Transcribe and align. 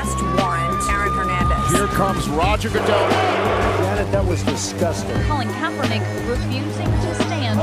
arrest 0.00 0.20
warrant 0.36 0.90
Aaron 0.90 1.12
Hernandez. 1.14 1.76
Here 1.76 1.86
comes 1.88 2.28
Roger 2.28 2.70
Goodell. 2.70 3.10
Janet, 3.82 4.10
that 4.12 4.24
was 4.26 4.42
disgusting. 4.44 5.16
Colin 5.28 5.48
Kaepernick 5.48 6.02
refusing 6.26 6.86
to 6.86 7.14
stand. 7.24 7.58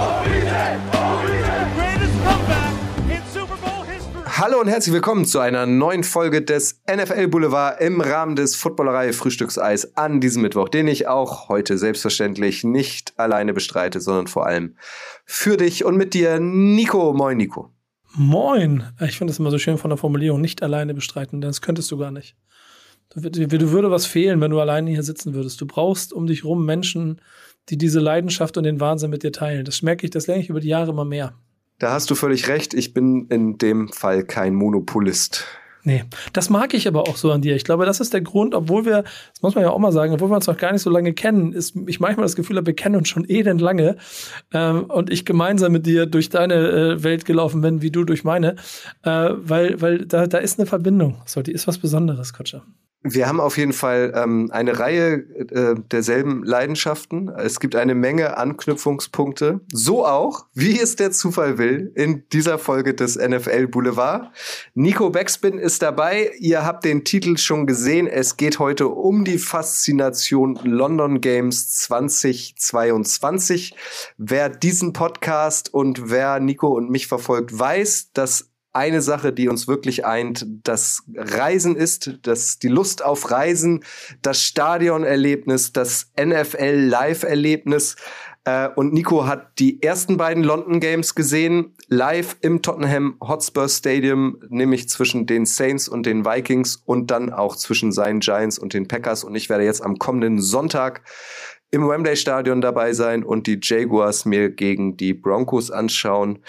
Greatest 1.75 2.13
comeback 2.23 2.73
in 3.09 3.21
Super 3.33 3.57
Bowl 3.57 3.83
history. 3.83 4.23
Hallo 4.25 4.59
und 4.59 4.67
herzlich 4.67 4.93
willkommen 4.93 5.25
zu 5.25 5.39
einer 5.39 5.65
neuen 5.65 6.03
Folge 6.03 6.43
des 6.43 6.79
NFL 6.87 7.27
Boulevard 7.27 7.81
im 7.81 8.01
Rahmen 8.01 8.35
des 8.35 8.55
Footballerei 8.55 9.13
Frühstückseis 9.13 9.97
an 9.97 10.19
diesem 10.19 10.43
Mittwoch, 10.43 10.69
den 10.69 10.87
ich 10.87 11.07
auch 11.07 11.49
heute 11.49 11.77
selbstverständlich 11.77 12.63
nicht 12.63 13.17
alleine 13.17 13.53
bestreite, 13.53 13.99
sondern 13.99 14.27
vor 14.27 14.45
allem 14.45 14.75
für 15.25 15.57
dich 15.57 15.85
und 15.85 15.97
mit 15.97 16.13
dir, 16.13 16.39
Nico. 16.39 17.13
Moin, 17.13 17.37
Nico. 17.37 17.71
Moin. 18.15 18.83
Ich 19.01 19.17
finde 19.17 19.31
es 19.31 19.39
immer 19.39 19.51
so 19.51 19.57
schön 19.57 19.77
von 19.77 19.89
der 19.89 19.97
Formulierung, 19.97 20.41
nicht 20.41 20.63
alleine 20.63 20.93
bestreiten, 20.93 21.41
denn 21.41 21.49
das 21.49 21.61
könntest 21.61 21.91
du 21.91 21.97
gar 21.97 22.11
nicht. 22.11 22.35
Du, 23.09 23.29
du 23.29 23.71
würde 23.71 23.89
was 23.89 24.05
fehlen, 24.05 24.41
wenn 24.41 24.51
du 24.51 24.59
alleine 24.59 24.89
hier 24.91 25.03
sitzen 25.03 25.33
würdest. 25.33 25.61
Du 25.61 25.65
brauchst 25.65 26.13
um 26.13 26.27
dich 26.27 26.43
rum 26.43 26.65
Menschen, 26.65 27.21
die 27.69 27.77
diese 27.77 27.99
Leidenschaft 27.99 28.57
und 28.57 28.63
den 28.63 28.79
Wahnsinn 28.79 29.09
mit 29.09 29.23
dir 29.23 29.31
teilen. 29.31 29.65
Das 29.65 29.81
merke 29.81 30.05
ich, 30.05 30.11
das 30.11 30.27
lerne 30.27 30.41
ich 30.41 30.49
über 30.49 30.59
die 30.59 30.67
Jahre 30.67 30.91
immer 30.91 31.05
mehr. 31.05 31.33
Da 31.79 31.91
hast 31.91 32.09
du 32.09 32.15
völlig 32.15 32.47
recht. 32.47 32.73
Ich 32.73 32.93
bin 32.93 33.27
in 33.27 33.57
dem 33.57 33.89
Fall 33.89 34.23
kein 34.23 34.55
Monopolist. 34.55 35.45
Nee, 35.87 36.03
das 36.33 36.49
mag 36.49 36.73
ich 36.73 36.85
aber 36.89 37.03
auch 37.03 37.15
so 37.15 37.31
an 37.31 37.41
dir. 37.41 37.55
Ich 37.55 37.63
glaube, 37.63 37.85
das 37.85 38.01
ist 38.01 38.13
der 38.13 38.19
Grund, 38.19 38.53
obwohl 38.53 38.83
wir, 38.83 39.03
das 39.03 39.41
muss 39.41 39.55
man 39.55 39.63
ja 39.63 39.69
auch 39.69 39.79
mal 39.79 39.93
sagen, 39.93 40.11
obwohl 40.11 40.29
wir 40.29 40.35
uns 40.35 40.45
noch 40.45 40.57
gar 40.57 40.73
nicht 40.73 40.81
so 40.81 40.89
lange 40.89 41.13
kennen, 41.13 41.53
ist 41.53 41.77
ich 41.87 42.01
manchmal 42.01 42.25
das 42.25 42.35
Gefühl 42.35 42.57
habe, 42.57 42.67
wir 42.67 42.75
kennen 42.75 42.97
uns 42.97 43.07
schon 43.07 43.23
elend 43.29 43.61
lange 43.61 43.95
ähm, 44.51 44.83
und 44.89 45.09
ich 45.09 45.23
gemeinsam 45.23 45.71
mit 45.71 45.85
dir 45.85 46.05
durch 46.05 46.27
deine 46.27 46.55
äh, 46.55 47.03
Welt 47.03 47.23
gelaufen 47.23 47.61
bin, 47.61 47.81
wie 47.81 47.89
du 47.89 48.03
durch 48.03 48.25
meine, 48.25 48.57
äh, 49.03 49.29
weil, 49.31 49.79
weil 49.79 50.05
da, 50.05 50.27
da 50.27 50.39
ist 50.39 50.59
eine 50.59 50.65
Verbindung. 50.65 51.21
So, 51.25 51.41
die 51.41 51.53
ist 51.53 51.69
was 51.69 51.77
Besonderes, 51.77 52.33
Kutscher. 52.33 52.65
Wir 53.13 53.27
haben 53.27 53.39
auf 53.39 53.57
jeden 53.57 53.73
Fall 53.73 54.13
ähm, 54.15 54.49
eine 54.51 54.79
Reihe 54.79 55.13
äh, 55.13 55.75
derselben 55.91 56.43
Leidenschaften. 56.43 57.29
Es 57.29 57.59
gibt 57.59 57.75
eine 57.75 57.95
Menge 57.95 58.37
Anknüpfungspunkte. 58.37 59.61
So 59.71 60.05
auch, 60.05 60.45
wie 60.53 60.79
es 60.79 60.95
der 60.95 61.11
Zufall 61.11 61.57
will, 61.57 61.91
in 61.95 62.23
dieser 62.33 62.57
Folge 62.57 62.93
des 62.93 63.15
NFL 63.15 63.67
Boulevard. 63.67 64.31
Nico 64.73 65.09
Backspin 65.09 65.57
ist 65.57 65.81
dabei. 65.81 66.31
Ihr 66.39 66.65
habt 66.65 66.85
den 66.85 67.03
Titel 67.03 67.37
schon 67.37 67.65
gesehen. 67.65 68.07
Es 68.07 68.35
geht 68.35 68.59
heute 68.59 68.89
um 68.89 69.23
die 69.23 69.37
Faszination 69.37 70.59
London 70.63 71.21
Games 71.21 71.73
2022. 71.73 73.75
Wer 74.17 74.49
diesen 74.49 74.93
Podcast 74.93 75.73
und 75.73 76.09
wer 76.09 76.39
Nico 76.39 76.67
und 76.67 76.89
mich 76.89 77.07
verfolgt, 77.07 77.57
weiß, 77.57 78.11
dass 78.13 78.49
eine 78.77 79.01
Sache, 79.01 79.33
die 79.33 79.49
uns 79.49 79.67
wirklich 79.67 80.05
eint, 80.05 80.45
das 80.63 81.03
Reisen 81.15 81.75
ist, 81.75 82.19
das, 82.21 82.59
die 82.59 82.67
Lust 82.67 83.03
auf 83.03 83.31
Reisen, 83.31 83.83
das 84.21 84.43
Stadionerlebnis, 84.43 85.73
das 85.73 86.11
NFL-Live-Erlebnis. 86.15 87.95
Äh, 88.45 88.69
und 88.75 88.93
Nico 88.93 89.25
hat 89.25 89.57
die 89.57 89.81
ersten 89.81 90.17
beiden 90.17 90.43
London 90.43 90.79
Games 90.79 91.15
gesehen, 91.15 91.73
live 91.87 92.37
im 92.41 92.61
Tottenham 92.61 93.17
Hotspur 93.19 93.67
Stadium, 93.67 94.37
nämlich 94.47 94.87
zwischen 94.89 95.25
den 95.25 95.47
Saints 95.47 95.89
und 95.89 96.05
den 96.05 96.23
Vikings 96.23 96.75
und 96.85 97.09
dann 97.09 97.33
auch 97.33 97.55
zwischen 97.55 97.91
seinen 97.91 98.19
Giants 98.19 98.59
und 98.59 98.75
den 98.75 98.87
Packers. 98.87 99.23
Und 99.23 99.33
ich 99.33 99.49
werde 99.49 99.63
jetzt 99.63 99.83
am 99.83 99.97
kommenden 99.97 100.39
Sonntag 100.39 101.01
im 101.71 101.89
Wembley 101.89 102.15
Stadion 102.15 102.61
dabei 102.61 102.93
sein 102.93 103.23
und 103.23 103.47
die 103.47 103.59
Jaguars 103.61 104.25
mir 104.25 104.49
gegen 104.49 104.97
die 104.97 105.13
Broncos 105.13 105.71
anschauen. 105.71 106.39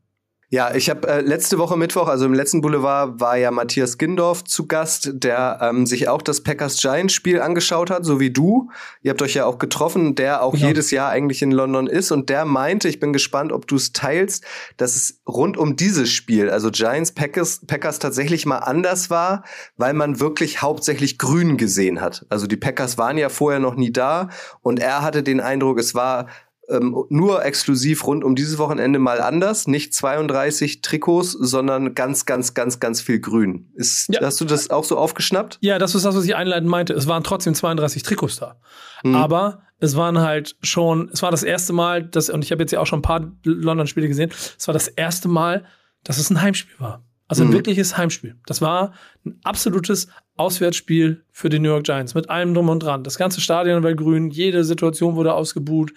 Ja, 0.55 0.73
ich 0.73 0.89
habe 0.89 1.05
äh, 1.09 1.19
letzte 1.19 1.57
Woche 1.57 1.75
Mittwoch, 1.75 2.07
also 2.07 2.23
im 2.23 2.33
letzten 2.33 2.61
Boulevard, 2.61 3.19
war 3.19 3.35
ja 3.35 3.51
Matthias 3.51 3.97
Gindorf 3.97 4.45
zu 4.45 4.67
Gast, 4.67 5.09
der 5.11 5.59
ähm, 5.61 5.85
sich 5.85 6.07
auch 6.07 6.21
das 6.21 6.43
Packers 6.43 6.77
Giants 6.77 7.13
Spiel 7.13 7.41
angeschaut 7.41 7.89
hat, 7.89 8.05
so 8.05 8.21
wie 8.21 8.29
du. 8.29 8.69
Ihr 9.01 9.11
habt 9.11 9.21
euch 9.21 9.33
ja 9.33 9.45
auch 9.45 9.57
getroffen, 9.57 10.15
der 10.15 10.41
auch 10.41 10.53
genau. 10.53 10.67
jedes 10.67 10.91
Jahr 10.91 11.09
eigentlich 11.09 11.41
in 11.41 11.51
London 11.51 11.88
ist 11.88 12.13
und 12.13 12.29
der 12.29 12.45
meinte, 12.45 12.88
ich 12.88 13.01
bin 13.01 13.11
gespannt, 13.11 13.51
ob 13.51 13.67
du 13.67 13.75
es 13.75 13.91
teilst, 13.91 14.45
dass 14.77 14.95
es 14.95 15.19
rund 15.27 15.57
um 15.57 15.75
dieses 15.75 16.09
Spiel, 16.09 16.49
also 16.49 16.71
Giants 16.71 17.11
Packers, 17.11 17.65
Packers 17.67 17.99
tatsächlich 17.99 18.45
mal 18.45 18.59
anders 18.59 19.09
war, 19.09 19.44
weil 19.75 19.91
man 19.91 20.21
wirklich 20.21 20.61
hauptsächlich 20.61 21.17
Grün 21.17 21.57
gesehen 21.57 21.99
hat. 21.99 22.25
Also 22.29 22.47
die 22.47 22.55
Packers 22.55 22.97
waren 22.97 23.17
ja 23.17 23.27
vorher 23.27 23.59
noch 23.59 23.75
nie 23.75 23.91
da 23.91 24.29
und 24.61 24.79
er 24.79 25.01
hatte 25.01 25.21
den 25.21 25.41
Eindruck, 25.41 25.79
es 25.79 25.95
war 25.95 26.27
ähm, 26.69 27.05
nur 27.09 27.43
exklusiv 27.45 28.05
rund 28.07 28.23
um 28.23 28.35
dieses 28.35 28.57
Wochenende 28.57 28.99
mal 28.99 29.21
anders. 29.21 29.67
Nicht 29.67 29.93
32 29.93 30.81
Trikots, 30.81 31.31
sondern 31.31 31.95
ganz, 31.95 32.25
ganz, 32.25 32.53
ganz, 32.53 32.79
ganz 32.79 33.01
viel 33.01 33.19
Grün. 33.19 33.69
Ist, 33.75 34.09
ja. 34.09 34.21
Hast 34.21 34.41
du 34.41 34.45
das 34.45 34.69
auch 34.69 34.83
so 34.83 34.97
aufgeschnappt? 34.97 35.57
Ja, 35.61 35.77
das 35.79 35.95
ist 35.95 36.05
das, 36.05 36.15
was 36.15 36.25
ich 36.25 36.35
einleitend 36.35 36.69
meinte. 36.69 36.93
Es 36.93 37.07
waren 37.07 37.23
trotzdem 37.23 37.53
32 37.53 38.03
Trikots 38.03 38.37
da. 38.37 38.59
Hm. 39.01 39.15
Aber 39.15 39.63
es 39.79 39.95
waren 39.95 40.19
halt 40.19 40.55
schon, 40.61 41.09
es 41.13 41.21
war 41.21 41.31
das 41.31 41.43
erste 41.43 41.73
Mal, 41.73 42.03
dass, 42.03 42.29
und 42.29 42.43
ich 42.43 42.51
habe 42.51 42.63
jetzt 42.63 42.71
ja 42.71 42.79
auch 42.79 42.87
schon 42.87 42.99
ein 42.99 43.03
paar 43.03 43.31
London-Spiele 43.43 44.07
gesehen, 44.07 44.31
es 44.57 44.67
war 44.67 44.73
das 44.73 44.87
erste 44.87 45.27
Mal, 45.27 45.65
dass 46.03 46.17
es 46.17 46.29
ein 46.29 46.41
Heimspiel 46.41 46.79
war. 46.79 47.03
Also 47.28 47.44
ein 47.44 47.50
mhm. 47.50 47.53
wirkliches 47.53 47.97
Heimspiel. 47.97 48.36
Das 48.46 48.62
war 48.62 48.94
ein 49.25 49.40
absolutes 49.44 50.08
Auswärtsspiel 50.38 51.24
für 51.31 51.50
die 51.50 51.59
New 51.59 51.69
York 51.69 51.84
Giants 51.86 52.13
mit 52.13 52.30
allem 52.30 52.53
drum 52.53 52.69
und 52.69 52.84
dran. 52.84 53.03
Das 53.03 53.18
ganze 53.18 53.41
Stadion 53.41 53.84
war 53.84 53.96
grün, 53.96 54.30
jede 54.30 54.63
Situation 54.63 55.16
wurde 55.16 55.34
ausgebuht. 55.34 55.94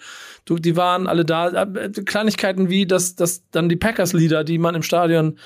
Die 0.49 0.75
waren 0.75 1.07
alle 1.07 1.25
da. 1.25 1.63
Äh, 1.63 1.91
Kleinigkeiten 1.91 2.69
wie, 2.69 2.87
dass, 2.87 3.15
dass 3.15 3.47
dann 3.51 3.69
die 3.69 3.75
Packers-Lieder, 3.75 4.43
die 4.43 4.57
man 4.57 4.73
im 4.73 4.81
Stadion 4.81 5.37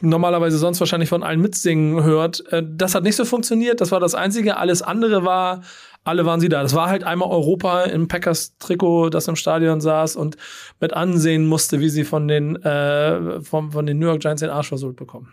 normalerweise 0.00 0.58
sonst 0.58 0.80
wahrscheinlich 0.80 1.08
von 1.08 1.22
allen 1.22 1.40
mitsingen 1.40 2.02
hört, 2.02 2.44
äh, 2.52 2.64
das 2.66 2.96
hat 2.96 3.04
nicht 3.04 3.16
so 3.16 3.24
funktioniert. 3.24 3.80
Das 3.80 3.92
war 3.92 4.00
das 4.00 4.16
Einzige. 4.16 4.56
Alles 4.56 4.82
andere 4.82 5.24
war 5.24 5.62
alle 6.04 6.26
waren 6.26 6.40
sie 6.40 6.48
da. 6.48 6.62
Das 6.62 6.74
war 6.74 6.88
halt 6.88 7.04
einmal 7.04 7.30
Europa 7.30 7.84
im 7.84 8.08
Packers-Trikot, 8.08 9.10
das 9.10 9.26
im 9.26 9.36
Stadion 9.36 9.80
saß 9.80 10.16
und 10.16 10.36
mit 10.80 10.92
ansehen 10.92 11.46
musste, 11.46 11.80
wie 11.80 11.88
sie 11.88 12.04
von 12.04 12.28
den, 12.28 12.56
äh, 12.62 13.40
von, 13.40 13.72
von 13.72 13.86
den 13.86 13.98
New 13.98 14.06
York 14.06 14.20
Giants 14.20 14.40
den 14.40 14.50
Arsch 14.50 14.68
versohlt 14.68 14.96
bekommen. 14.96 15.32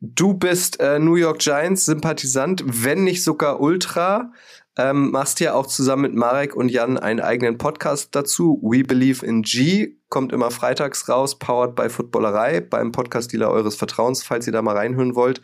Du 0.00 0.34
bist 0.34 0.80
äh, 0.80 0.98
New 0.98 1.14
York 1.14 1.38
Giants-Sympathisant, 1.38 2.62
wenn 2.66 3.04
nicht 3.04 3.22
sogar 3.22 3.60
Ultra. 3.60 4.32
Ähm, 4.76 5.12
machst 5.12 5.38
ja 5.38 5.54
auch 5.54 5.68
zusammen 5.68 6.02
mit 6.02 6.14
Marek 6.14 6.56
und 6.56 6.68
Jan 6.68 6.98
einen 6.98 7.20
eigenen 7.20 7.58
Podcast 7.58 8.14
dazu. 8.14 8.60
We 8.60 8.82
Believe 8.82 9.24
in 9.24 9.42
G 9.42 9.96
kommt 10.08 10.32
immer 10.32 10.50
freitags 10.50 11.08
raus, 11.08 11.38
powered 11.38 11.74
by 11.76 11.88
Footballerei, 11.88 12.60
beim 12.60 12.92
Podcast-Dealer 12.92 13.50
eures 13.50 13.76
Vertrauens, 13.76 14.24
falls 14.24 14.46
ihr 14.46 14.52
da 14.52 14.62
mal 14.62 14.76
reinhören 14.76 15.14
wollt. 15.14 15.42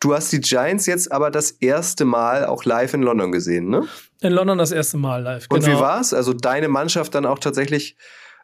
Du 0.00 0.14
hast 0.14 0.32
die 0.32 0.40
Giants 0.40 0.86
jetzt 0.86 1.12
aber 1.12 1.30
das 1.30 1.50
erste 1.50 2.06
Mal 2.06 2.46
auch 2.46 2.64
live 2.64 2.94
in 2.94 3.02
London 3.02 3.32
gesehen, 3.32 3.68
ne? 3.68 3.86
In 4.22 4.32
London 4.32 4.56
das 4.56 4.72
erste 4.72 4.96
Mal 4.96 5.22
live. 5.22 5.46
Und 5.50 5.64
genau. 5.64 5.76
wie 5.76 5.80
war's? 5.80 6.14
Also 6.14 6.32
deine 6.32 6.68
Mannschaft 6.68 7.14
dann 7.14 7.26
auch 7.26 7.38
tatsächlich 7.38 7.96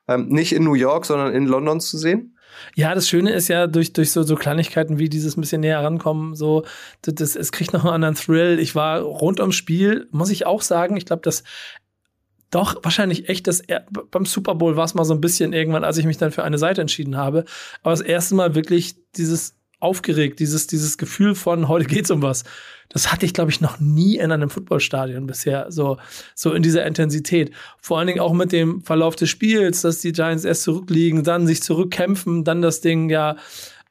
ähm, 0.06 0.28
nicht 0.28 0.52
in 0.52 0.64
New 0.64 0.74
York, 0.74 1.06
sondern 1.06 1.34
in 1.34 1.46
London 1.46 1.80
zu 1.80 1.96
sehen? 1.96 2.36
Ja, 2.74 2.94
das 2.94 3.08
Schöne 3.08 3.32
ist 3.32 3.48
ja 3.48 3.66
durch, 3.66 3.92
durch 3.92 4.12
so, 4.12 4.22
so 4.22 4.34
Kleinigkeiten 4.34 4.98
wie 4.98 5.08
dieses 5.08 5.36
ein 5.36 5.40
bisschen 5.40 5.60
näher 5.60 5.82
rankommen, 5.82 6.34
so, 6.34 6.64
das, 7.02 7.14
das, 7.14 7.36
es 7.36 7.52
kriegt 7.52 7.72
noch 7.72 7.84
einen 7.84 7.94
anderen 7.94 8.14
Thrill. 8.14 8.58
Ich 8.58 8.74
war 8.74 9.00
rund 9.00 9.40
ums 9.40 9.56
Spiel, 9.56 10.08
muss 10.10 10.30
ich 10.30 10.46
auch 10.46 10.62
sagen, 10.62 10.96
ich 10.96 11.06
glaube, 11.06 11.22
das 11.22 11.42
doch 12.50 12.76
wahrscheinlich 12.84 13.28
echt 13.28 13.48
das 13.48 13.62
beim 14.10 14.24
Super 14.24 14.54
Bowl 14.54 14.76
war 14.76 14.84
es 14.84 14.94
mal 14.94 15.04
so 15.04 15.12
ein 15.12 15.20
bisschen 15.20 15.52
irgendwann, 15.52 15.84
als 15.84 15.98
ich 15.98 16.06
mich 16.06 16.16
dann 16.16 16.30
für 16.30 16.44
eine 16.44 16.58
Seite 16.58 16.80
entschieden 16.80 17.16
habe, 17.16 17.44
aber 17.82 17.90
das 17.90 18.00
erste 18.00 18.34
Mal 18.34 18.54
wirklich 18.54 18.94
dieses 19.16 19.56
aufgeregt, 19.80 20.40
dieses 20.40 20.66
dieses 20.66 20.98
Gefühl 20.98 21.34
von 21.34 21.68
heute 21.68 21.86
geht's 21.86 22.10
um 22.10 22.22
was. 22.22 22.44
Das 22.88 23.12
hatte 23.12 23.26
ich 23.26 23.34
glaube 23.34 23.50
ich 23.50 23.60
noch 23.60 23.80
nie 23.80 24.16
in 24.16 24.32
einem 24.32 24.50
Footballstadion 24.50 25.26
bisher 25.26 25.70
so 25.70 25.98
so 26.34 26.52
in 26.52 26.62
dieser 26.62 26.86
Intensität. 26.86 27.52
Vor 27.80 27.98
allen 27.98 28.06
Dingen 28.06 28.20
auch 28.20 28.32
mit 28.32 28.52
dem 28.52 28.82
Verlauf 28.82 29.16
des 29.16 29.28
Spiels, 29.28 29.82
dass 29.82 30.00
die 30.00 30.12
Giants 30.12 30.44
erst 30.44 30.62
zurückliegen, 30.62 31.24
dann 31.24 31.46
sich 31.46 31.62
zurückkämpfen, 31.62 32.44
dann 32.44 32.62
das 32.62 32.80
Ding 32.80 33.10
ja 33.10 33.36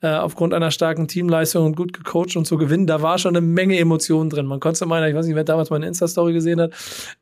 äh, 0.05 0.09
aufgrund 0.09 0.53
einer 0.53 0.71
starken 0.71 1.07
Teamleistung 1.07 1.65
und 1.65 1.75
gut 1.75 1.93
gecoacht 1.93 2.35
und 2.35 2.45
so 2.45 2.57
gewinnen. 2.57 2.85
Da 2.85 3.01
war 3.01 3.17
schon 3.17 3.35
eine 3.35 3.45
Menge 3.45 3.79
Emotionen 3.79 4.29
drin. 4.29 4.45
Man 4.45 4.59
konnte 4.59 4.85
meinen, 4.85 5.09
ich 5.09 5.15
weiß 5.15 5.25
nicht, 5.25 5.35
wer 5.35 5.43
damals 5.43 5.71
meine 5.71 5.88
Insta-Story 5.88 6.33
gesehen 6.33 6.61
hat. 6.61 6.73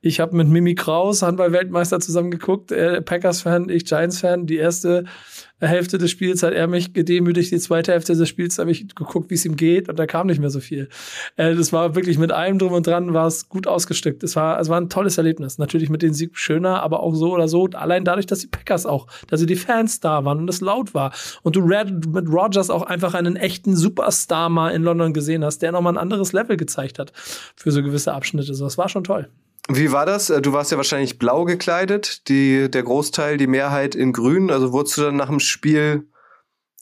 Ich 0.01 0.19
habe 0.19 0.35
mit 0.35 0.49
Mimi 0.49 0.75
Kraus, 0.75 1.21
Handball-Weltmeister, 1.21 2.01
zusammen 2.01 2.29
geguckt. 2.29 2.71
Er 2.71 2.99
Packers-Fan, 3.01 3.69
ich 3.69 3.85
Giants-Fan. 3.85 4.47
Die 4.47 4.57
erste 4.57 5.05
Hälfte 5.67 5.97
des 5.97 6.11
Spiels 6.11 6.43
hat 6.43 6.53
er 6.53 6.67
mich 6.67 6.93
gedemütigt. 6.93 7.51
Die 7.51 7.59
zweite 7.59 7.91
Hälfte 7.91 8.15
des 8.15 8.27
Spiels 8.29 8.57
habe 8.59 8.71
ich 8.71 8.95
geguckt, 8.95 9.29
wie 9.29 9.35
es 9.35 9.45
ihm 9.45 9.55
geht 9.55 9.89
und 9.89 9.97
da 9.97 10.05
kam 10.05 10.27
nicht 10.27 10.39
mehr 10.39 10.49
so 10.49 10.59
viel. 10.59 10.89
Äh, 11.35 11.55
das 11.55 11.73
war 11.73 11.95
wirklich 11.95 12.17
mit 12.17 12.31
allem 12.31 12.59
drum 12.59 12.73
und 12.73 12.87
dran 12.87 13.13
war 13.13 13.27
es 13.27 13.49
gut 13.49 13.67
ausgestückt. 13.67 14.23
Es 14.23 14.35
war, 14.35 14.59
es 14.59 14.69
war 14.69 14.79
ein 14.79 14.89
tolles 14.89 15.17
Erlebnis. 15.17 15.57
Natürlich 15.57 15.89
mit 15.89 16.01
den 16.01 16.13
Sieg 16.13 16.37
schöner, 16.37 16.81
aber 16.83 17.01
auch 17.01 17.15
so 17.15 17.33
oder 17.33 17.47
so. 17.47 17.67
Allein 17.73 18.05
dadurch, 18.05 18.25
dass 18.25 18.39
die 18.39 18.47
Packers 18.47 18.85
auch, 18.85 19.07
dass 19.27 19.39
sie 19.39 19.45
die 19.45 19.55
Fans 19.55 19.99
da 19.99 20.25
waren 20.25 20.39
und 20.39 20.49
es 20.49 20.61
laut 20.61 20.93
war 20.93 21.13
und 21.41 21.55
du 21.55 21.61
Red, 21.61 22.07
mit 22.07 22.27
Rogers 22.27 22.69
auch 22.69 22.83
einfach 22.83 23.13
einen 23.13 23.35
echten 23.35 23.75
Superstar 23.75 24.49
mal 24.49 24.69
in 24.69 24.83
London 24.83 25.13
gesehen 25.13 25.43
hast, 25.43 25.61
der 25.61 25.71
nochmal 25.71 25.93
ein 25.93 25.97
anderes 25.97 26.33
Level 26.33 26.57
gezeigt 26.57 26.99
hat 26.99 27.11
für 27.15 27.71
so 27.71 27.83
gewisse 27.83 28.13
Abschnitte. 28.13 28.53
So, 28.53 28.65
das 28.65 28.77
war 28.77 28.89
schon 28.89 29.03
toll. 29.03 29.29
Wie 29.69 29.91
war 29.91 30.05
das? 30.05 30.29
Äh, 30.29 30.41
Du 30.41 30.53
warst 30.53 30.71
ja 30.71 30.77
wahrscheinlich 30.77 31.19
blau 31.19 31.45
gekleidet, 31.45 32.27
die, 32.27 32.69
der 32.69 32.83
Großteil, 32.83 33.37
die 33.37 33.47
Mehrheit 33.47 33.95
in 33.95 34.11
grün. 34.13 34.51
Also 34.51 34.73
wurdest 34.73 34.97
du 34.97 35.01
dann 35.03 35.15
nach 35.15 35.29
dem 35.29 35.39
Spiel 35.39 36.07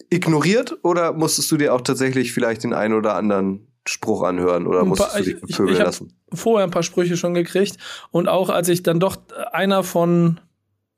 ignoriert 0.09 0.77
oder 0.83 1.13
musstest 1.13 1.51
du 1.51 1.57
dir 1.57 1.73
auch 1.73 1.81
tatsächlich 1.81 2.33
vielleicht 2.33 2.63
den 2.63 2.73
einen 2.73 2.93
oder 2.95 3.15
anderen 3.15 3.67
Spruch 3.87 4.23
anhören 4.23 4.67
oder 4.67 4.83
musstest 4.83 5.11
paar- 5.11 5.19
du 5.19 5.25
dich 5.25 5.35
ich- 5.35 5.43
ich- 5.43 5.47
bepöbeln 5.57 5.73
ich 5.75 5.79
hab 5.79 5.87
lassen? 5.87 6.13
vorher 6.33 6.65
ein 6.65 6.71
paar 6.71 6.83
Sprüche 6.83 7.17
schon 7.17 7.33
gekriegt. 7.33 7.77
Und 8.11 8.27
auch 8.27 8.49
als 8.49 8.67
ich 8.69 8.83
dann 8.83 8.99
doch 8.99 9.17
einer 9.51 9.83
von 9.83 10.39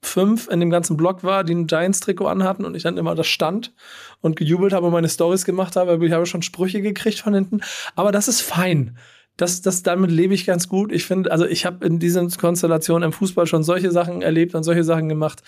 fünf 0.01 0.49
in 0.49 0.59
dem 0.59 0.69
ganzen 0.69 0.97
Block 0.97 1.23
war, 1.23 1.43
die 1.45 1.55
ein 1.55 1.67
Giants-Trikot 1.67 2.27
anhatten 2.27 2.65
und 2.65 2.75
ich 2.75 2.83
dann 2.83 2.97
immer 2.97 3.15
das 3.15 3.27
stand 3.27 3.73
und 4.19 4.35
gejubelt 4.35 4.73
habe 4.73 4.87
und 4.87 4.91
meine 4.93 5.07
Stories 5.09 5.45
gemacht 5.45 5.75
habe, 5.77 6.05
ich 6.05 6.11
habe 6.11 6.25
schon 6.25 6.41
Sprüche 6.41 6.81
gekriegt 6.81 7.19
von 7.19 7.33
hinten. 7.33 7.61
Aber 7.95 8.11
das 8.11 8.27
ist 8.27 8.41
fein. 8.41 8.97
Das, 9.35 9.61
das, 9.61 9.81
damit 9.81 10.11
lebe 10.11 10.35
ich 10.35 10.45
ganz 10.45 10.69
gut. 10.69 10.91
Ich 10.91 11.05
finde, 11.05 11.31
also 11.31 11.45
ich 11.45 11.65
habe 11.65 11.85
in 11.85 11.97
diesen 11.97 12.29
Konstellationen 12.29 13.07
im 13.07 13.13
Fußball 13.13 13.47
schon 13.47 13.63
solche 13.63 13.91
Sachen 13.91 14.21
erlebt 14.21 14.53
und 14.53 14.63
solche 14.63 14.83
Sachen 14.83 15.09
gemacht. 15.09 15.41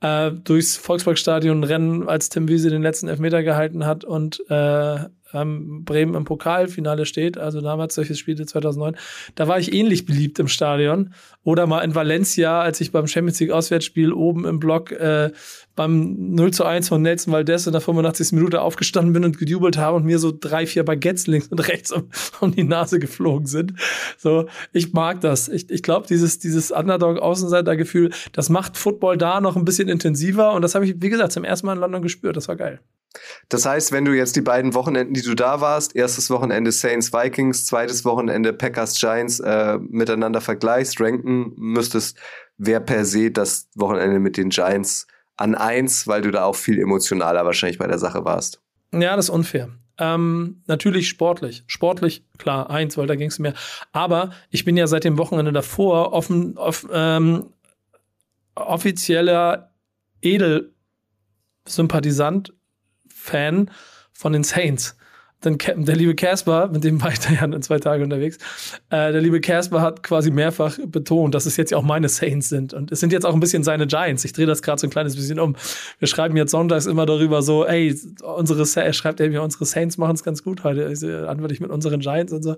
Äh, 0.00 0.30
durchs 0.30 0.76
Volksparkstadion 0.76 1.64
rennen, 1.64 2.08
als 2.08 2.28
Tim 2.28 2.46
Wiese 2.46 2.70
den 2.70 2.82
letzten 2.82 3.08
Elfmeter 3.08 3.42
gehalten 3.42 3.84
hat 3.84 4.04
und 4.04 4.40
äh, 4.48 4.98
ähm, 5.32 5.84
Bremen 5.84 6.14
im 6.14 6.24
Pokalfinale 6.24 7.06
steht, 7.06 7.38
also 7.38 7.60
damals 7.60 7.94
solche 7.94 8.14
Spiele 8.14 8.46
2009, 8.46 8.96
da 9.34 9.48
war 9.48 9.58
ich 9.58 9.72
ähnlich 9.72 10.06
beliebt 10.06 10.38
im 10.38 10.48
Stadion. 10.48 11.12
Oder 11.42 11.66
mal 11.66 11.82
in 11.82 11.94
Valencia, 11.94 12.60
als 12.60 12.80
ich 12.80 12.90
beim 12.90 13.06
Champions 13.06 13.38
League 13.38 13.52
Auswärtsspiel 13.52 14.12
oben 14.12 14.44
im 14.46 14.58
Block 14.58 14.90
äh, 14.90 15.30
beim 15.76 16.34
0 16.34 16.52
zu 16.52 16.64
1 16.64 16.88
von 16.88 17.02
Nelson 17.02 17.32
Valdez 17.32 17.66
in 17.66 17.72
der 17.72 17.80
85. 17.80 18.32
Minute 18.32 18.62
aufgestanden 18.62 19.12
bin 19.12 19.24
und 19.24 19.38
gejubelt 19.38 19.76
habe 19.76 19.96
und 19.96 20.04
mir 20.04 20.18
so 20.18 20.32
drei, 20.36 20.66
vier 20.66 20.84
Baguettes 20.84 21.26
links 21.26 21.48
und 21.48 21.60
rechts 21.68 21.92
um, 21.92 22.08
um 22.40 22.50
die 22.50 22.64
Nase 22.64 22.98
geflogen 22.98 23.46
sind. 23.46 23.74
So, 24.16 24.48
ich 24.72 24.92
mag 24.92 25.20
das. 25.20 25.48
Ich, 25.48 25.70
ich 25.70 25.82
glaube, 25.82 26.06
dieses, 26.08 26.38
dieses 26.38 26.72
Underdog-Außenseiter-Gefühl, 26.72 28.10
das 28.32 28.48
macht 28.48 28.76
Football 28.76 29.18
da 29.18 29.40
noch 29.40 29.54
ein 29.54 29.64
bisschen 29.64 29.88
intensiver 29.88 30.52
und 30.54 30.62
das 30.62 30.74
habe 30.74 30.86
ich, 30.86 31.00
wie 31.00 31.10
gesagt, 31.10 31.32
zum 31.32 31.44
ersten 31.44 31.66
Mal 31.66 31.74
in 31.74 31.80
London 31.80 32.02
gespürt. 32.02 32.36
Das 32.36 32.48
war 32.48 32.56
geil. 32.56 32.80
Das 33.48 33.64
heißt, 33.64 33.92
wenn 33.92 34.04
du 34.04 34.12
jetzt 34.12 34.36
die 34.36 34.40
beiden 34.40 34.74
Wochenenden, 34.74 35.14
die 35.16 35.22
du 35.22 35.34
da 35.34 35.60
warst, 35.60 35.96
erstes 35.96 36.30
Wochenende 36.30 36.70
Saints 36.70 37.12
Vikings, 37.12 37.66
zweites 37.66 38.04
Wochenende 38.04 38.52
Packers 38.52 38.98
Giants 38.98 39.40
äh, 39.40 39.78
miteinander 39.78 40.40
vergleichst, 40.40 41.00
ranken 41.00 41.52
müsstest, 41.56 42.18
wer 42.58 42.80
per 42.80 43.04
se 43.04 43.30
das 43.30 43.68
Wochenende 43.74 44.20
mit 44.20 44.36
den 44.36 44.50
Giants 44.50 45.06
an 45.36 45.54
eins, 45.54 46.06
weil 46.06 46.22
du 46.22 46.30
da 46.30 46.44
auch 46.44 46.56
viel 46.56 46.78
emotionaler 46.78 47.44
wahrscheinlich 47.44 47.78
bei 47.78 47.86
der 47.86 47.98
Sache 47.98 48.24
warst. 48.24 48.62
Ja, 48.92 49.16
das 49.16 49.26
ist 49.26 49.30
unfair. 49.30 49.68
Ähm, 49.98 50.62
natürlich 50.66 51.08
sportlich. 51.08 51.64
Sportlich, 51.66 52.24
klar, 52.38 52.70
eins, 52.70 52.96
weil 52.98 53.06
da 53.06 53.16
ging 53.16 53.28
es 53.28 53.38
mehr. 53.38 53.54
Aber 53.92 54.30
ich 54.50 54.64
bin 54.64 54.76
ja 54.76 54.86
seit 54.86 55.04
dem 55.04 55.18
Wochenende 55.18 55.52
davor 55.52 56.12
offen, 56.12 56.56
off, 56.58 56.86
ähm, 56.92 57.52
offizieller 58.54 59.72
Edelsympathisant, 60.22 62.52
Fan 63.08 63.70
von 64.12 64.32
den 64.32 64.44
Saints. 64.44 64.96
Denn 65.44 65.58
Ca- 65.58 65.74
der 65.74 65.96
liebe 65.96 66.14
Casper, 66.14 66.68
mit 66.72 66.82
dem 66.82 67.00
war 67.02 67.12
ich 67.12 67.20
da 67.20 67.30
ja 67.30 67.44
in 67.44 67.62
zwei 67.62 67.78
Tage 67.78 68.02
unterwegs, 68.02 68.38
äh, 68.90 69.12
der 69.12 69.20
liebe 69.20 69.40
Casper 69.40 69.80
hat 69.82 70.02
quasi 70.02 70.30
mehrfach 70.30 70.78
betont, 70.86 71.34
dass 71.34 71.46
es 71.46 71.56
jetzt 71.56 71.70
ja 71.70 71.78
auch 71.78 71.82
meine 71.82 72.08
Saints 72.08 72.48
sind. 72.48 72.72
Und 72.74 72.90
es 72.90 73.00
sind 73.00 73.12
jetzt 73.12 73.26
auch 73.26 73.34
ein 73.34 73.40
bisschen 73.40 73.62
seine 73.62 73.86
Giants. 73.86 74.24
Ich 74.24 74.32
drehe 74.32 74.46
das 74.46 74.62
gerade 74.62 74.80
so 74.80 74.86
ein 74.86 74.90
kleines 74.90 75.14
bisschen 75.14 75.38
um. 75.38 75.54
Wir 75.98 76.08
schreiben 76.08 76.36
jetzt 76.36 76.50
sonntags 76.50 76.86
immer 76.86 77.04
darüber 77.06 77.42
so, 77.42 77.66
ey, 77.66 77.94
unsere 78.22 78.66
er 78.80 78.92
schreibt 78.92 79.20
er 79.20 79.28
mir, 79.28 79.42
unsere 79.42 79.64
Saints 79.66 79.98
machen 79.98 80.14
es 80.14 80.24
ganz 80.24 80.42
gut 80.42 80.64
heute. 80.64 80.86
Also, 80.86 81.08
antworte 81.08 81.54
ich 81.54 81.60
mit 81.60 81.70
unseren 81.70 82.00
Giants 82.00 82.32
und 82.32 82.42
so. 82.42 82.56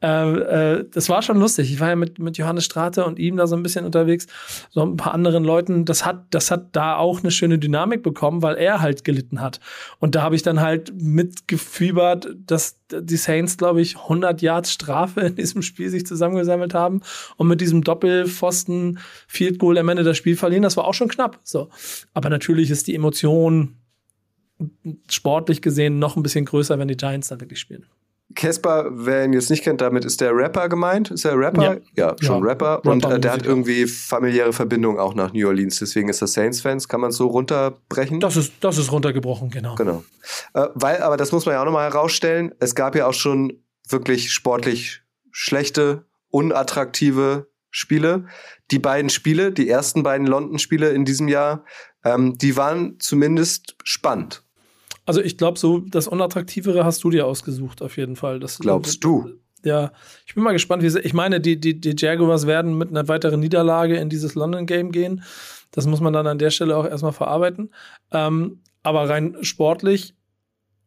Ähm, 0.00 0.42
äh, 0.42 0.84
das 0.92 1.08
war 1.08 1.20
schon 1.22 1.38
lustig. 1.38 1.70
Ich 1.72 1.80
war 1.80 1.90
ja 1.90 1.96
mit, 1.96 2.18
mit 2.18 2.38
Johannes 2.38 2.64
Strate 2.64 3.04
und 3.04 3.18
ihm 3.18 3.36
da 3.36 3.46
so 3.46 3.54
ein 3.56 3.62
bisschen 3.62 3.84
unterwegs, 3.84 4.26
so 4.70 4.82
ein 4.82 4.96
paar 4.96 5.14
anderen 5.14 5.44
Leuten. 5.44 5.84
Das 5.84 6.06
hat, 6.06 6.24
das 6.30 6.50
hat 6.50 6.68
da 6.72 6.96
auch 6.96 7.20
eine 7.20 7.30
schöne 7.30 7.58
Dynamik 7.58 8.02
bekommen, 8.02 8.42
weil 8.42 8.56
er 8.56 8.80
halt 8.80 9.04
gelitten 9.04 9.40
hat. 9.40 9.60
Und 9.98 10.14
da 10.14 10.22
habe 10.22 10.34
ich 10.36 10.42
dann 10.42 10.60
halt 10.60 10.92
mitgefiebert, 11.00 12.13
dass 12.16 12.78
die 12.90 13.16
Saints, 13.16 13.56
glaube 13.56 13.80
ich, 13.80 13.96
100 13.96 14.42
Yards 14.42 14.72
Strafe 14.72 15.20
in 15.20 15.36
diesem 15.36 15.62
Spiel 15.62 15.88
sich 15.90 16.06
zusammengesammelt 16.06 16.74
haben 16.74 17.00
und 17.36 17.48
mit 17.48 17.60
diesem 17.60 17.82
Doppelpfosten 17.82 18.98
Field 19.26 19.58
Goal 19.58 19.78
am 19.78 19.88
Ende 19.88 20.02
das 20.02 20.16
Spiel 20.16 20.36
verlieren. 20.36 20.62
Das 20.62 20.76
war 20.76 20.86
auch 20.86 20.94
schon 20.94 21.08
knapp. 21.08 21.40
So. 21.42 21.70
Aber 22.12 22.30
natürlich 22.30 22.70
ist 22.70 22.86
die 22.86 22.94
Emotion 22.94 23.76
sportlich 25.10 25.62
gesehen 25.62 25.98
noch 25.98 26.16
ein 26.16 26.22
bisschen 26.22 26.44
größer, 26.44 26.78
wenn 26.78 26.88
die 26.88 26.96
Giants 26.96 27.28
dann 27.28 27.40
wirklich 27.40 27.58
spielen. 27.58 27.86
Casper, 28.34 28.88
wer 28.90 29.24
ihn 29.24 29.32
jetzt 29.32 29.50
nicht 29.50 29.62
kennt, 29.64 29.80
damit 29.80 30.04
ist 30.04 30.20
der 30.20 30.34
Rapper 30.34 30.68
gemeint. 30.68 31.10
Ist 31.10 31.24
er 31.24 31.38
Rapper? 31.38 31.80
Ja, 31.94 32.16
schon 32.20 32.42
Ja. 32.42 32.48
Rapper. 32.50 32.84
Und 32.84 33.04
Rapper, 33.04 33.16
äh, 33.16 33.20
der 33.20 33.32
hat 33.32 33.46
irgendwie 33.46 33.86
familiäre 33.86 34.52
Verbindung 34.52 34.98
auch 34.98 35.14
nach 35.14 35.32
New 35.32 35.46
Orleans. 35.46 35.78
Deswegen 35.78 36.08
ist 36.08 36.20
er 36.20 36.26
Saints-Fans. 36.26 36.88
Kann 36.88 37.00
man 37.00 37.12
so 37.12 37.26
runterbrechen? 37.28 38.20
Das 38.20 38.36
ist, 38.36 38.52
das 38.60 38.78
ist 38.78 38.92
runtergebrochen, 38.92 39.50
genau. 39.50 39.74
Genau. 39.76 40.04
Äh, 40.54 40.68
weil, 40.74 41.02
aber 41.02 41.16
das 41.16 41.32
muss 41.32 41.46
man 41.46 41.54
ja 41.54 41.60
auch 41.60 41.66
nochmal 41.66 41.90
herausstellen, 41.90 42.52
es 42.60 42.74
gab 42.74 42.94
ja 42.96 43.06
auch 43.06 43.14
schon 43.14 43.64
wirklich 43.88 44.32
sportlich 44.32 45.02
schlechte, 45.30 46.06
unattraktive 46.30 47.48
Spiele. 47.70 48.26
Die 48.70 48.78
beiden 48.78 49.10
Spiele, 49.10 49.52
die 49.52 49.68
ersten 49.68 50.02
beiden 50.02 50.26
London-Spiele 50.26 50.90
in 50.90 51.04
diesem 51.04 51.28
Jahr, 51.28 51.64
ähm, 52.04 52.38
die 52.38 52.56
waren 52.56 52.96
zumindest 53.00 53.76
spannend. 53.82 54.44
Also 55.06 55.20
ich 55.20 55.36
glaube, 55.36 55.58
so 55.58 55.78
das 55.78 56.08
Unattraktivere 56.08 56.84
hast 56.84 57.04
du 57.04 57.10
dir 57.10 57.26
ausgesucht, 57.26 57.82
auf 57.82 57.96
jeden 57.96 58.16
Fall. 58.16 58.40
Das, 58.40 58.58
Glaubst 58.58 59.04
du? 59.04 59.30
Ja, 59.64 59.92
ich 60.26 60.34
bin 60.34 60.44
mal 60.44 60.52
gespannt, 60.52 60.82
wie 60.82 60.90
sie. 60.90 61.00
Ich 61.00 61.14
meine, 61.14 61.40
die, 61.40 61.58
die, 61.58 61.80
die 61.80 61.94
Jaguars 61.96 62.46
werden 62.46 62.76
mit 62.76 62.90
einer 62.90 63.08
weiteren 63.08 63.40
Niederlage 63.40 63.96
in 63.96 64.10
dieses 64.10 64.34
London-Game 64.34 64.92
gehen. 64.92 65.22
Das 65.70 65.86
muss 65.86 66.00
man 66.00 66.12
dann 66.12 66.26
an 66.26 66.38
der 66.38 66.50
Stelle 66.50 66.76
auch 66.76 66.86
erstmal 66.86 67.12
verarbeiten. 67.12 67.70
Ähm, 68.12 68.60
aber 68.82 69.08
rein 69.08 69.36
sportlich 69.40 70.14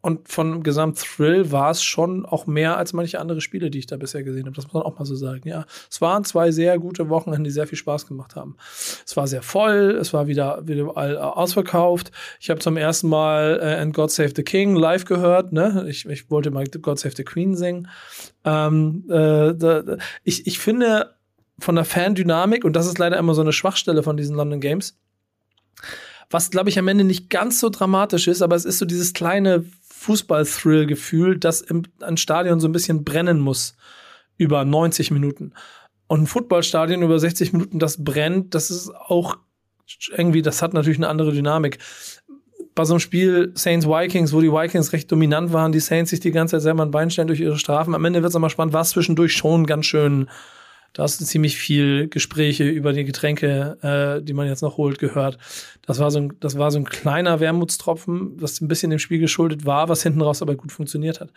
und 0.01 0.29
von 0.29 0.63
Gesamt-Thrill 0.63 1.51
war 1.51 1.71
es 1.71 1.83
schon 1.83 2.25
auch 2.25 2.45
mehr 2.45 2.77
als 2.77 2.93
manche 2.93 3.19
andere 3.19 3.41
Spiele, 3.41 3.69
die 3.69 3.79
ich 3.79 3.87
da 3.87 3.97
bisher 3.97 4.23
gesehen 4.23 4.45
habe. 4.45 4.55
Das 4.55 4.65
muss 4.65 4.73
man 4.73 4.83
auch 4.83 4.97
mal 4.97 5.05
so 5.05 5.15
sagen. 5.15 5.47
Ja, 5.47 5.65
es 5.89 6.01
waren 6.01 6.23
zwei 6.23 6.51
sehr 6.51 6.77
gute 6.77 7.09
Wochenende, 7.09 7.49
die 7.49 7.53
sehr 7.53 7.67
viel 7.67 7.77
Spaß 7.77 8.07
gemacht 8.07 8.35
haben. 8.35 8.55
Es 9.05 9.17
war 9.17 9.27
sehr 9.27 9.41
voll, 9.41 9.97
es 9.99 10.13
war 10.13 10.27
wieder, 10.27 10.65
wieder 10.67 10.81
überall 10.81 11.17
ausverkauft. 11.17 12.11
Ich 12.39 12.49
habe 12.49 12.59
zum 12.59 12.77
ersten 12.77 13.09
Mal 13.09 13.59
äh, 13.61 13.81
And 13.81 13.93
God 13.93 14.11
Save 14.11 14.33
the 14.35 14.43
King 14.43 14.75
live 14.75 15.05
gehört. 15.05 15.51
Ne? 15.51 15.85
Ich, 15.89 16.05
ich 16.05 16.29
wollte 16.29 16.51
mal 16.51 16.65
God 16.65 16.99
Save 16.99 17.15
the 17.17 17.23
Queen 17.23 17.55
singen. 17.55 17.89
Ähm, 18.45 19.03
äh, 19.09 19.55
da, 19.55 19.97
ich, 20.23 20.45
ich 20.45 20.59
finde 20.59 21.15
von 21.59 21.75
der 21.75 21.85
Fandynamik, 21.85 22.63
und 22.63 22.73
das 22.73 22.85
ist 22.85 22.99
leider 22.99 23.17
immer 23.17 23.33
so 23.33 23.41
eine 23.41 23.51
Schwachstelle 23.51 24.03
von 24.03 24.15
diesen 24.15 24.35
London 24.35 24.61
Games, 24.61 24.95
was, 26.29 26.51
glaube 26.51 26.69
ich, 26.69 26.77
am 26.77 26.87
Ende 26.87 27.03
nicht 27.03 27.29
ganz 27.29 27.59
so 27.59 27.69
dramatisch 27.69 28.27
ist, 28.27 28.41
aber 28.41 28.55
es 28.55 28.65
ist 28.65 28.79
so 28.79 28.85
dieses 28.85 29.13
kleine 29.13 29.65
Fußball-Thrill-Gefühl, 30.07 31.37
das 31.37 31.61
im 31.61 31.83
ein 32.01 32.15
Stadion 32.15 32.61
so 32.61 32.67
ein 32.67 32.71
bisschen 32.71 33.03
brennen 33.03 33.39
muss 33.39 33.75
über 34.37 34.63
90 34.63 35.11
Minuten. 35.11 35.51
Und 36.07 36.23
ein 36.23 36.27
Footballstadion 36.27 37.01
über 37.01 37.19
60 37.19 37.51
Minuten, 37.51 37.79
das 37.79 38.03
brennt, 38.03 38.55
das 38.55 38.71
ist 38.71 38.89
auch 38.95 39.37
irgendwie, 40.15 40.41
das 40.41 40.61
hat 40.61 40.73
natürlich 40.73 40.97
eine 40.97 41.09
andere 41.09 41.33
Dynamik. 41.33 41.79
Bei 42.73 42.85
so 42.85 42.93
einem 42.93 43.01
Spiel 43.01 43.51
Saints 43.55 43.85
Vikings, 43.85 44.31
wo 44.31 44.39
die 44.39 44.51
Vikings 44.51 44.93
recht 44.93 45.11
dominant 45.11 45.51
waren, 45.51 45.73
die 45.73 45.81
Saints 45.81 46.11
sich 46.11 46.21
die 46.21 46.31
ganze 46.31 46.53
Zeit 46.53 46.61
selber 46.61 46.83
ein 46.83 46.91
Bein 46.91 47.09
stellen 47.09 47.27
durch 47.27 47.41
ihre 47.41 47.57
Strafen. 47.57 47.93
Am 47.93 48.05
Ende 48.05 48.21
wird 48.21 48.29
es 48.29 48.35
aber 48.35 48.49
spannend, 48.49 48.73
war 48.73 48.81
es 48.81 48.91
zwischendurch 48.91 49.33
schon 49.33 49.65
ganz 49.65 49.85
schön 49.85 50.29
da 50.97 51.03
hast 51.03 51.21
du 51.21 51.25
ziemlich 51.25 51.57
viel 51.57 52.07
Gespräche 52.07 52.63
über 52.63 52.91
die 52.91 53.03
Getränke, 53.03 53.77
äh, 53.83 54.23
die 54.23 54.33
man 54.33 54.47
jetzt 54.47 54.63
noch 54.63 54.77
holt, 54.77 54.97
gehört. 54.97 55.37
Das 55.85 55.99
war 55.99 56.09
so 56.09 56.17
ein, 56.17 56.33
das 56.39 56.57
war 56.57 56.71
so 56.71 56.79
ein 56.79 56.85
kleiner 56.85 57.39
Wermutstropfen, 57.39 58.41
was 58.41 58.59
ein 58.61 58.67
bisschen 58.67 58.89
dem 58.89 58.97
Spiel 58.97 59.19
geschuldet 59.19 59.63
war, 59.67 59.89
was 59.89 60.01
hinten 60.01 60.23
raus 60.23 60.41
aber 60.41 60.55
gut 60.55 60.71
funktioniert 60.71 61.21
hat. 61.21 61.29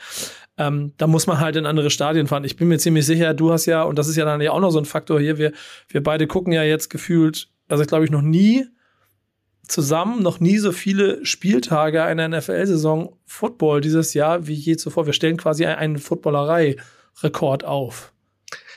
Ähm, 0.56 0.94
da 0.96 1.06
muss 1.06 1.26
man 1.26 1.40
halt 1.40 1.56
in 1.56 1.66
andere 1.66 1.90
Stadien 1.90 2.26
fahren. 2.26 2.44
Ich 2.44 2.56
bin 2.56 2.68
mir 2.68 2.78
ziemlich 2.78 3.04
sicher, 3.04 3.34
du 3.34 3.52
hast 3.52 3.66
ja, 3.66 3.82
und 3.82 3.98
das 3.98 4.08
ist 4.08 4.16
ja 4.16 4.24
dann 4.24 4.40
ja 4.40 4.52
auch 4.52 4.60
noch 4.60 4.70
so 4.70 4.78
ein 4.78 4.86
Faktor 4.86 5.20
hier, 5.20 5.36
wir, 5.36 5.52
wir 5.88 6.02
beide 6.02 6.26
gucken 6.26 6.54
ja 6.54 6.62
jetzt 6.62 6.88
gefühlt, 6.88 7.50
also 7.68 7.82
ich 7.82 7.88
glaube 7.88 8.06
ich 8.06 8.10
noch 8.10 8.22
nie 8.22 8.64
zusammen 9.68 10.22
noch 10.22 10.40
nie 10.40 10.56
so 10.56 10.72
viele 10.72 11.22
Spieltage 11.26 12.02
einer 12.02 12.26
NFL-Saison 12.26 13.14
Football 13.26 13.82
dieses 13.82 14.14
Jahr 14.14 14.46
wie 14.46 14.54
je 14.54 14.78
zuvor. 14.78 15.04
Wir 15.04 15.12
stellen 15.12 15.36
quasi 15.36 15.66
einen 15.66 15.98
Footballerei-Rekord 15.98 17.64
auf. 17.64 18.14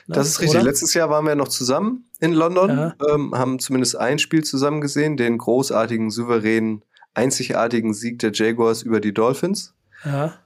Das 0.06 0.28
ist 0.28 0.40
richtig. 0.40 0.60
Oder? 0.60 0.68
Letztes 0.68 0.94
Jahr 0.94 1.10
waren 1.10 1.26
wir 1.26 1.34
noch 1.34 1.48
zusammen 1.48 2.08
in 2.20 2.32
London, 2.32 2.92
ähm, 3.10 3.34
haben 3.34 3.58
zumindest 3.58 3.96
ein 3.96 4.18
Spiel 4.18 4.44
zusammen 4.44 4.80
gesehen, 4.80 5.16
den 5.16 5.38
großartigen, 5.38 6.10
souveränen, 6.10 6.82
einzigartigen 7.14 7.94
Sieg 7.94 8.18
der 8.18 8.32
Jaguars 8.32 8.82
über 8.82 9.00
die 9.00 9.14
Dolphins. 9.14 9.74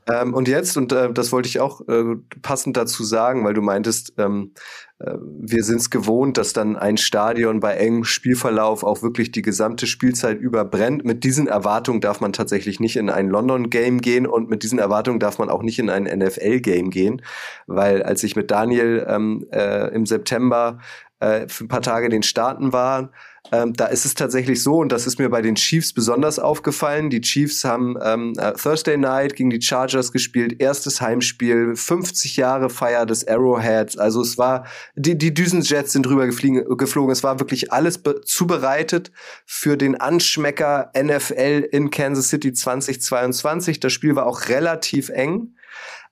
Ähm, 0.06 0.34
und 0.34 0.48
jetzt, 0.48 0.76
und 0.76 0.92
äh, 0.92 1.12
das 1.12 1.32
wollte 1.32 1.48
ich 1.48 1.60
auch 1.60 1.80
äh, 1.88 2.16
passend 2.42 2.76
dazu 2.76 3.04
sagen, 3.04 3.44
weil 3.44 3.54
du 3.54 3.60
meintest, 3.60 4.14
ähm, 4.16 4.52
äh, 5.00 5.14
wir 5.20 5.64
sind 5.64 5.80
es 5.80 5.90
gewohnt, 5.90 6.38
dass 6.38 6.52
dann 6.52 6.76
ein 6.76 6.96
Stadion 6.96 7.60
bei 7.60 7.74
engem 7.74 8.04
Spielverlauf 8.04 8.84
auch 8.84 9.02
wirklich 9.02 9.32
die 9.32 9.42
gesamte 9.42 9.86
Spielzeit 9.86 10.38
überbrennt. 10.38 11.04
Mit 11.04 11.24
diesen 11.24 11.46
Erwartungen 11.46 12.00
darf 12.00 12.20
man 12.20 12.32
tatsächlich 12.32 12.80
nicht 12.80 12.96
in 12.96 13.10
ein 13.10 13.28
London-Game 13.28 14.00
gehen 14.00 14.26
und 14.26 14.48
mit 14.48 14.62
diesen 14.62 14.78
Erwartungen 14.78 15.18
darf 15.18 15.38
man 15.38 15.50
auch 15.50 15.62
nicht 15.62 15.78
in 15.78 15.90
ein 15.90 16.04
NFL-Game 16.04 16.90
gehen, 16.90 17.22
weil 17.66 18.02
als 18.02 18.22
ich 18.22 18.36
mit 18.36 18.50
Daniel 18.50 19.06
ähm, 19.08 19.46
äh, 19.50 19.88
im 19.94 20.06
September 20.06 20.78
äh, 21.20 21.48
für 21.48 21.64
ein 21.64 21.68
paar 21.68 21.82
Tage 21.82 22.06
in 22.06 22.10
den 22.10 22.22
Staaten 22.22 22.72
war, 22.72 23.10
ähm, 23.50 23.72
da 23.72 23.86
ist 23.86 24.04
es 24.04 24.14
tatsächlich 24.14 24.62
so, 24.62 24.76
und 24.76 24.92
das 24.92 25.06
ist 25.06 25.18
mir 25.18 25.30
bei 25.30 25.40
den 25.40 25.54
Chiefs 25.54 25.92
besonders 25.92 26.38
aufgefallen. 26.38 27.08
Die 27.08 27.20
Chiefs 27.20 27.64
haben 27.64 27.96
ähm, 28.02 28.34
äh, 28.36 28.52
Thursday 28.52 28.96
Night 28.96 29.36
gegen 29.36 29.50
die 29.50 29.62
Chargers 29.62 30.12
gespielt, 30.12 30.60
erstes 30.60 31.00
Heimspiel, 31.00 31.74
50 31.74 32.36
Jahre 32.36 32.68
Feier 32.68 33.06
des 33.06 33.26
Arrowheads. 33.26 33.96
Also 33.96 34.20
es 34.20 34.36
war, 34.36 34.66
die, 34.96 35.16
die 35.16 35.32
Düsenjets 35.32 35.92
sind 35.92 36.04
drüber 36.04 36.26
geflogen. 36.26 37.10
Es 37.10 37.24
war 37.24 37.40
wirklich 37.40 37.72
alles 37.72 38.00
zubereitet 38.24 39.10
für 39.46 39.76
den 39.76 39.98
Anschmecker 39.98 40.90
NFL 40.96 41.68
in 41.72 41.90
Kansas 41.90 42.28
City 42.28 42.52
2022. 42.52 43.80
Das 43.80 43.92
Spiel 43.92 44.14
war 44.14 44.26
auch 44.26 44.48
relativ 44.48 45.08
eng. 45.08 45.54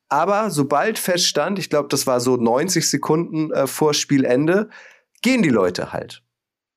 Aber 0.09 0.51
sobald 0.51 0.99
feststand, 0.99 1.59
ich 1.59 1.69
glaube, 1.69 1.89
das 1.89 2.07
war 2.07 2.21
so 2.21 2.37
90 2.37 2.89
Sekunden 2.89 3.51
äh, 3.53 3.67
vor 3.67 3.93
Spielende, 3.93 4.69
gehen 5.23 5.43
die 5.43 5.51
Leute 5.51 5.93
halt 5.93 6.23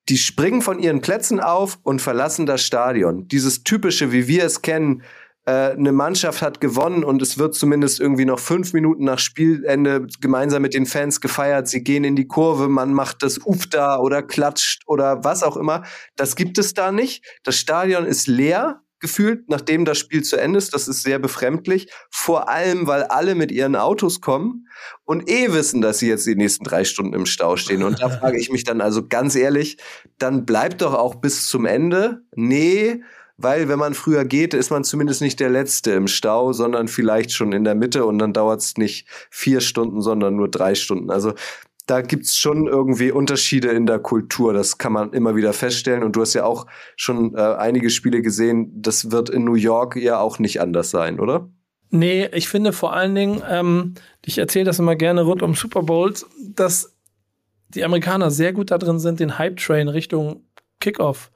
die 0.09 0.17
springen 0.17 0.61
von 0.61 0.79
ihren 0.79 1.01
Plätzen 1.01 1.39
auf 1.39 1.77
und 1.83 2.01
verlassen 2.01 2.45
das 2.45 2.63
Stadion. 2.63 3.27
Dieses 3.27 3.63
typische, 3.63 4.11
wie 4.11 4.27
wir 4.27 4.43
es 4.43 4.61
kennen, 4.63 5.03
äh, 5.45 5.71
eine 5.71 5.91
Mannschaft 5.91 6.41
hat 6.41 6.59
gewonnen 6.59 7.03
und 7.03 7.21
es 7.21 7.37
wird 7.37 7.53
zumindest 7.53 7.99
irgendwie 7.99 8.25
noch 8.25 8.39
fünf 8.39 8.73
Minuten 8.73 9.03
nach 9.03 9.19
Spielende 9.19 10.07
gemeinsam 10.19 10.63
mit 10.63 10.73
den 10.73 10.87
Fans 10.87 11.21
gefeiert. 11.21 11.67
Sie 11.67 11.83
gehen 11.83 12.03
in 12.03 12.15
die 12.15 12.27
Kurve, 12.27 12.67
man 12.67 12.93
macht 12.93 13.21
das 13.21 13.39
Uf 13.45 13.67
da 13.67 13.99
oder 13.99 14.23
klatscht 14.23 14.81
oder 14.87 15.23
was 15.23 15.43
auch 15.43 15.57
immer. 15.57 15.83
Das 16.15 16.35
gibt 16.35 16.57
es 16.57 16.73
da 16.73 16.91
nicht. 16.91 17.23
Das 17.43 17.57
Stadion 17.57 18.05
ist 18.05 18.27
leer 18.27 18.81
gefühlt, 18.99 19.49
nachdem 19.49 19.85
das 19.85 19.97
Spiel 19.97 20.23
zu 20.23 20.37
Ende 20.37 20.57
ist. 20.57 20.73
Das 20.73 20.87
ist 20.87 21.03
sehr 21.03 21.19
befremdlich. 21.19 21.89
Vor 22.09 22.49
allem, 22.49 22.87
weil 22.87 23.03
alle 23.03 23.35
mit 23.35 23.51
ihren 23.51 23.75
Autos 23.75 24.21
kommen 24.21 24.67
und 25.05 25.29
eh 25.29 25.51
wissen, 25.53 25.81
dass 25.81 25.99
sie 25.99 26.07
jetzt 26.07 26.25
die 26.25 26.35
nächsten 26.35 26.63
drei 26.63 26.83
Stunden 26.83 27.13
im 27.13 27.25
Stau 27.25 27.55
stehen. 27.57 27.83
Und 27.83 28.01
da 28.01 28.09
frage 28.19 28.39
ich 28.39 28.51
mich 28.51 28.63
dann 28.63 28.81
also 28.81 29.07
ganz 29.07 29.35
ehrlich, 29.35 29.77
dann 30.17 30.45
bleibt 30.45 30.81
doch 30.81 30.93
auch 30.93 31.15
bis 31.15 31.47
zum 31.47 31.65
Ende. 31.65 32.21
Nee, 32.35 33.01
weil 33.41 33.69
wenn 33.69 33.79
man 33.79 33.93
früher 33.93 34.25
geht, 34.25 34.53
ist 34.53 34.69
man 34.69 34.83
zumindest 34.83 35.21
nicht 35.21 35.39
der 35.39 35.49
Letzte 35.49 35.91
im 35.91 36.07
Stau, 36.07 36.51
sondern 36.51 36.89
vielleicht 36.89 37.31
schon 37.31 37.53
in 37.53 37.63
der 37.63 37.73
Mitte 37.73 38.05
und 38.05 38.19
dann 38.19 38.33
dauert 38.33 38.59
es 38.59 38.75
nicht 38.75 39.07
vier 39.29 39.61
Stunden, 39.61 40.01
sondern 40.01 40.35
nur 40.35 40.49
drei 40.49 40.75
Stunden. 40.75 41.09
Also 41.09 41.33
da 41.89 42.01
gibt's 42.01 42.37
schon 42.37 42.67
irgendwie 42.67 43.11
Unterschiede 43.11 43.69
in 43.69 43.85
der 43.85 43.99
Kultur. 43.99 44.53
Das 44.53 44.77
kann 44.77 44.93
man 44.93 45.13
immer 45.13 45.35
wieder 45.35 45.53
feststellen. 45.53 46.03
Und 46.03 46.15
du 46.15 46.21
hast 46.21 46.35
ja 46.35 46.45
auch 46.45 46.67
schon 46.95 47.35
äh, 47.35 47.41
einige 47.41 47.89
Spiele 47.89 48.21
gesehen. 48.21 48.71
Das 48.81 49.11
wird 49.11 49.29
in 49.29 49.43
New 49.43 49.55
York 49.55 49.95
ja 49.95 50.19
auch 50.19 50.37
nicht 50.37 50.61
anders 50.61 50.91
sein, 50.91 51.19
oder? 51.19 51.49
Nee, 51.89 52.27
ich 52.33 52.47
finde 52.47 52.73
vor 52.73 52.93
allen 52.93 53.15
Dingen, 53.15 53.41
ähm, 53.49 53.95
ich 54.23 54.37
erzähle 54.37 54.65
das 54.65 54.77
immer 54.77 54.95
gerne 54.95 55.23
rund 55.23 55.41
um 55.41 55.55
Super 55.55 55.81
Bowls, 55.81 56.27
dass 56.53 56.95
die 57.69 57.83
Amerikaner 57.83 58.29
sehr 58.29 58.53
gut 58.53 58.69
da 58.69 58.77
drin 58.77 58.99
sind, 58.99 59.19
den 59.19 59.39
Hype-Train 59.39 59.87
Richtung 59.87 60.43
Kickoff 60.79 61.31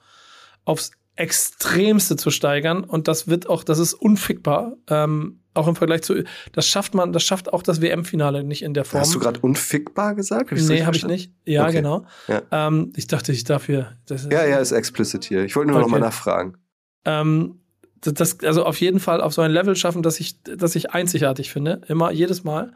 aufs 0.66 0.92
Extremste 1.16 2.16
zu 2.16 2.30
steigern. 2.30 2.84
Und 2.84 3.08
das 3.08 3.28
wird 3.28 3.50
auch, 3.50 3.64
das 3.64 3.80
ist 3.80 3.94
unfickbar. 3.94 4.74
Ähm, 4.88 5.43
auch 5.54 5.68
im 5.68 5.76
Vergleich 5.76 6.02
zu, 6.02 6.24
das 6.52 6.68
schafft 6.68 6.94
man, 6.94 7.14
das 7.14 7.24
schafft 7.24 7.54
auch 7.54 7.64
das 7.64 7.82
WM-Finale 7.82 8.44
nicht 8.44 8.64
in 8.64 8.74
der 8.74 8.86
Form. 8.86 9.02
Hast 9.02 9.14
du 9.14 9.20
gerade 9.20 9.40
unfickbar 9.40 10.16
gesagt? 10.16 10.52
Hab 10.52 10.58
nee, 10.58 10.84
habe 10.84 10.96
ich 10.96 11.06
nicht. 11.06 11.32
Ja, 11.46 11.64
okay. 11.64 11.74
genau. 11.74 12.06
Ja. 12.28 12.42
Ähm, 12.52 12.94
ich 12.96 13.08
dachte, 13.08 13.32
ich 13.32 13.44
darf 13.44 13.66
hier. 13.66 13.98
Ja, 14.30 14.46
ja, 14.46 14.58
ist 14.58 14.72
explicit 14.72 15.24
hier. 15.26 15.44
Ich 15.44 15.56
wollte 15.56 15.72
nur 15.72 15.80
okay. 15.80 15.86
noch 15.86 15.92
mal 15.92 16.00
nachfragen. 16.00 16.58
Ähm, 17.06 17.60
das, 18.02 18.40
also 18.42 18.66
auf 18.66 18.80
jeden 18.82 19.00
Fall 19.00 19.22
auf 19.22 19.34
so 19.34 19.42
ein 19.42 19.52
Level 19.52 19.76
schaffen, 19.76 20.04
dass 20.04 20.20
ich, 20.20 20.42
dass 20.44 20.76
ich 20.76 20.92
einzigartig 20.92 21.52
finde. 21.52 21.82
Immer, 21.88 22.12
jedes 22.12 22.44
Mal. 22.44 22.74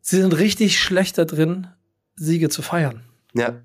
Sie 0.00 0.20
sind 0.20 0.36
richtig 0.38 0.80
schlecht 0.80 1.18
da 1.18 1.24
drin, 1.24 1.68
Siege 2.16 2.48
zu 2.48 2.62
feiern. 2.62 3.04
Ja. 3.34 3.62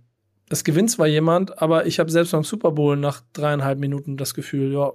Es 0.49 0.63
gewinnt 0.63 0.91
zwar 0.91 1.07
jemand, 1.07 1.61
aber 1.61 1.85
ich 1.85 1.99
habe 1.99 2.11
selbst 2.11 2.31
beim 2.31 2.43
Super 2.43 2.71
Bowl 2.71 2.95
nach 2.97 3.21
dreieinhalb 3.33 3.79
Minuten 3.79 4.17
das 4.17 4.33
Gefühl, 4.33 4.73
ja, 4.73 4.91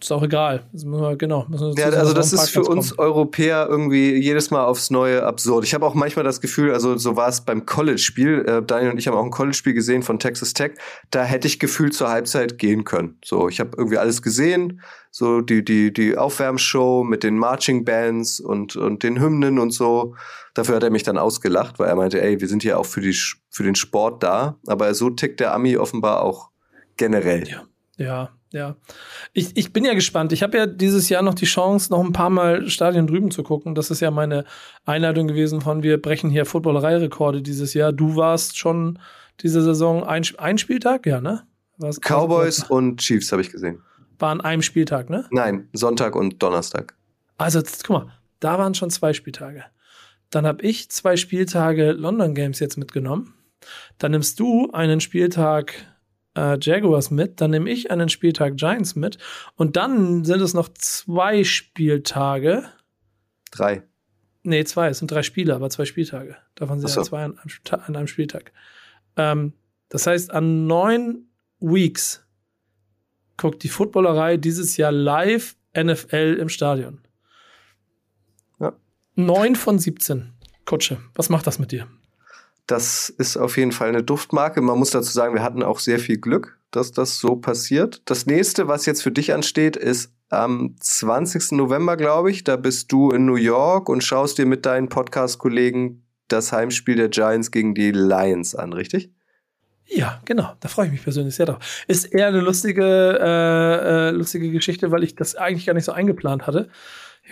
ist 0.00 0.12
auch 0.12 0.22
egal. 0.22 0.64
Wir, 0.72 1.16
genau. 1.16 1.46
ja, 1.76 1.86
also 1.86 2.12
das 2.12 2.32
ist 2.32 2.50
für 2.50 2.62
uns 2.62 2.94
kommen. 2.94 3.08
Europäer 3.08 3.66
irgendwie 3.68 4.14
jedes 4.16 4.50
Mal 4.50 4.64
aufs 4.64 4.90
Neue 4.90 5.22
absurd. 5.22 5.64
Ich 5.64 5.72
habe 5.72 5.86
auch 5.86 5.94
manchmal 5.94 6.24
das 6.24 6.42
Gefühl, 6.42 6.72
also 6.72 6.98
so 6.98 7.16
war 7.16 7.28
es 7.28 7.40
beim 7.40 7.64
College-Spiel. 7.64 8.44
Äh, 8.46 8.62
Daniel 8.62 8.90
und 8.92 8.98
ich 8.98 9.08
haben 9.08 9.16
auch 9.16 9.24
ein 9.24 9.30
College-Spiel 9.30 9.72
gesehen 9.72 10.02
von 10.02 10.18
Texas 10.18 10.52
Tech. 10.52 10.72
Da 11.10 11.24
hätte 11.24 11.46
ich 11.48 11.58
gefühlt 11.58 11.94
zur 11.94 12.10
Halbzeit 12.10 12.58
gehen 12.58 12.84
können. 12.84 13.18
So, 13.24 13.48
ich 13.48 13.58
habe 13.58 13.70
irgendwie 13.76 13.96
alles 13.96 14.20
gesehen. 14.20 14.82
So 15.10 15.40
die 15.40 15.64
die 15.64 15.94
die 15.94 16.18
Aufwärmshow 16.18 17.02
mit 17.02 17.22
den 17.22 17.38
Marching 17.38 17.86
Bands 17.86 18.38
und 18.38 18.76
und 18.76 19.02
den 19.02 19.18
Hymnen 19.18 19.58
und 19.58 19.70
so. 19.70 20.14
Dafür 20.52 20.76
hat 20.76 20.82
er 20.82 20.90
mich 20.90 21.04
dann 21.04 21.16
ausgelacht, 21.16 21.78
weil 21.78 21.88
er 21.88 21.96
meinte, 21.96 22.20
ey, 22.20 22.38
wir 22.38 22.48
sind 22.48 22.62
hier 22.62 22.78
auch 22.78 22.84
für 22.84 23.00
die 23.00 23.18
für 23.48 23.62
den 23.62 23.76
Sport 23.76 24.22
da. 24.22 24.56
Aber 24.66 24.92
so 24.92 25.08
tickt 25.08 25.40
der 25.40 25.54
Ami 25.54 25.78
offenbar 25.78 26.22
auch 26.22 26.50
generell. 26.98 27.48
Ja, 27.48 27.64
ja, 27.96 28.35
ja. 28.52 28.76
Ich, 29.32 29.56
ich 29.56 29.72
bin 29.72 29.84
ja 29.84 29.94
gespannt. 29.94 30.32
Ich 30.32 30.42
habe 30.42 30.56
ja 30.56 30.66
dieses 30.66 31.08
Jahr 31.08 31.22
noch 31.22 31.34
die 31.34 31.46
Chance, 31.46 31.92
noch 31.92 32.04
ein 32.04 32.12
paar 32.12 32.30
Mal 32.30 32.68
Stadien 32.68 33.06
drüben 33.06 33.30
zu 33.30 33.42
gucken. 33.42 33.74
Das 33.74 33.90
ist 33.90 34.00
ja 34.00 34.10
meine 34.10 34.44
Einladung 34.84 35.28
gewesen 35.28 35.60
von 35.60 35.82
wir 35.82 36.00
brechen 36.00 36.30
hier 36.30 36.46
Footballerei-Rekorde 36.46 37.42
dieses 37.42 37.74
Jahr. 37.74 37.92
Du 37.92 38.16
warst 38.16 38.58
schon 38.58 38.98
diese 39.40 39.62
Saison 39.62 40.04
ein, 40.04 40.24
ein 40.38 40.58
Spieltag, 40.58 41.06
ja, 41.06 41.20
ne? 41.20 41.42
Was, 41.78 42.00
Cowboys 42.00 42.62
was, 42.62 42.70
und 42.70 43.00
Chiefs 43.00 43.32
habe 43.32 43.42
ich 43.42 43.50
gesehen. 43.50 43.82
War 44.18 44.30
an 44.30 44.40
einem 44.40 44.62
Spieltag, 44.62 45.10
ne? 45.10 45.26
Nein, 45.30 45.68
Sonntag 45.72 46.16
und 46.16 46.42
Donnerstag. 46.42 46.94
Also, 47.36 47.60
guck 47.86 47.90
mal, 47.90 48.12
da 48.40 48.58
waren 48.58 48.74
schon 48.74 48.90
zwei 48.90 49.12
Spieltage. 49.12 49.64
Dann 50.30 50.46
habe 50.46 50.62
ich 50.62 50.88
zwei 50.90 51.16
Spieltage 51.16 51.92
London 51.92 52.34
Games 52.34 52.60
jetzt 52.60 52.78
mitgenommen. 52.78 53.34
Dann 53.98 54.12
nimmst 54.12 54.40
du 54.40 54.70
einen 54.72 55.00
Spieltag 55.00 55.74
äh, 56.36 56.58
Jaguars 56.60 57.10
mit, 57.10 57.40
dann 57.40 57.50
nehme 57.50 57.70
ich 57.70 57.90
einen 57.90 58.08
Spieltag 58.08 58.56
Giants 58.56 58.94
mit 58.94 59.18
und 59.56 59.76
dann 59.76 60.24
sind 60.24 60.40
es 60.40 60.54
noch 60.54 60.68
zwei 60.68 61.44
Spieltage. 61.44 62.64
Drei. 63.50 63.82
Nee, 64.42 64.64
zwei. 64.64 64.88
Es 64.88 64.98
sind 64.98 65.10
drei 65.10 65.22
Spiele, 65.22 65.54
aber 65.54 65.70
zwei 65.70 65.84
Spieltage. 65.84 66.36
Davon 66.54 66.78
sind 66.78 66.90
so. 66.90 67.00
ja 67.00 67.04
zwei 67.04 67.24
an 67.24 67.38
einem, 67.38 67.82
an 67.86 67.96
einem 67.96 68.06
Spieltag. 68.06 68.52
Ähm, 69.16 69.54
das 69.88 70.06
heißt, 70.06 70.30
an 70.30 70.66
neun 70.66 71.28
Weeks 71.58 72.24
guckt 73.36 73.62
die 73.62 73.68
Footballerei 73.68 74.36
dieses 74.36 74.76
Jahr 74.76 74.92
live 74.92 75.56
NFL 75.76 76.38
im 76.40 76.48
Stadion. 76.48 77.00
Ja. 78.60 78.72
Neun 79.14 79.56
von 79.56 79.78
17. 79.78 80.32
Kutsche, 80.64 80.98
was 81.14 81.28
macht 81.28 81.46
das 81.46 81.58
mit 81.58 81.72
dir? 81.72 81.86
Das 82.66 83.08
ist 83.08 83.36
auf 83.36 83.56
jeden 83.56 83.72
Fall 83.72 83.88
eine 83.88 84.02
Duftmarke. 84.02 84.60
Man 84.60 84.78
muss 84.78 84.90
dazu 84.90 85.12
sagen, 85.12 85.34
wir 85.34 85.42
hatten 85.42 85.62
auch 85.62 85.78
sehr 85.78 85.98
viel 85.98 86.18
Glück, 86.18 86.58
dass 86.70 86.90
das 86.90 87.18
so 87.18 87.36
passiert. 87.36 88.02
Das 88.06 88.26
nächste, 88.26 88.66
was 88.66 88.86
jetzt 88.86 89.02
für 89.02 89.12
dich 89.12 89.32
ansteht, 89.32 89.76
ist 89.76 90.12
am 90.30 90.74
20. 90.80 91.52
November, 91.52 91.96
glaube 91.96 92.30
ich. 92.30 92.42
Da 92.42 92.56
bist 92.56 92.90
du 92.90 93.10
in 93.10 93.24
New 93.24 93.36
York 93.36 93.88
und 93.88 94.02
schaust 94.02 94.38
dir 94.38 94.46
mit 94.46 94.66
deinen 94.66 94.88
Podcast-Kollegen 94.88 96.02
das 96.28 96.52
Heimspiel 96.52 96.96
der 96.96 97.08
Giants 97.08 97.52
gegen 97.52 97.74
die 97.74 97.92
Lions 97.92 98.56
an, 98.56 98.72
richtig? 98.72 99.12
Ja, 99.88 100.20
genau. 100.24 100.52
Da 100.58 100.68
freue 100.68 100.86
ich 100.86 100.92
mich 100.92 101.02
persönlich 101.04 101.36
sehr 101.36 101.46
drauf. 101.46 101.84
Ist 101.86 102.06
eher 102.06 102.26
eine 102.26 102.40
lustige, 102.40 102.82
äh, 103.20 104.08
äh, 104.08 104.10
lustige 104.10 104.50
Geschichte, 104.50 104.90
weil 104.90 105.04
ich 105.04 105.14
das 105.14 105.36
eigentlich 105.36 105.66
gar 105.66 105.74
nicht 105.74 105.84
so 105.84 105.92
eingeplant 105.92 106.46
hatte. 106.48 106.68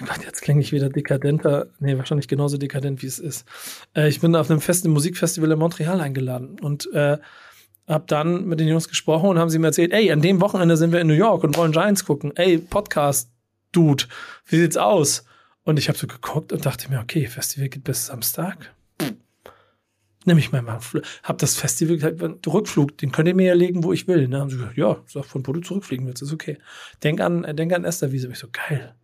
Oh 0.01 0.21
jetzt 0.25 0.43
klinge 0.43 0.61
ich 0.61 0.73
wieder 0.73 0.89
dekadenter. 0.89 1.69
Nee, 1.79 1.97
wahrscheinlich 1.97 2.29
genauso 2.29 2.59
dekadent, 2.59 3.03
wie 3.03 3.07
es 3.07 3.19
ist. 3.19 3.47
Äh, 3.95 4.09
ich 4.09 4.21
bin 4.21 4.35
auf 4.35 4.51
einem 4.51 4.61
festen 4.61 4.91
Musikfestival 4.91 5.53
in 5.53 5.59
Montreal 5.59 6.01
eingeladen 6.01 6.59
und 6.61 6.93
äh, 6.93 7.19
hab 7.87 8.07
dann 8.09 8.47
mit 8.47 8.61
den 8.61 8.69
Jungs 8.69 8.89
gesprochen 8.89 9.29
und 9.29 9.39
haben 9.39 9.51
sie 9.51 9.59
mir 9.59 9.69
erzählt, 9.69 9.93
ey, 9.93 10.11
an 10.11 10.21
dem 10.21 10.41
Wochenende 10.41 10.77
sind 10.77 10.93
wir 10.93 11.01
in 11.01 11.07
New 11.07 11.15
York 11.15 11.45
und 11.45 11.57
wollen 11.57 11.73
Giants 11.73 12.05
gucken. 12.05 12.33
Ey, 12.37 12.59
Podcast, 12.59 13.31
Dude, 13.73 14.05
wie 14.47 14.57
sieht's 14.57 14.77
aus? 14.77 15.25
Und 15.65 15.79
ich 15.79 15.89
habe 15.89 15.99
so 15.99 16.07
geguckt 16.07 16.53
und 16.53 16.67
dachte 16.67 16.91
mir, 16.91 17.01
okay, 17.01 17.27
Festival 17.27 17.69
geht 17.69 17.85
bis 17.85 18.07
Samstag 18.07 18.75
nehme 20.25 20.41
ich 20.41 20.53
mal 20.53 20.65
hab 21.23 21.39
das 21.39 21.57
Festival 21.57 21.97
gesagt, 21.97 22.47
Rückflug, 22.47 22.97
den 22.99 23.13
könnt 23.13 23.29
ihr 23.29 23.35
mir 23.35 23.47
ja 23.47 23.55
legen, 23.55 23.85
wo 23.85 23.93
ich 23.93 24.09
will. 24.09 24.29
Ne? 24.29 24.41
Haben 24.41 24.51
sie 24.51 24.57
gesagt, 24.57 24.77
ja, 24.77 24.97
sag, 25.07 25.25
von 25.27 25.47
wo 25.47 25.53
du 25.53 25.61
zurückfliegen 25.61 26.07
willst, 26.07 26.23
ist 26.23 26.33
okay. 26.33 26.59
Denk 27.03 27.21
an, 27.21 27.43
denk 27.57 27.73
an 27.73 27.85
Esterwiese. 27.85 28.29
Ich 28.29 28.39
so, 28.39 28.49
geil. 28.51 28.95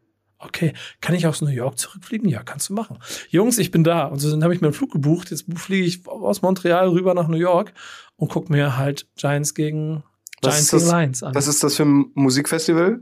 Okay, 0.42 0.72
kann 1.00 1.14
ich 1.14 1.26
aus 1.26 1.42
New 1.42 1.48
York 1.48 1.78
zurückfliegen? 1.78 2.28
Ja, 2.28 2.42
kannst 2.42 2.70
du 2.70 2.72
machen. 2.72 2.98
Jungs, 3.28 3.58
ich 3.58 3.70
bin 3.70 3.84
da. 3.84 4.06
Und 4.06 4.20
so 4.20 4.30
dann 4.30 4.42
habe 4.42 4.54
ich 4.54 4.60
mir 4.60 4.68
einen 4.68 4.74
Flug 4.74 4.90
gebucht. 4.90 5.30
Jetzt 5.30 5.44
fliege 5.56 5.84
ich 5.84 6.06
aus 6.06 6.40
Montreal 6.40 6.88
rüber 6.88 7.14
nach 7.14 7.28
New 7.28 7.36
York 7.36 7.74
und 8.16 8.28
guck 8.28 8.48
mir 8.48 8.78
halt 8.78 9.06
Giants 9.16 9.54
gegen 9.54 10.02
Giants 10.40 10.70
gegen 10.70 10.86
Lions 10.86 11.22
an. 11.22 11.34
Was 11.34 11.46
ist 11.46 11.62
das 11.62 11.76
für 11.76 11.84
ein 11.84 12.10
Musikfestival? 12.14 13.00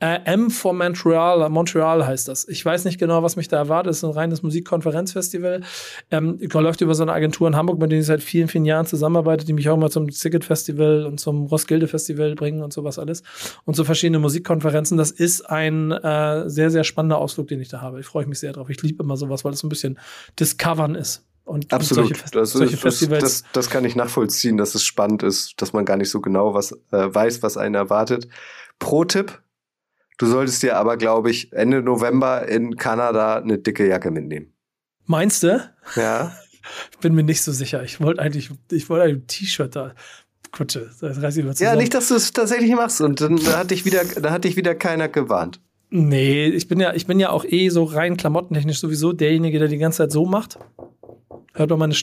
Äh, 0.00 0.20
M 0.24 0.50
for 0.50 0.72
Montreal, 0.72 1.48
Montreal 1.48 2.06
heißt 2.06 2.28
das. 2.28 2.48
Ich 2.48 2.64
weiß 2.64 2.84
nicht 2.84 2.98
genau, 2.98 3.22
was 3.22 3.36
mich 3.36 3.48
da 3.48 3.56
erwartet. 3.56 3.90
Es 3.90 3.98
ist 3.98 4.04
ein 4.04 4.10
reines 4.10 4.42
Musikkonferenzfestival. 4.42 5.62
Ähm, 6.10 6.38
läuft 6.52 6.80
über 6.80 6.94
so 6.94 7.02
eine 7.02 7.12
Agentur 7.12 7.48
in 7.48 7.56
Hamburg, 7.56 7.78
mit 7.78 7.90
der 7.92 7.98
ich 7.98 8.06
seit 8.06 8.22
vielen, 8.22 8.48
vielen 8.48 8.64
Jahren 8.64 8.86
zusammenarbeite, 8.86 9.44
die 9.44 9.52
mich 9.52 9.68
auch 9.68 9.76
mal 9.76 9.90
zum 9.90 10.08
Ticket 10.08 10.44
Festival 10.44 11.06
und 11.06 11.20
zum 11.20 11.46
Roskilde 11.46 11.88
Festival 11.88 12.34
bringen 12.34 12.62
und 12.62 12.72
sowas 12.72 12.98
alles. 12.98 13.22
Und 13.64 13.74
so 13.76 13.84
verschiedene 13.84 14.18
Musikkonferenzen. 14.18 14.96
Das 14.96 15.10
ist 15.10 15.42
ein 15.42 15.92
äh, 15.92 16.48
sehr, 16.48 16.70
sehr 16.70 16.84
spannender 16.84 17.18
Ausflug, 17.18 17.48
den 17.48 17.60
ich 17.60 17.68
da 17.68 17.80
habe. 17.80 18.00
Ich 18.00 18.06
freue 18.06 18.26
mich 18.26 18.38
sehr 18.38 18.52
drauf. 18.52 18.70
Ich 18.70 18.82
liebe 18.82 19.02
immer 19.02 19.16
sowas, 19.16 19.44
weil 19.44 19.52
es 19.52 19.60
so 19.60 19.66
ein 19.66 19.70
bisschen 19.70 19.98
Discovern 20.38 20.94
ist. 20.94 21.24
Und, 21.44 21.72
Absolut. 21.72 22.04
Und 22.04 22.16
solche, 22.16 22.30
das, 22.32 22.52
solche 22.52 22.72
das, 22.72 22.80
Festivals. 22.80 23.22
Das, 23.22 23.44
das, 23.52 23.70
kann 23.70 23.84
ich 23.84 23.96
nachvollziehen, 23.96 24.56
dass 24.56 24.74
es 24.74 24.82
spannend 24.82 25.22
ist, 25.22 25.60
dass 25.60 25.72
man 25.74 25.84
gar 25.84 25.96
nicht 25.96 26.10
so 26.10 26.20
genau 26.20 26.54
was 26.54 26.72
äh, 26.90 27.14
weiß, 27.14 27.42
was 27.42 27.56
einen 27.56 27.74
erwartet. 27.74 28.28
Pro-Tipp, 28.78 29.42
Du 30.18 30.26
solltest 30.26 30.62
dir 30.62 30.76
aber, 30.76 30.96
glaube 30.96 31.30
ich, 31.30 31.52
Ende 31.52 31.82
November 31.82 32.46
in 32.48 32.76
Kanada 32.76 33.36
eine 33.36 33.58
dicke 33.58 33.86
Jacke 33.86 34.10
mitnehmen. 34.10 34.52
Meinst 35.06 35.42
du? 35.42 35.60
Ja. 35.96 36.32
Bin 37.00 37.14
mir 37.14 37.24
nicht 37.24 37.42
so 37.42 37.52
sicher. 37.52 37.82
Ich 37.82 38.00
wollte 38.00 38.22
eigentlich, 38.22 38.50
ich 38.70 38.88
wollte 38.88 39.04
ein 39.04 39.26
T-Shirt 39.26 39.74
da. 39.74 39.94
Kutsche, 40.52 40.88
das 41.00 41.20
reiß 41.20 41.36
ich 41.36 41.44
mal 41.44 41.54
zusammen. 41.54 41.76
Ja, 41.76 41.80
nicht, 41.80 41.94
dass 41.94 42.08
du 42.08 42.14
es 42.14 42.32
tatsächlich 42.32 42.72
machst. 42.74 43.00
Und 43.00 43.20
dann 43.20 43.36
da 43.36 43.58
hat 43.58 43.72
dich 43.72 43.84
wieder, 43.84 44.04
da 44.04 44.30
hat 44.30 44.44
dich 44.44 44.56
wieder 44.56 44.74
keiner 44.76 45.08
gewarnt. 45.08 45.60
Nee, 45.90 46.46
ich 46.46 46.68
bin 46.68 46.80
ja, 46.80 46.94
ich 46.94 47.06
bin 47.06 47.18
ja 47.18 47.30
auch 47.30 47.44
eh 47.44 47.68
so 47.68 47.84
rein 47.84 48.16
klamottentechnisch 48.16 48.78
sowieso 48.78 49.12
derjenige, 49.12 49.58
der 49.58 49.68
die 49.68 49.78
ganze 49.78 49.98
Zeit 49.98 50.12
so 50.12 50.26
macht. 50.26 50.58
Hört 51.54 51.70
mal 51.70 51.76
meine 51.76 51.94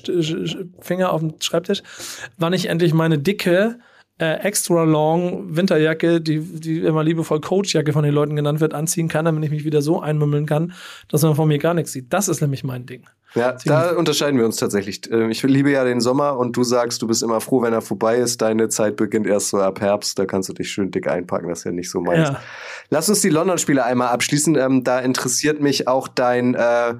Finger 0.79 1.11
auf 1.11 1.21
dem 1.21 1.33
Schreibtisch. 1.39 1.81
Wann 2.37 2.53
ich 2.53 2.67
endlich 2.67 2.93
meine 2.93 3.19
dicke, 3.19 3.79
äh, 4.21 4.35
extra 4.35 4.83
long 4.83 5.55
Winterjacke, 5.55 6.21
die, 6.21 6.39
die 6.39 6.79
immer 6.79 7.03
liebevoll 7.03 7.41
Coachjacke 7.41 7.91
von 7.91 8.03
den 8.03 8.13
Leuten 8.13 8.35
genannt 8.35 8.59
wird, 8.59 8.73
anziehen 8.73 9.07
kann, 9.07 9.25
damit 9.25 9.43
ich 9.43 9.49
mich 9.49 9.65
wieder 9.65 9.81
so 9.81 9.99
einmümmeln 9.99 10.45
kann, 10.45 10.73
dass 11.07 11.23
man 11.23 11.35
von 11.35 11.47
mir 11.47 11.57
gar 11.57 11.73
nichts 11.73 11.91
sieht. 11.91 12.13
Das 12.13 12.27
ist 12.27 12.39
nämlich 12.39 12.63
mein 12.63 12.85
Ding. 12.85 13.03
Ja, 13.33 13.55
da 13.65 13.91
unterscheiden 13.91 14.38
wir 14.38 14.45
uns 14.45 14.57
tatsächlich. 14.57 15.09
Ähm, 15.09 15.29
ich 15.29 15.41
liebe 15.43 15.71
ja 15.71 15.83
den 15.85 16.01
Sommer 16.01 16.38
und 16.38 16.57
du 16.57 16.63
sagst, 16.63 17.01
du 17.01 17.07
bist 17.07 17.23
immer 17.23 17.39
froh, 17.39 17.61
wenn 17.61 17.71
er 17.71 17.81
vorbei 17.81 18.17
ist. 18.17 18.41
Deine 18.41 18.67
Zeit 18.67 18.97
beginnt 18.97 19.25
erst 19.25 19.50
so 19.50 19.57
ab 19.57 19.79
Herbst. 19.79 20.20
Da 20.20 20.25
kannst 20.25 20.50
du 20.50 20.53
dich 20.53 20.70
schön 20.70 20.91
dick 20.91 21.07
einpacken. 21.07 21.48
Das 21.48 21.59
ist 21.59 21.63
ja 21.65 21.72
nicht 21.72 21.89
so 21.89 22.01
meins. 22.01 22.29
Ja. 22.29 22.41
Lass 22.89 23.07
uns 23.07 23.22
die 23.22 23.29
London-Spiele 23.29 23.85
einmal 23.85 24.09
abschließen. 24.09 24.55
Ähm, 24.57 24.83
da 24.83 25.00
interessiert 25.00 25.61
mich 25.61 25.87
auch 25.87 26.09
dein, 26.09 26.55
äh, 26.55 26.96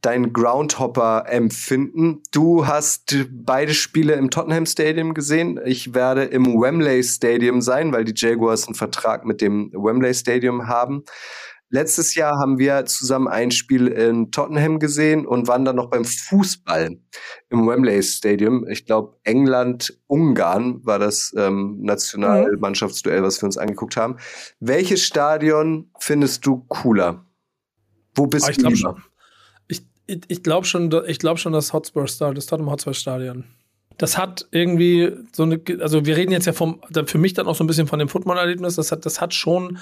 dein 0.00 0.32
Groundhopper-Empfinden. 0.32 2.22
Du 2.32 2.66
hast 2.66 3.16
beide 3.30 3.74
Spiele 3.74 4.14
im 4.14 4.30
Tottenham 4.30 4.64
Stadium 4.64 5.12
gesehen. 5.12 5.60
Ich 5.66 5.92
werde 5.92 6.24
im 6.24 6.46
Wembley 6.46 7.02
Stadium 7.02 7.60
sein, 7.60 7.92
weil 7.92 8.04
die 8.04 8.14
Jaguars 8.16 8.66
einen 8.66 8.74
Vertrag 8.74 9.26
mit 9.26 9.42
dem 9.42 9.70
Wembley 9.74 10.14
Stadium 10.14 10.66
haben. 10.66 11.04
Letztes 11.74 12.14
Jahr 12.14 12.38
haben 12.38 12.60
wir 12.60 12.84
zusammen 12.84 13.26
ein 13.26 13.50
Spiel 13.50 13.88
in 13.88 14.30
Tottenham 14.30 14.78
gesehen 14.78 15.26
und 15.26 15.48
waren 15.48 15.64
dann 15.64 15.74
noch 15.74 15.90
beim 15.90 16.04
Fußball 16.04 17.00
im 17.50 17.66
Wembley 17.66 18.00
Stadium. 18.00 18.64
Ich 18.68 18.86
glaube, 18.86 19.16
England-Ungarn 19.24 20.86
war 20.86 21.00
das 21.00 21.34
ähm, 21.36 21.80
Nationalmannschaftsduell, 21.80 23.24
was 23.24 23.42
wir 23.42 23.46
uns 23.46 23.58
angeguckt 23.58 23.96
haben. 23.96 24.18
Welches 24.60 25.02
Stadion 25.02 25.90
findest 25.98 26.46
du 26.46 26.64
cooler? 26.68 27.26
Wo 28.14 28.28
bist 28.28 28.46
ah, 28.46 28.50
ich 28.50 28.58
du 28.58 28.68
lieber? 28.68 28.76
Schon, 28.76 29.02
ich 29.66 29.82
ich, 30.06 30.20
ich 30.28 30.44
glaube 30.44 30.68
schon, 30.68 30.94
ich 31.08 31.18
glaube 31.18 31.40
schon 31.40 31.52
das 31.52 31.72
Hotspur 31.72 32.06
Stadion, 32.06 32.36
das 32.36 32.46
Tottenham 32.46 32.70
Hotspur 32.70 32.94
Stadion. 32.94 33.46
Das 33.98 34.16
hat 34.16 34.46
irgendwie 34.52 35.12
so 35.32 35.42
eine, 35.42 35.60
also 35.80 36.06
wir 36.06 36.16
reden 36.16 36.30
jetzt 36.30 36.46
ja 36.46 36.52
vom, 36.52 36.80
für 37.06 37.18
mich 37.18 37.34
dann 37.34 37.48
auch 37.48 37.56
so 37.56 37.64
ein 37.64 37.66
bisschen 37.66 37.88
von 37.88 37.98
dem 37.98 38.08
Football-Erlebnis. 38.08 38.76
Das 38.76 38.92
hat, 38.92 39.04
das 39.04 39.20
hat 39.20 39.34
schon 39.34 39.78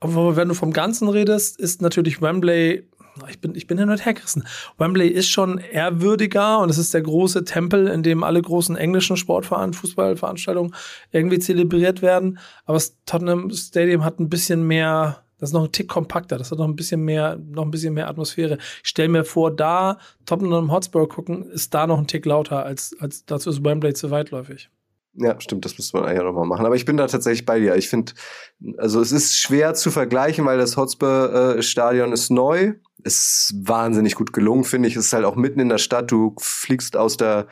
aber 0.00 0.36
wenn 0.36 0.48
du 0.48 0.54
vom 0.54 0.72
Ganzen 0.72 1.08
redest, 1.08 1.58
ist 1.58 1.82
natürlich 1.82 2.22
Wembley, 2.22 2.88
ich 3.28 3.40
bin, 3.40 3.54
ich 3.56 3.66
bin 3.66 3.78
hin 3.78 3.90
und 3.90 4.04
her 4.04 4.14
gerissen. 4.14 4.46
Wembley 4.76 5.08
ist 5.08 5.28
schon 5.28 5.58
ehrwürdiger 5.58 6.60
und 6.60 6.70
es 6.70 6.78
ist 6.78 6.94
der 6.94 7.02
große 7.02 7.44
Tempel, 7.44 7.88
in 7.88 8.02
dem 8.02 8.22
alle 8.22 8.40
großen 8.40 8.76
englischen 8.76 9.16
Sportveranstaltungen, 9.16 9.74
Fußballveranstaltungen 9.74 10.74
irgendwie 11.10 11.40
zelebriert 11.40 12.00
werden. 12.00 12.38
Aber 12.64 12.74
das 12.74 12.96
Tottenham 13.06 13.50
Stadium 13.50 14.04
hat 14.04 14.20
ein 14.20 14.28
bisschen 14.28 14.62
mehr, 14.62 15.24
das 15.38 15.50
ist 15.50 15.54
noch 15.54 15.64
ein 15.64 15.72
Tick 15.72 15.88
kompakter, 15.88 16.38
das 16.38 16.52
hat 16.52 16.58
noch 16.58 16.68
ein 16.68 16.76
bisschen 16.76 17.04
mehr, 17.04 17.36
noch 17.50 17.64
ein 17.64 17.72
bisschen 17.72 17.94
mehr 17.94 18.08
Atmosphäre. 18.08 18.58
Ich 18.84 18.90
stelle 18.90 19.08
mir 19.08 19.24
vor, 19.24 19.54
da 19.54 19.98
Tottenham 20.24 20.70
Hotspur 20.70 21.08
gucken, 21.08 21.50
ist 21.50 21.74
da 21.74 21.88
noch 21.88 21.98
ein 21.98 22.06
Tick 22.06 22.24
lauter, 22.24 22.64
als, 22.64 22.94
als 23.00 23.24
dazu 23.24 23.50
ist 23.50 23.64
Wembley 23.64 23.94
zu 23.94 24.12
weitläufig. 24.12 24.70
Ja, 25.14 25.40
stimmt, 25.40 25.64
das 25.64 25.76
müsste 25.76 25.96
man 25.96 26.06
eigentlich 26.06 26.22
nochmal 26.22 26.46
machen. 26.46 26.64
Aber 26.64 26.76
ich 26.76 26.84
bin 26.84 26.96
da 26.96 27.06
tatsächlich 27.06 27.44
bei 27.44 27.58
dir. 27.58 27.74
Ich 27.76 27.88
finde, 27.88 28.12
also 28.76 29.00
es 29.00 29.10
ist 29.10 29.38
schwer 29.38 29.74
zu 29.74 29.90
vergleichen, 29.90 30.44
weil 30.44 30.58
das 30.58 30.76
Hotspur-Stadion 30.76 32.12
ist 32.12 32.30
neu. 32.30 32.74
Ist 33.04 33.54
wahnsinnig 33.56 34.14
gut 34.14 34.32
gelungen, 34.32 34.64
finde 34.64 34.88
ich. 34.88 34.96
Es 34.96 35.06
ist 35.06 35.12
halt 35.12 35.24
auch 35.24 35.36
mitten 35.36 35.60
in 35.60 35.68
der 35.68 35.78
Stadt. 35.78 36.10
Du 36.10 36.34
fliegst 36.38 36.96
aus 36.96 37.16
der 37.16 37.48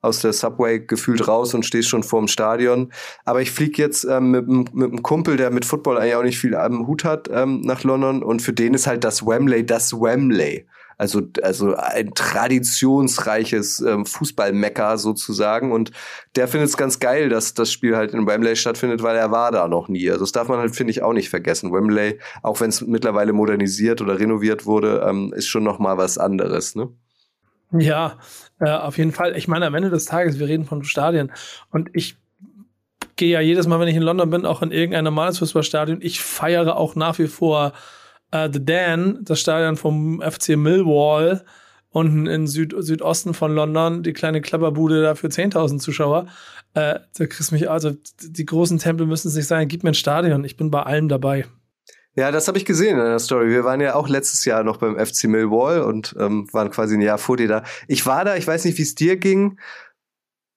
aus 0.00 0.20
der 0.20 0.32
Subway 0.32 0.78
gefühlt 0.80 1.26
raus 1.26 1.54
und 1.54 1.66
stehst 1.66 1.88
schon 1.88 2.02
vorm 2.02 2.28
Stadion. 2.28 2.92
Aber 3.24 3.42
ich 3.42 3.50
fliege 3.50 3.82
jetzt 3.82 4.04
ähm, 4.04 4.30
mit, 4.30 4.74
mit 4.74 4.92
einem 4.92 5.02
Kumpel, 5.02 5.36
der 5.36 5.50
mit 5.50 5.64
Football 5.64 5.98
eigentlich 5.98 6.14
auch 6.14 6.22
nicht 6.22 6.38
viel 6.38 6.54
am 6.54 6.86
Hut 6.86 7.04
hat, 7.04 7.28
ähm, 7.32 7.62
nach 7.62 7.82
London. 7.82 8.22
Und 8.22 8.40
für 8.40 8.52
den 8.52 8.74
ist 8.74 8.86
halt 8.86 9.04
das 9.04 9.26
Wembley 9.26 9.66
das 9.66 9.92
Wembley. 9.92 10.66
Also, 10.98 11.22
also 11.42 11.76
ein 11.76 12.12
traditionsreiches 12.12 13.80
ähm, 13.80 14.04
Fußballmecker 14.04 14.98
sozusagen. 14.98 15.70
Und 15.70 15.92
der 16.34 16.48
findet 16.48 16.70
es 16.70 16.76
ganz 16.76 16.98
geil, 16.98 17.28
dass 17.28 17.54
das 17.54 17.72
Spiel 17.72 17.96
halt 17.96 18.12
in 18.12 18.26
Wembley 18.26 18.56
stattfindet, 18.56 19.02
weil 19.02 19.16
er 19.16 19.30
war 19.30 19.52
da 19.52 19.68
noch 19.68 19.88
nie. 19.88 20.10
Also 20.10 20.24
das 20.24 20.32
darf 20.32 20.48
man 20.48 20.58
halt, 20.58 20.74
finde 20.74 20.90
ich, 20.90 21.02
auch 21.02 21.12
nicht 21.12 21.30
vergessen. 21.30 21.72
Wembley, 21.72 22.18
auch 22.42 22.60
wenn 22.60 22.70
es 22.70 22.80
mittlerweile 22.80 23.32
modernisiert 23.32 24.00
oder 24.00 24.18
renoviert 24.18 24.66
wurde, 24.66 25.06
ähm, 25.08 25.32
ist 25.32 25.46
schon 25.46 25.62
noch 25.62 25.78
mal 25.78 25.96
was 25.96 26.18
anderes, 26.18 26.74
ne? 26.74 26.88
Ja, 27.70 28.18
äh, 28.60 28.70
auf 28.70 28.98
jeden 28.98 29.12
Fall. 29.12 29.36
Ich 29.36 29.46
meine, 29.46 29.66
am 29.66 29.74
Ende 29.74 29.90
des 29.90 30.06
Tages, 30.06 30.38
wir 30.38 30.48
reden 30.48 30.64
von 30.64 30.82
Stadien 30.82 31.30
und 31.70 31.90
ich 31.92 32.16
gehe 33.16 33.30
ja 33.30 33.40
jedes 33.40 33.66
Mal, 33.66 33.78
wenn 33.78 33.88
ich 33.88 33.96
in 33.96 34.02
London 34.02 34.30
bin, 34.30 34.46
auch 34.46 34.62
in 34.62 34.72
irgendein 34.72 35.04
normales 35.04 35.38
Fußballstadion. 35.38 35.98
Ich 36.00 36.22
feiere 36.22 36.76
auch 36.76 36.96
nach 36.96 37.18
wie 37.18 37.26
vor 37.26 37.72
äh, 38.30 38.48
The 38.52 38.64
Dan, 38.64 39.18
das 39.22 39.40
Stadion 39.40 39.76
vom 39.76 40.20
FC 40.20 40.56
Millwall, 40.56 41.44
unten 41.90 42.26
in 42.26 42.46
Süd 42.46 42.74
Südosten 42.78 43.34
von 43.34 43.54
London, 43.54 44.02
die 44.02 44.12
kleine 44.12 44.40
Klapperbude 44.40 45.02
da 45.02 45.14
für 45.14 45.28
10.000 45.28 45.78
Zuschauer. 45.78 46.26
Äh, 46.74 47.00
da 47.16 47.26
kriegst 47.26 47.52
mich, 47.52 47.70
also 47.70 47.92
die 48.20 48.46
großen 48.46 48.78
Tempel 48.78 49.06
müssen 49.06 49.28
es 49.28 49.34
nicht 49.34 49.46
sein, 49.46 49.68
gib 49.68 49.82
mir 49.82 49.90
ein 49.90 49.94
Stadion, 49.94 50.44
ich 50.44 50.56
bin 50.56 50.70
bei 50.70 50.82
allem 50.82 51.08
dabei. 51.08 51.46
Ja, 52.14 52.32
das 52.32 52.48
habe 52.48 52.58
ich 52.58 52.64
gesehen 52.64 52.98
in 52.98 53.04
der 53.04 53.20
Story. 53.20 53.48
Wir 53.48 53.62
waren 53.62 53.80
ja 53.80 53.94
auch 53.94 54.08
letztes 54.08 54.44
Jahr 54.44 54.64
noch 54.64 54.78
beim 54.78 54.98
FC 54.98 55.24
Millwall 55.24 55.82
und 55.82 56.16
ähm, 56.18 56.48
waren 56.52 56.70
quasi 56.70 56.96
ein 56.96 57.00
Jahr 57.00 57.18
vor 57.18 57.36
dir 57.36 57.46
da. 57.46 57.62
Ich 57.86 58.06
war 58.06 58.24
da, 58.24 58.34
ich 58.34 58.44
weiß 58.44 58.64
nicht, 58.64 58.76
wie 58.76 58.82
es 58.82 58.96
dir 58.96 59.16
ging 59.16 59.56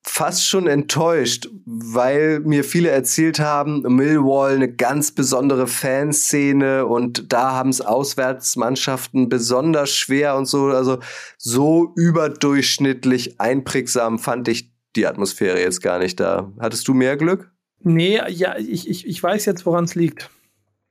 fast 0.04 0.48
schon 0.48 0.68
enttäuscht, 0.68 1.50
weil 1.66 2.40
mir 2.40 2.64
viele 2.64 2.90
erzählt 2.90 3.40
haben, 3.40 3.82
Millwall 3.82 4.56
eine 4.56 4.74
ganz 4.74 5.12
besondere 5.12 5.68
Fanszene 5.68 6.86
und 6.86 7.32
da 7.32 7.52
haben 7.52 7.70
es 7.70 7.82
Auswärtsmannschaften 7.82 9.30
besonders 9.30 9.96
schwer 9.96 10.36
und 10.36 10.48
so. 10.48 10.68
Also 10.68 11.00
so 11.38 11.94
überdurchschnittlich 11.96 13.40
einprägsam 13.40 14.18
fand 14.18 14.48
ich 14.48 14.72
die 14.96 15.06
Atmosphäre 15.06 15.60
jetzt 15.60 15.82
gar 15.82 16.00
nicht 16.00 16.20
da. 16.20 16.52
Hattest 16.60 16.88
du 16.88 16.94
mehr 16.94 17.16
Glück? 17.16 17.52
Nee, 17.84 18.20
ja, 18.30 18.58
ich, 18.58 18.90
ich, 18.90 19.08
ich 19.08 19.22
weiß 19.24 19.46
jetzt, 19.46 19.66
woran 19.66 19.86
es 19.86 19.96
liegt. 19.96 20.30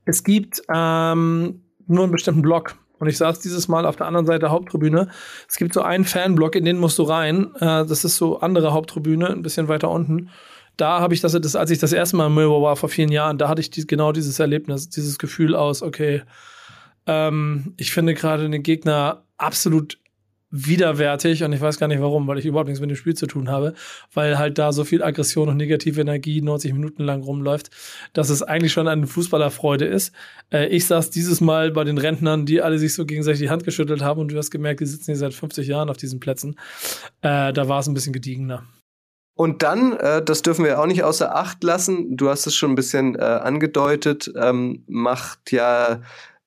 Es 0.04 0.24
gibt 0.24 0.62
ähm, 0.72 1.62
nur 1.86 2.04
einen 2.04 2.12
bestimmten 2.12 2.42
Block. 2.42 2.76
Und 3.00 3.08
ich 3.08 3.16
saß 3.16 3.40
dieses 3.40 3.66
Mal 3.66 3.86
auf 3.86 3.96
der 3.96 4.06
anderen 4.06 4.26
Seite 4.26 4.40
der 4.40 4.50
Haupttribüne. 4.50 5.08
Es 5.48 5.56
gibt 5.56 5.74
so 5.74 5.82
einen 5.82 6.04
Fanblock, 6.04 6.54
in 6.54 6.64
den 6.64 6.78
musst 6.78 6.98
du 6.98 7.02
rein. 7.02 7.54
Äh, 7.56 7.84
das 7.86 8.04
ist 8.04 8.16
so 8.16 8.40
andere 8.40 8.72
Haupttribüne, 8.72 9.28
ein 9.28 9.42
bisschen 9.42 9.68
weiter 9.68 9.90
unten. 9.90 10.28
Da 10.76 11.00
habe 11.00 11.14
ich 11.14 11.20
das, 11.20 11.34
als 11.56 11.70
ich 11.70 11.78
das 11.78 11.92
erste 11.92 12.16
Mal 12.16 12.28
in 12.28 12.34
Millwall 12.34 12.62
war, 12.62 12.76
vor 12.76 12.88
vielen 12.88 13.10
Jahren, 13.10 13.38
da 13.38 13.48
hatte 13.48 13.60
ich 13.60 13.70
die, 13.70 13.86
genau 13.86 14.12
dieses 14.12 14.38
Erlebnis, 14.38 14.88
dieses 14.88 15.18
Gefühl 15.18 15.56
aus, 15.56 15.82
okay, 15.82 16.22
ähm, 17.06 17.74
ich 17.76 17.90
finde 17.92 18.14
gerade 18.14 18.48
den 18.48 18.62
Gegner 18.62 19.24
absolut 19.36 19.98
widerwärtig 20.50 21.44
und 21.44 21.52
ich 21.52 21.60
weiß 21.60 21.78
gar 21.78 21.86
nicht 21.86 22.00
warum, 22.00 22.26
weil 22.26 22.38
ich 22.38 22.46
überhaupt 22.46 22.68
nichts 22.68 22.80
mit 22.80 22.90
dem 22.90 22.96
Spiel 22.96 23.14
zu 23.14 23.26
tun 23.26 23.48
habe, 23.48 23.74
weil 24.12 24.38
halt 24.38 24.58
da 24.58 24.72
so 24.72 24.84
viel 24.84 25.02
Aggression 25.02 25.48
und 25.48 25.56
negative 25.56 26.00
Energie 26.00 26.42
90 26.42 26.72
Minuten 26.72 27.04
lang 27.04 27.22
rumläuft, 27.22 27.70
dass 28.12 28.30
es 28.30 28.42
eigentlich 28.42 28.72
schon 28.72 28.88
eine 28.88 29.06
Fußballerfreude 29.06 29.84
ist. 29.84 30.12
Äh, 30.52 30.66
ich 30.68 30.86
saß 30.86 31.10
dieses 31.10 31.40
Mal 31.40 31.70
bei 31.70 31.84
den 31.84 31.98
Rentnern, 31.98 32.46
die 32.46 32.62
alle 32.62 32.78
sich 32.78 32.94
so 32.94 33.06
gegenseitig 33.06 33.40
die 33.40 33.50
Hand 33.50 33.64
geschüttelt 33.64 34.02
haben 34.02 34.20
und 34.20 34.32
du 34.32 34.36
hast 34.36 34.50
gemerkt, 34.50 34.80
die 34.80 34.86
sitzen 34.86 35.12
hier 35.12 35.16
seit 35.16 35.34
50 35.34 35.68
Jahren 35.68 35.88
auf 35.88 35.96
diesen 35.96 36.20
Plätzen. 36.20 36.56
Äh, 37.22 37.52
da 37.52 37.68
war 37.68 37.80
es 37.80 37.86
ein 37.86 37.94
bisschen 37.94 38.12
gediegener. 38.12 38.64
Und 39.34 39.62
dann, 39.62 39.94
äh, 39.94 40.22
das 40.22 40.42
dürfen 40.42 40.66
wir 40.66 40.80
auch 40.80 40.86
nicht 40.86 41.02
außer 41.02 41.34
Acht 41.34 41.64
lassen, 41.64 42.16
du 42.16 42.28
hast 42.28 42.46
es 42.46 42.54
schon 42.54 42.72
ein 42.72 42.74
bisschen 42.74 43.14
äh, 43.14 43.22
angedeutet, 43.22 44.30
ähm, 44.36 44.84
macht 44.86 45.50
ja 45.50 46.02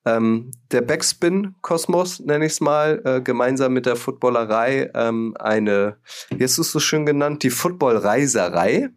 ähm, 0.05 0.51
der 0.71 0.81
Backspin-Kosmos, 0.81 2.19
nenne 2.19 2.45
ich 2.45 2.53
es 2.53 2.61
mal, 2.61 3.01
äh, 3.05 3.21
gemeinsam 3.21 3.73
mit 3.73 3.85
der 3.85 3.95
Footballerei 3.95 4.91
ähm, 4.93 5.35
eine, 5.39 5.97
wie 6.29 6.43
hast 6.43 6.57
du 6.57 6.61
es 6.61 6.71
so 6.71 6.79
schön 6.79 7.05
genannt, 7.05 7.43
die 7.43 7.49
Football-Reiserei. 7.49 8.89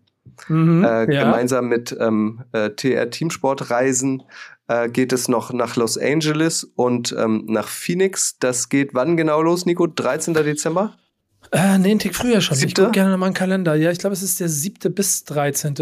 Mhm, 0.49 0.85
äh, 0.85 1.15
ja. 1.15 1.25
Gemeinsam 1.25 1.69
mit 1.69 1.97
ähm, 1.99 2.43
äh, 2.53 2.71
TR 2.71 3.09
Teamsportreisen 3.09 4.25
äh, 4.69 4.89
geht 4.89 5.13
es 5.13 5.29
noch 5.29 5.53
nach 5.53 5.77
Los 5.77 5.97
Angeles 5.97 6.65
und 6.75 7.15
ähm, 7.17 7.45
nach 7.47 7.69
Phoenix. 7.69 8.39
Das 8.39 8.69
geht 8.69 8.93
wann 8.93 9.17
genau 9.17 9.41
los, 9.41 9.67
Nico? 9.67 9.87
13. 9.87 10.35
Dezember? 10.35 10.95
Äh, 11.53 11.79
nee, 11.79 11.93
einen 11.93 12.01
Tick 12.01 12.15
früher 12.15 12.41
schon. 12.41 12.57
Siebte? 12.57 12.83
Ich 12.83 12.87
gucke 12.87 12.99
gerne 12.99 13.17
mal 13.17 13.27
einen 13.27 13.35
Kalender. 13.35 13.75
Ja, 13.77 13.91
ich 13.91 13.99
glaube, 13.99 14.15
es 14.15 14.23
ist 14.23 14.41
der 14.41 14.49
7. 14.49 14.93
bis 14.93 15.25
13. 15.25 15.75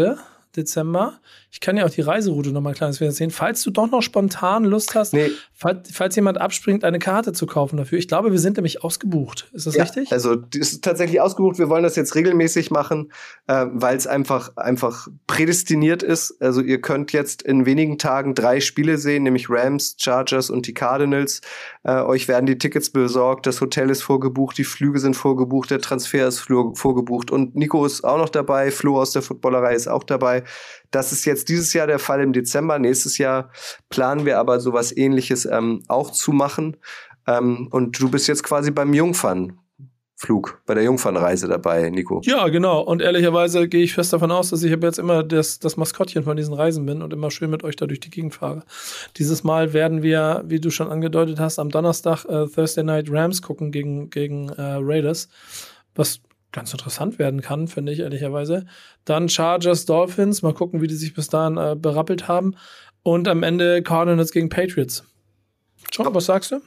Dezember. 0.55 1.19
Ich 1.51 1.59
kann 1.59 1.77
ja 1.77 1.85
auch 1.85 1.89
die 1.89 2.01
Reiseroute 2.01 2.49
noch 2.49 2.61
mal 2.61 2.71
ein 2.71 2.75
kleines 2.75 2.99
bisschen 2.99 3.13
sehen. 3.13 3.31
Falls 3.31 3.61
du 3.63 3.71
doch 3.71 3.89
noch 3.89 4.01
spontan 4.01 4.65
Lust 4.65 4.95
hast, 4.95 5.13
nee. 5.13 5.31
falls, 5.53 5.89
falls, 5.91 6.15
jemand 6.15 6.39
abspringt, 6.39 6.83
eine 6.83 6.99
Karte 6.99 7.33
zu 7.33 7.45
kaufen 7.45 7.77
dafür. 7.77 7.97
Ich 7.97 8.07
glaube, 8.07 8.31
wir 8.31 8.39
sind 8.39 8.57
nämlich 8.57 8.83
ausgebucht. 8.83 9.49
Ist 9.53 9.67
das 9.67 9.75
ja, 9.75 9.83
richtig? 9.83 10.11
Also, 10.11 10.35
die 10.35 10.59
ist 10.59 10.83
tatsächlich 10.83 11.21
ausgebucht. 11.21 11.59
Wir 11.59 11.69
wollen 11.69 11.83
das 11.83 11.95
jetzt 11.95 12.15
regelmäßig 12.15 12.71
machen, 12.71 13.11
äh, 13.47 13.65
weil 13.71 13.95
es 13.95 14.07
einfach, 14.07 14.55
einfach 14.57 15.07
prädestiniert 15.27 16.03
ist. 16.03 16.41
Also, 16.41 16.61
ihr 16.61 16.81
könnt 16.81 17.11
jetzt 17.11 17.41
in 17.41 17.65
wenigen 17.65 17.97
Tagen 17.97 18.35
drei 18.35 18.59
Spiele 18.59 18.97
sehen, 18.97 19.23
nämlich 19.23 19.49
Rams, 19.49 19.95
Chargers 19.99 20.49
und 20.49 20.67
die 20.67 20.73
Cardinals. 20.73 21.41
Äh, 21.83 22.01
euch 22.01 22.27
werden 22.27 22.45
die 22.45 22.57
Tickets 22.57 22.89
besorgt, 22.89 23.45
das 23.45 23.61
Hotel 23.61 23.89
ist 23.89 24.01
vorgebucht, 24.01 24.57
die 24.57 24.63
Flüge 24.63 24.99
sind 24.99 25.15
vorgebucht, 25.15 25.69
der 25.69 25.79
Transfer 25.79 26.27
ist 26.27 26.39
vorgebucht 26.39 27.29
und 27.29 27.55
Nico 27.55 27.85
ist 27.85 28.03
auch 28.03 28.17
noch 28.17 28.29
dabei, 28.29 28.71
Flo 28.71 28.99
aus 28.99 29.11
der 29.11 29.21
Footballerei 29.21 29.75
ist 29.75 29.87
auch 29.87 30.03
dabei. 30.03 30.43
Das 30.91 31.11
ist 31.11 31.25
jetzt 31.25 31.49
dieses 31.49 31.73
Jahr 31.73 31.87
der 31.87 31.99
Fall 31.99 32.21
im 32.21 32.33
Dezember. 32.33 32.79
Nächstes 32.79 33.17
Jahr 33.17 33.51
planen 33.89 34.25
wir 34.25 34.39
aber 34.39 34.59
sowas 34.59 34.95
ähnliches 34.95 35.45
ähm, 35.45 35.83
auch 35.87 36.11
zu 36.11 36.31
machen. 36.31 36.77
Ähm, 37.27 37.67
und 37.71 37.99
du 37.99 38.09
bist 38.09 38.27
jetzt 38.27 38.43
quasi 38.43 38.71
beim 38.71 38.93
Jungfernflug, 38.93 40.61
bei 40.65 40.73
der 40.73 40.83
Jungfernreise 40.83 41.47
dabei, 41.47 41.89
Nico. 41.89 42.21
Ja, 42.23 42.47
genau. 42.49 42.81
Und 42.81 43.01
ehrlicherweise 43.01 43.67
gehe 43.67 43.83
ich 43.83 43.93
fest 43.93 44.13
davon 44.13 44.31
aus, 44.31 44.51
dass 44.51 44.63
ich 44.63 44.71
jetzt 44.71 44.99
immer 44.99 45.23
das, 45.23 45.59
das 45.59 45.77
Maskottchen 45.77 46.23
von 46.23 46.37
diesen 46.37 46.53
Reisen 46.53 46.85
bin 46.85 47.01
und 47.01 47.13
immer 47.13 47.31
schön 47.31 47.49
mit 47.49 47.63
euch 47.63 47.75
da 47.75 47.87
durch 47.87 47.99
die 47.99 48.11
Gegend 48.11 48.35
fahre. 48.35 48.63
Dieses 49.17 49.43
Mal 49.43 49.73
werden 49.73 50.03
wir, 50.03 50.43
wie 50.45 50.59
du 50.59 50.69
schon 50.69 50.89
angedeutet 50.89 51.39
hast, 51.39 51.59
am 51.59 51.69
Donnerstag 51.69 52.25
äh, 52.25 52.47
Thursday 52.47 52.83
Night 52.83 53.07
Rams 53.09 53.41
gucken 53.41 53.71
gegen, 53.71 54.09
gegen 54.09 54.49
äh, 54.49 54.77
Raiders. 54.79 55.29
Was 55.95 56.19
ganz 56.55 56.71
interessant 56.71 57.19
werden 57.19 57.41
kann, 57.41 57.67
finde 57.67 57.91
ich 57.91 57.99
ehrlicherweise. 57.99 58.65
Dann 59.03 59.29
Chargers, 59.29 59.85
Dolphins, 59.85 60.41
mal 60.41 60.53
gucken, 60.53 60.81
wie 60.81 60.87
die 60.87 60.95
sich 60.95 61.13
bis 61.13 61.27
dahin 61.27 61.57
äh, 61.57 61.75
berappelt 61.77 62.27
haben. 62.27 62.55
Und 63.03 63.27
am 63.27 63.43
Ende 63.43 63.83
Cardinals 63.83 64.31
gegen 64.31 64.49
Patriots. 64.49 65.03
John, 65.91 66.13
was 66.15 66.25
sagst 66.25 66.51
du? 66.51 66.61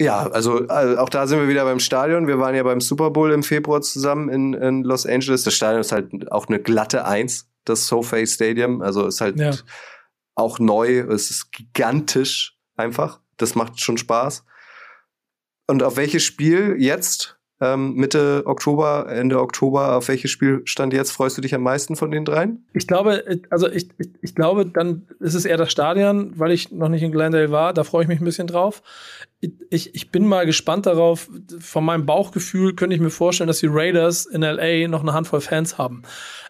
Ja, 0.00 0.26
also, 0.28 0.66
also, 0.66 0.98
auch 0.98 1.08
da 1.08 1.26
sind 1.26 1.38
wir 1.38 1.48
wieder 1.48 1.64
beim 1.64 1.80
Stadion. 1.80 2.26
Wir 2.26 2.38
waren 2.38 2.54
ja 2.54 2.62
beim 2.62 2.80
Super 2.80 3.10
Bowl 3.10 3.30
im 3.30 3.42
Februar 3.42 3.80
zusammen 3.82 4.28
in, 4.28 4.54
in 4.54 4.82
Los 4.82 5.06
Angeles. 5.06 5.44
Das 5.44 5.54
Stadion 5.54 5.80
ist 5.80 5.92
halt 5.92 6.30
auch 6.32 6.48
eine 6.48 6.58
glatte 6.58 7.04
Eins, 7.04 7.48
das 7.64 7.86
SoFi 7.86 8.26
Stadium. 8.26 8.82
Also 8.82 9.06
ist 9.06 9.20
halt 9.20 9.38
ja. 9.38 9.52
auch 10.34 10.58
neu. 10.58 10.98
Es 10.98 11.30
ist 11.30 11.52
gigantisch 11.52 12.58
einfach. 12.76 13.20
Das 13.36 13.54
macht 13.54 13.80
schon 13.80 13.96
Spaß. 13.96 14.44
Und 15.68 15.82
auf 15.82 15.96
welches 15.96 16.24
Spiel 16.24 16.76
jetzt 16.78 17.35
ähm, 17.60 17.94
Mitte 17.94 18.42
Oktober, 18.44 19.06
Ende 19.08 19.40
Oktober, 19.40 19.96
auf 19.96 20.08
welches 20.08 20.30
Spiel 20.30 20.60
stand 20.64 20.92
jetzt 20.92 21.10
freust 21.10 21.38
du 21.38 21.42
dich 21.42 21.54
am 21.54 21.62
meisten 21.62 21.96
von 21.96 22.10
den 22.10 22.24
dreien? 22.24 22.66
Ich 22.74 22.86
glaube, 22.86 23.24
also 23.50 23.68
ich, 23.68 23.88
ich, 23.98 24.10
ich 24.20 24.34
glaube, 24.34 24.66
dann 24.66 25.06
ist 25.20 25.34
es 25.34 25.46
eher 25.46 25.56
das 25.56 25.72
Stadion, 25.72 26.32
weil 26.38 26.52
ich 26.52 26.70
noch 26.70 26.88
nicht 26.88 27.02
in 27.02 27.12
Glendale 27.12 27.50
war. 27.50 27.72
Da 27.72 27.84
freue 27.84 28.02
ich 28.02 28.08
mich 28.08 28.20
ein 28.20 28.24
bisschen 28.24 28.46
drauf. 28.46 28.82
Ich, 29.70 29.94
ich 29.94 30.10
bin 30.10 30.26
mal 30.26 30.44
gespannt 30.44 30.86
darauf. 30.86 31.30
Von 31.58 31.84
meinem 31.84 32.04
Bauchgefühl 32.04 32.74
könnte 32.74 32.94
ich 32.94 33.00
mir 33.00 33.10
vorstellen, 33.10 33.48
dass 33.48 33.60
die 33.60 33.68
Raiders 33.70 34.26
in 34.26 34.42
LA 34.42 34.88
noch 34.88 35.02
eine 35.02 35.14
Handvoll 35.14 35.40
Fans 35.40 35.78
haben. 35.78 36.02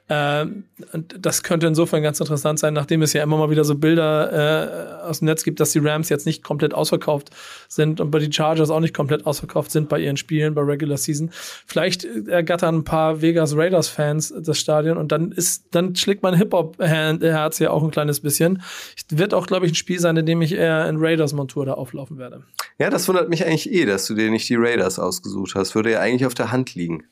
Äh, 0.08 0.46
das 0.94 1.42
könnte 1.42 1.66
insofern 1.66 2.02
ganz 2.02 2.20
interessant 2.20 2.58
sein, 2.58 2.74
nachdem 2.74 3.02
es 3.02 3.12
ja 3.12 3.22
immer 3.22 3.38
mal 3.38 3.50
wieder 3.50 3.64
so 3.64 3.74
Bilder 3.74 5.02
äh, 5.02 5.08
aus 5.08 5.18
dem 5.18 5.26
Netz 5.26 5.42
gibt, 5.42 5.58
dass 5.58 5.72
die 5.72 5.80
Rams 5.80 6.08
jetzt 6.08 6.26
nicht 6.26 6.44
komplett 6.44 6.74
ausverkauft 6.74 7.30
sind 7.68 8.00
und 8.00 8.10
bei 8.10 8.20
die 8.20 8.32
Chargers 8.32 8.70
auch 8.70 8.80
nicht 8.80 8.94
komplett 8.94 9.26
ausverkauft 9.26 9.70
sind 9.70 9.88
bei 9.88 9.98
ihren 9.98 10.16
Spielen 10.16 10.54
bei 10.54 10.62
Regular 10.62 10.96
Season. 10.96 11.30
Vielleicht 11.32 12.04
ergattern 12.04 12.76
ein 12.76 12.84
paar 12.84 13.20
Vegas 13.20 13.56
Raiders 13.56 13.88
Fans 13.88 14.32
das 14.38 14.58
Stadion 14.58 14.96
und 14.96 15.10
dann 15.10 15.32
ist, 15.32 15.66
dann 15.72 15.96
schlägt 15.96 16.22
mein 16.22 16.34
Hip 16.34 16.52
Hop 16.52 16.78
Herz 16.78 17.58
ja 17.58 17.70
auch 17.70 17.82
ein 17.82 17.90
kleines 17.90 18.20
bisschen. 18.20 18.62
Wird 19.10 19.34
auch, 19.34 19.46
glaube 19.46 19.66
ich, 19.66 19.72
ein 19.72 19.76
Spiel 19.76 19.98
sein, 19.98 20.16
in 20.16 20.26
dem 20.26 20.40
ich 20.40 20.52
eher 20.52 20.88
in 20.88 20.98
Raiders 20.98 21.32
Montur 21.32 21.66
da 21.66 21.74
auflaufen 21.74 22.18
werde. 22.18 22.44
Ja, 22.78 22.90
das 22.90 23.08
wundert 23.08 23.28
mich 23.28 23.44
eigentlich 23.44 23.72
eh, 23.72 23.86
dass 23.86 24.06
du 24.06 24.14
dir 24.14 24.30
nicht 24.30 24.48
die 24.48 24.56
Raiders 24.56 24.98
ausgesucht 24.98 25.54
hast. 25.54 25.74
Würde 25.74 25.92
ja 25.92 26.00
eigentlich 26.00 26.26
auf 26.26 26.34
der 26.34 26.52
Hand 26.52 26.74
liegen. 26.74 27.04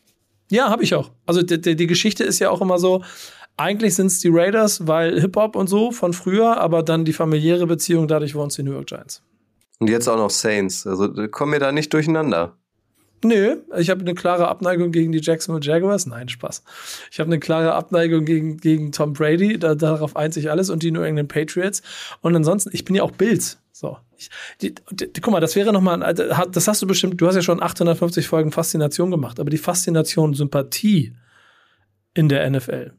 Ja, 0.51 0.71
habe 0.71 0.83
ich 0.83 0.95
auch. 0.95 1.11
Also 1.27 1.43
die, 1.43 1.77
die, 1.77 1.87
Geschichte 1.87 2.25
ist 2.25 2.39
ja 2.39 2.51
auch 2.51 2.61
immer 2.61 2.79
so, 2.79 3.03
eigentlich 3.57 3.95
sind 3.95 4.07
es 4.07 4.21
die 4.21 4.29
Raiders, 4.31 4.87
weil 4.87 5.21
Hip-Hop 5.21 5.57
und 5.57 5.69
so 5.69 5.91
von 5.91 6.13
früher, 6.13 6.59
aber 6.59 6.83
dann 6.83 7.05
die 7.05 7.13
familiäre 7.13 7.67
Beziehung, 7.67 8.09
dadurch 8.09 8.35
waren 8.35 8.49
es 8.49 8.57
die 8.57 8.63
New 8.63 8.73
York 8.73 8.87
Giants. 8.87 9.23
Und 9.79 9.89
jetzt 9.89 10.09
auch 10.09 10.17
noch 10.17 10.31
Saints. 10.31 10.87
Also 10.87 11.09
kommen 11.29 11.53
wir 11.53 11.61
da 11.61 11.73
nicht 11.73 11.93
durcheinander. 11.93 12.57
Nö, 13.25 13.57
ich 13.79 13.89
habe 13.89 14.03
eine 14.03 14.15
klare 14.15 14.49
Abneigung 14.49 14.93
gegen 14.93 15.11
die 15.11 15.21
Jacksonville 15.21 15.65
Jaguars. 15.65 16.07
Nein, 16.07 16.29
Spaß. 16.29 16.63
Ich 17.11 17.19
habe 17.21 17.29
eine 17.29 17.41
klare 17.41 17.73
Abneigung 17.73 18.27
gegen, 18.27 18.59
gegen 18.59 18.93
Tom 18.93 19.15
Brady. 19.15 19.59
Da, 19.59 19.75
darauf 19.75 20.15
eint 20.15 20.35
sich 20.35 20.51
alles 20.51 20.69
und 20.69 20.83
die 20.83 20.91
New 20.91 21.01
England 21.01 21.31
Patriots. 21.31 21.83
Und 22.21 22.37
ansonsten, 22.37 22.71
ich 22.75 22.85
bin 22.85 22.95
ja 22.95 23.03
auch 23.03 23.13
Bills. 23.13 23.59
So. 23.77 23.99
Ich, 24.17 24.31
die, 24.63 24.73
die, 24.93 25.21
guck 25.21 25.33
mal, 25.33 25.41
das 25.41 25.57
wäre 25.57 25.73
nochmal, 25.73 26.15
das 26.15 26.69
hast 26.69 26.81
du 26.81 26.87
bestimmt, 26.87 27.21
du 27.21 27.27
hast 27.27 27.35
ja 27.35 27.43
schon 27.43 27.61
850 27.61 28.29
Folgen 28.29 28.53
Faszination 28.53 29.11
gemacht, 29.11 29.41
aber 29.41 29.51
die 29.51 29.59
Faszination 29.59 30.33
Sympathie 30.33 31.17
in 32.15 32.29
der 32.29 32.49
NFL, 32.49 32.93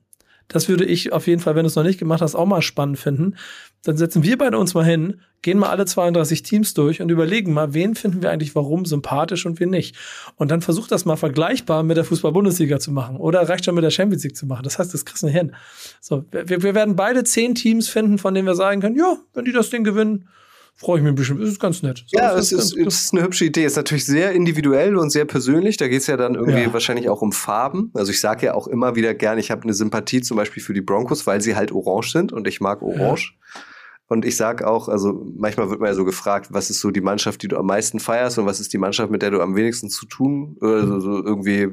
das 0.49 0.67
würde 0.67 0.83
ich 0.83 1.13
auf 1.13 1.27
jeden 1.27 1.41
Fall, 1.41 1.55
wenn 1.55 1.63
du 1.63 1.67
es 1.67 1.77
noch 1.77 1.83
nicht 1.83 1.97
gemacht 1.97 2.21
hast, 2.21 2.35
auch 2.35 2.45
mal 2.45 2.61
spannend 2.61 2.99
finden. 2.99 3.37
Dann 3.83 3.95
setzen 3.95 4.23
wir 4.23 4.37
beide 4.37 4.57
uns 4.57 4.73
mal 4.73 4.83
hin, 4.83 5.21
gehen 5.41 5.59
mal 5.59 5.69
alle 5.69 5.85
32 5.85 6.43
Teams 6.43 6.73
durch 6.73 7.01
und 7.01 7.09
überlegen 7.09 7.53
mal, 7.53 7.73
wen 7.73 7.95
finden 7.95 8.21
wir 8.21 8.31
eigentlich 8.31 8.53
warum 8.53 8.83
sympathisch 8.83 9.45
und 9.45 9.61
wen 9.61 9.69
nicht. 9.69 9.95
Und 10.35 10.51
dann 10.51 10.59
versuch 10.59 10.89
das 10.89 11.05
mal 11.05 11.15
vergleichbar 11.15 11.83
mit 11.83 11.95
der 11.95 12.03
Fußball-Bundesliga 12.03 12.79
zu 12.79 12.91
machen 12.91 13.15
oder 13.15 13.47
reicht 13.47 13.63
schon 13.63 13.75
mit 13.75 13.85
der 13.85 13.91
Champions 13.91 14.25
League 14.25 14.35
zu 14.35 14.45
machen. 14.45 14.63
Das 14.63 14.77
heißt, 14.77 14.93
das 14.93 15.05
kriegst 15.05 15.23
du 15.23 15.27
nicht 15.27 15.37
hin. 15.37 15.55
So, 16.01 16.25
wir, 16.31 16.63
wir 16.63 16.75
werden 16.75 16.97
beide 16.97 17.23
zehn 17.23 17.55
Teams 17.55 17.87
finden, 17.87 18.17
von 18.17 18.33
denen 18.33 18.45
wir 18.45 18.55
sagen 18.55 18.81
können, 18.81 18.97
ja, 18.97 19.15
wenn 19.33 19.45
die 19.45 19.53
das 19.53 19.69
Ding 19.69 19.85
gewinnen, 19.85 20.27
freue 20.75 20.99
ich 20.99 21.03
mich 21.03 21.15
bestimmt. 21.15 21.41
Das 21.41 21.49
ist 21.49 21.59
ganz 21.59 21.81
nett. 21.81 22.03
So, 22.07 22.17
ja, 22.17 22.35
es 22.37 22.51
ist, 22.51 22.75
ist, 22.75 23.13
eine 23.13 23.23
hübsche 23.23 23.45
Idee. 23.45 23.65
Ist 23.65 23.77
natürlich 23.77 24.05
sehr 24.05 24.33
individuell 24.33 24.97
und 24.97 25.09
sehr 25.09 25.25
persönlich. 25.25 25.77
Da 25.77 25.87
geht 25.87 26.01
es 26.01 26.07
ja 26.07 26.17
dann 26.17 26.35
irgendwie 26.35 26.63
ja. 26.63 26.73
wahrscheinlich 26.73 27.09
auch 27.09 27.21
um 27.21 27.31
Farben. 27.31 27.91
Also 27.93 28.11
ich 28.11 28.19
sage 28.19 28.47
ja 28.47 28.53
auch 28.53 28.67
immer 28.67 28.95
wieder 28.95 29.13
gern, 29.13 29.37
ich 29.37 29.51
habe 29.51 29.63
eine 29.63 29.73
Sympathie 29.73 30.21
zum 30.21 30.37
Beispiel 30.37 30.61
für 30.61 30.73
die 30.73 30.81
Broncos, 30.81 31.25
weil 31.25 31.41
sie 31.41 31.55
halt 31.55 31.71
orange 31.71 32.11
sind 32.11 32.33
und 32.33 32.47
ich 32.47 32.61
mag 32.61 32.81
orange. 32.81 33.33
Ja. 33.35 33.61
Und 34.07 34.23
ich 34.23 34.37
sag 34.37 34.63
auch, 34.63 34.87
also 34.87 35.25
manchmal 35.35 35.71
wird 35.71 35.79
man 35.79 35.89
ja 35.89 35.95
so 35.95 36.05
gefragt, 36.05 36.49
was 36.51 36.69
ist 36.69 36.79
so 36.79 36.91
die 36.91 37.01
Mannschaft, 37.01 37.41
die 37.41 37.47
du 37.47 37.57
am 37.57 37.65
meisten 37.65 37.99
feierst 37.99 38.37
und 38.37 38.45
was 38.45 38.59
ist 38.59 38.71
die 38.71 38.77
Mannschaft, 38.77 39.09
mit 39.09 39.23
der 39.23 39.31
du 39.31 39.41
am 39.41 39.55
wenigsten 39.55 39.89
zu 39.89 40.05
tun, 40.05 40.57
oder 40.61 40.85
so, 40.85 40.99
so 40.99 41.25
irgendwie, 41.25 41.69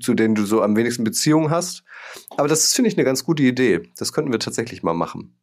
zu 0.00 0.14
denen 0.14 0.36
du 0.36 0.44
so 0.44 0.62
am 0.62 0.76
wenigsten 0.76 1.02
Beziehungen 1.02 1.50
hast. 1.50 1.82
Aber 2.36 2.46
das 2.46 2.72
finde 2.72 2.88
ich 2.88 2.96
eine 2.96 3.04
ganz 3.04 3.24
gute 3.24 3.42
Idee. 3.42 3.82
Das 3.98 4.12
könnten 4.12 4.30
wir 4.30 4.38
tatsächlich 4.38 4.84
mal 4.84 4.94
machen. 4.94 5.34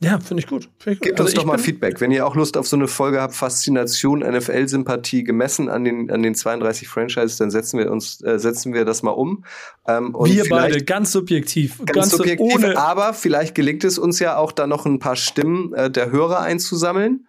Ja, 0.00 0.20
finde 0.20 0.42
ich 0.42 0.46
gut. 0.46 0.68
Find 0.78 0.94
ich 0.94 1.00
gut. 1.00 1.08
Gebt 1.08 1.18
Also 1.20 1.30
uns 1.30 1.34
doch 1.34 1.44
mal 1.44 1.58
Feedback. 1.58 2.00
Wenn 2.00 2.12
ihr 2.12 2.24
auch 2.24 2.36
Lust 2.36 2.56
auf 2.56 2.68
so 2.68 2.76
eine 2.76 2.86
Folge 2.86 3.20
habt, 3.20 3.34
Faszination, 3.34 4.20
NFL-Sympathie 4.20 5.24
gemessen 5.24 5.68
an 5.68 5.84
den, 5.84 6.08
an 6.12 6.22
den 6.22 6.36
32 6.36 6.86
Franchises, 6.86 7.36
dann 7.36 7.50
setzen 7.50 7.78
wir 7.80 7.90
uns, 7.90 8.22
äh, 8.22 8.38
setzen 8.38 8.72
wir 8.74 8.84
das 8.84 9.02
mal 9.02 9.10
um. 9.10 9.44
Ähm, 9.88 10.14
Wir 10.24 10.44
beide, 10.48 10.84
ganz 10.84 11.10
subjektiv. 11.10 11.82
ganz 11.84 12.10
so 12.10 12.18
subjektiv, 12.18 12.54
ohne. 12.54 12.76
aber 12.76 13.12
vielleicht 13.12 13.56
gelingt 13.56 13.82
es 13.82 13.98
uns 13.98 14.20
ja 14.20 14.36
auch 14.36 14.52
da 14.52 14.68
noch 14.68 14.86
ein 14.86 15.00
paar 15.00 15.16
Stimmen 15.16 15.74
äh, 15.74 15.90
der 15.90 16.12
Hörer 16.12 16.40
einzusammeln, 16.42 17.26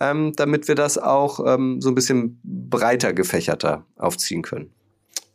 ähm, 0.00 0.32
damit 0.34 0.66
wir 0.66 0.74
das 0.74 0.98
auch 0.98 1.38
ähm, 1.46 1.80
so 1.80 1.90
ein 1.90 1.94
bisschen 1.94 2.40
breiter 2.42 3.12
gefächerter 3.12 3.84
aufziehen 3.96 4.42
können. 4.42 4.70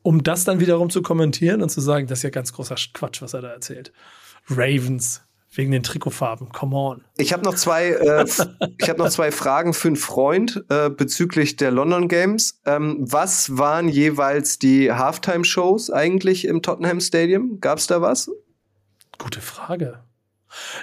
um 0.01 0.23
das 0.23 0.43
dann 0.43 0.59
wiederum 0.59 0.89
zu 0.89 1.01
kommentieren 1.01 1.61
und 1.61 1.69
zu 1.69 1.79
sagen, 1.79 2.07
das 2.07 2.19
ist 2.19 2.23
ja 2.23 2.29
ganz 2.31 2.51
großer 2.51 2.75
Quatsch, 2.93 3.21
was 3.21 3.33
er 3.33 3.41
da 3.41 3.47
erzählt. 3.49 3.93
Ravens, 4.49 5.23
wegen 5.57 5.71
den 5.71 5.83
Trikotfarben, 5.83 6.49
come 6.49 6.75
on. 6.75 7.03
Ich 7.17 7.33
habe 7.33 7.43
noch 7.43 7.55
zwei, 7.55 7.89
äh, 7.89 8.25
ich 8.77 8.89
habe 8.89 8.99
noch 8.99 9.09
zwei 9.09 9.31
Fragen 9.31 9.73
für 9.73 9.87
einen 9.87 9.97
Freund 9.97 10.63
äh, 10.69 10.89
bezüglich 10.89 11.55
der 11.55 11.71
London 11.71 12.07
Games. 12.07 12.59
Ähm, 12.65 12.97
was 12.99 13.57
waren 13.57 13.87
jeweils 13.87 14.59
die 14.59 14.91
Halftime-Shows 14.91 15.91
eigentlich 15.91 16.45
im 16.45 16.61
Tottenham 16.61 16.99
Stadium? 16.99 17.59
Gab's 17.61 17.87
da 17.87 18.01
was? 18.01 18.29
Gute 19.17 19.41
Frage. 19.41 19.99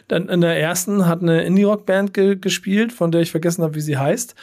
Dann 0.09 0.29
in 0.29 0.41
der 0.41 0.59
ersten 0.59 1.07
hat 1.07 1.23
eine 1.23 1.45
Indie-Rock-Band 1.45 2.15
ge 2.15 2.37
gespielt, 2.37 2.93
von 2.93 3.11
der 3.11 3.23
ich 3.23 3.31
vergessen 3.31 3.63
habe, 3.63 3.75
wie 3.75 3.81
sie 3.81 3.97
heißt, 3.97 4.35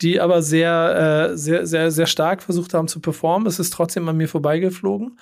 die 0.00 0.20
aber 0.20 0.42
sehr, 0.42 1.30
äh, 1.32 1.36
sehr, 1.36 1.66
sehr, 1.66 1.90
sehr 1.90 2.06
stark 2.06 2.42
versucht 2.42 2.74
haben 2.74 2.88
zu 2.88 3.00
performen. 3.00 3.46
Es 3.46 3.58
ist 3.58 3.72
trotzdem 3.72 4.08
an 4.08 4.16
mir 4.16 4.28
vorbeigeflogen. 4.28 5.18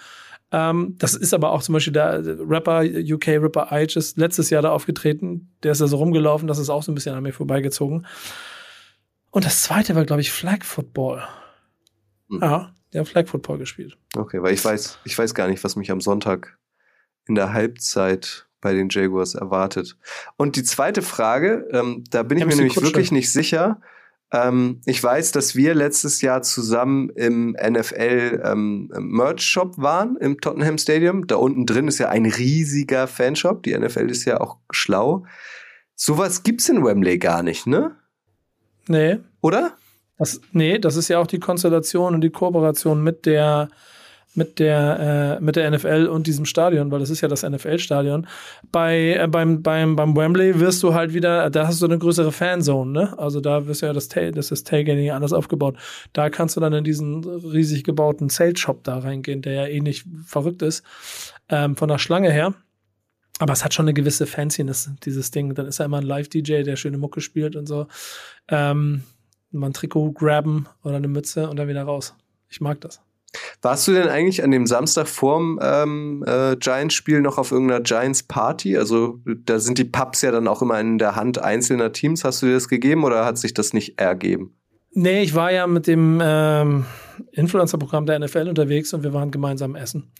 Ähm, 0.52 0.94
das 0.98 1.14
ist 1.14 1.34
aber 1.34 1.50
auch 1.52 1.62
zum 1.62 1.72
Beispiel 1.72 1.92
der 1.92 2.22
Rapper, 2.48 2.82
UK-Rapper 2.84 3.68
Ige 3.72 3.98
ist 3.98 4.16
letztes 4.16 4.50
Jahr 4.50 4.62
da 4.62 4.70
aufgetreten. 4.70 5.52
Der 5.62 5.72
ist 5.72 5.80
da 5.80 5.86
so 5.88 5.96
rumgelaufen, 5.96 6.46
das 6.46 6.58
ist 6.58 6.70
auch 6.70 6.82
so 6.82 6.92
ein 6.92 6.94
bisschen 6.94 7.14
an 7.16 7.22
mir 7.22 7.32
vorbeigezogen. 7.32 8.06
Und 9.30 9.44
das 9.44 9.62
zweite 9.62 9.94
war, 9.94 10.04
glaube 10.04 10.22
ich, 10.22 10.30
Flag 10.30 10.64
Football. 10.64 11.22
Hm. 12.30 12.38
Ja, 12.40 12.74
der 12.92 13.00
hat 13.00 13.08
Flag 13.08 13.26
Football 13.28 13.58
gespielt. 13.58 13.98
Okay, 14.16 14.40
weil 14.42 14.54
ich 14.54 14.64
weiß, 14.64 15.00
ich 15.04 15.18
weiß 15.18 15.34
gar 15.34 15.48
nicht, 15.48 15.62
was 15.64 15.76
mich 15.76 15.90
am 15.90 16.00
Sonntag 16.00 16.58
in 17.26 17.34
der 17.34 17.52
Halbzeit 17.52 18.46
bei 18.60 18.72
den 18.72 18.88
Jaguars 18.88 19.34
erwartet. 19.34 19.96
Und 20.36 20.56
die 20.56 20.62
zweite 20.62 21.02
Frage, 21.02 21.68
ähm, 21.72 22.04
da 22.10 22.22
bin 22.22 22.38
ich 22.38 22.42
Ja, 22.42 22.46
mir 22.48 22.56
nämlich 22.56 22.74
Kutscher? 22.74 22.88
wirklich 22.88 23.12
nicht 23.12 23.32
sicher. 23.32 23.80
Ähm, 24.32 24.80
ich 24.86 25.02
weiß, 25.02 25.32
dass 25.32 25.54
wir 25.54 25.74
letztes 25.74 26.20
Jahr 26.20 26.42
zusammen 26.42 27.10
im 27.10 27.50
NFL 27.52 28.42
ähm, 28.44 28.90
Merch 28.98 29.42
Shop 29.42 29.78
waren 29.78 30.16
im 30.16 30.40
Tottenham 30.40 30.78
Stadium. 30.78 31.26
Da 31.26 31.36
unten 31.36 31.66
drin 31.66 31.88
ist 31.88 31.98
ja 31.98 32.08
ein 32.08 32.26
riesiger 32.26 33.06
Fanshop. 33.06 33.62
Die 33.62 33.76
NFL 33.76 34.10
ist 34.10 34.24
ja 34.24 34.40
auch 34.40 34.58
schlau. 34.70 35.24
Sowas 35.94 36.42
gibt's 36.42 36.68
in 36.68 36.84
Wembley 36.84 37.18
gar 37.18 37.42
nicht, 37.42 37.66
ne? 37.66 37.96
Nee, 38.88 39.18
Oder? 39.40 39.76
Das, 40.18 40.40
nee, 40.52 40.78
das 40.78 40.96
ist 40.96 41.08
ja 41.08 41.18
auch 41.18 41.26
die 41.26 41.40
Konstellation 41.40 42.14
und 42.14 42.20
die 42.20 42.30
Kooperation 42.30 43.02
mit 43.02 43.26
der 43.26 43.68
mit 44.36 44.58
der 44.58 45.38
äh, 45.38 45.44
mit 45.44 45.56
der 45.56 45.70
NFL 45.70 46.08
und 46.10 46.26
diesem 46.26 46.44
Stadion, 46.44 46.90
weil 46.90 47.00
das 47.00 47.10
ist 47.10 47.20
ja 47.20 47.28
das 47.28 47.42
NFL-Stadion. 47.42 48.26
Bei 48.70 49.14
äh, 49.14 49.28
beim 49.28 49.62
beim 49.62 49.96
beim 49.96 50.16
Wembley 50.16 50.60
wirst 50.60 50.82
du 50.82 50.94
halt 50.94 51.14
wieder, 51.14 51.48
da 51.50 51.66
hast 51.66 51.80
du 51.80 51.86
eine 51.86 51.98
größere 51.98 52.32
Fanzone, 52.32 52.90
ne? 52.90 53.18
Also 53.18 53.40
da 53.40 53.66
wirst 53.66 53.82
du 53.82 53.86
ja 53.86 53.92
das 53.92 54.08
Tail, 54.08 54.32
das 54.32 54.50
ist 54.50 54.66
Tailgating 54.66 55.10
anders 55.10 55.32
aufgebaut. 55.32 55.76
Da 56.12 56.30
kannst 56.30 56.56
du 56.56 56.60
dann 56.60 56.72
in 56.72 56.84
diesen 56.84 57.24
riesig 57.24 57.84
gebauten 57.84 58.28
Sales 58.28 58.60
Shop 58.60 58.84
da 58.84 58.98
reingehen, 58.98 59.42
der 59.42 59.52
ja 59.52 59.66
eh 59.66 59.80
nicht 59.80 60.06
verrückt 60.24 60.62
ist 60.62 60.84
ähm, 61.48 61.76
von 61.76 61.88
der 61.88 61.98
Schlange 61.98 62.30
her. 62.30 62.54
Aber 63.38 63.52
es 63.52 63.64
hat 63.64 63.74
schon 63.74 63.84
eine 63.84 63.94
gewisse 63.94 64.26
Fanciness, 64.26 64.90
dieses 65.04 65.30
Ding. 65.30 65.54
Dann 65.54 65.66
ist 65.66 65.78
ja 65.78 65.84
immer 65.84 65.98
ein 65.98 66.06
Live-DJ, 66.06 66.62
der 66.62 66.76
schöne 66.76 66.96
Mucke 66.96 67.20
spielt 67.20 67.54
und 67.54 67.66
so. 67.66 67.86
Ähm, 68.48 69.02
mal 69.50 69.68
ein 69.68 69.72
Trikot 69.74 70.12
graben 70.12 70.66
oder 70.82 70.96
eine 70.96 71.08
Mütze 71.08 71.48
und 71.48 71.56
dann 71.56 71.68
wieder 71.68 71.82
raus. 71.82 72.14
Ich 72.48 72.60
mag 72.60 72.80
das. 72.80 73.05
Warst 73.62 73.86
du 73.88 73.92
denn 73.92 74.08
eigentlich 74.08 74.42
an 74.42 74.50
dem 74.50 74.66
Samstag 74.66 75.08
vorm 75.08 75.58
ähm, 75.62 76.24
äh, 76.26 76.56
Giants-Spiel 76.56 77.20
noch 77.20 77.38
auf 77.38 77.52
irgendeiner 77.52 77.80
Giants-Party? 77.82 78.76
Also 78.78 79.20
da 79.24 79.58
sind 79.58 79.78
die 79.78 79.84
Pubs 79.84 80.22
ja 80.22 80.30
dann 80.30 80.48
auch 80.48 80.62
immer 80.62 80.80
in 80.80 80.98
der 80.98 81.16
Hand 81.16 81.38
einzelner 81.38 81.92
Teams. 81.92 82.24
Hast 82.24 82.42
du 82.42 82.46
dir 82.46 82.54
das 82.54 82.68
gegeben 82.68 83.04
oder 83.04 83.24
hat 83.24 83.38
sich 83.38 83.54
das 83.54 83.72
nicht 83.72 83.98
ergeben? 84.00 84.54
Nee, 84.92 85.22
ich 85.22 85.34
war 85.34 85.52
ja 85.52 85.66
mit 85.66 85.86
dem 85.86 86.20
ähm, 86.22 86.86
Influencer-Programm 87.32 88.06
der 88.06 88.18
NFL 88.18 88.48
unterwegs 88.48 88.94
und 88.94 89.02
wir 89.02 89.12
waren 89.12 89.30
gemeinsam 89.30 89.76
essen. 89.76 90.10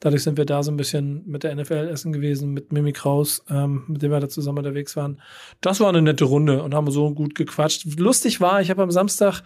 Dadurch 0.00 0.22
sind 0.22 0.36
wir 0.36 0.44
da 0.44 0.62
so 0.62 0.70
ein 0.70 0.76
bisschen 0.76 1.22
mit 1.26 1.44
der 1.44 1.54
NFL 1.54 1.88
essen 1.90 2.12
gewesen, 2.12 2.52
mit 2.52 2.72
Mimi 2.72 2.92
Kraus, 2.92 3.44
ähm, 3.48 3.84
mit 3.86 4.02
dem 4.02 4.10
wir 4.10 4.20
da 4.20 4.28
zusammen 4.28 4.58
unterwegs 4.58 4.96
waren. 4.96 5.20
Das 5.60 5.80
war 5.80 5.88
eine 5.88 6.02
nette 6.02 6.24
Runde 6.24 6.62
und 6.62 6.74
haben 6.74 6.90
so 6.90 7.12
gut 7.12 7.34
gequatscht. 7.34 7.98
Lustig 7.98 8.40
war, 8.40 8.60
ich 8.60 8.70
habe 8.70 8.82
am 8.82 8.90
Samstag 8.90 9.42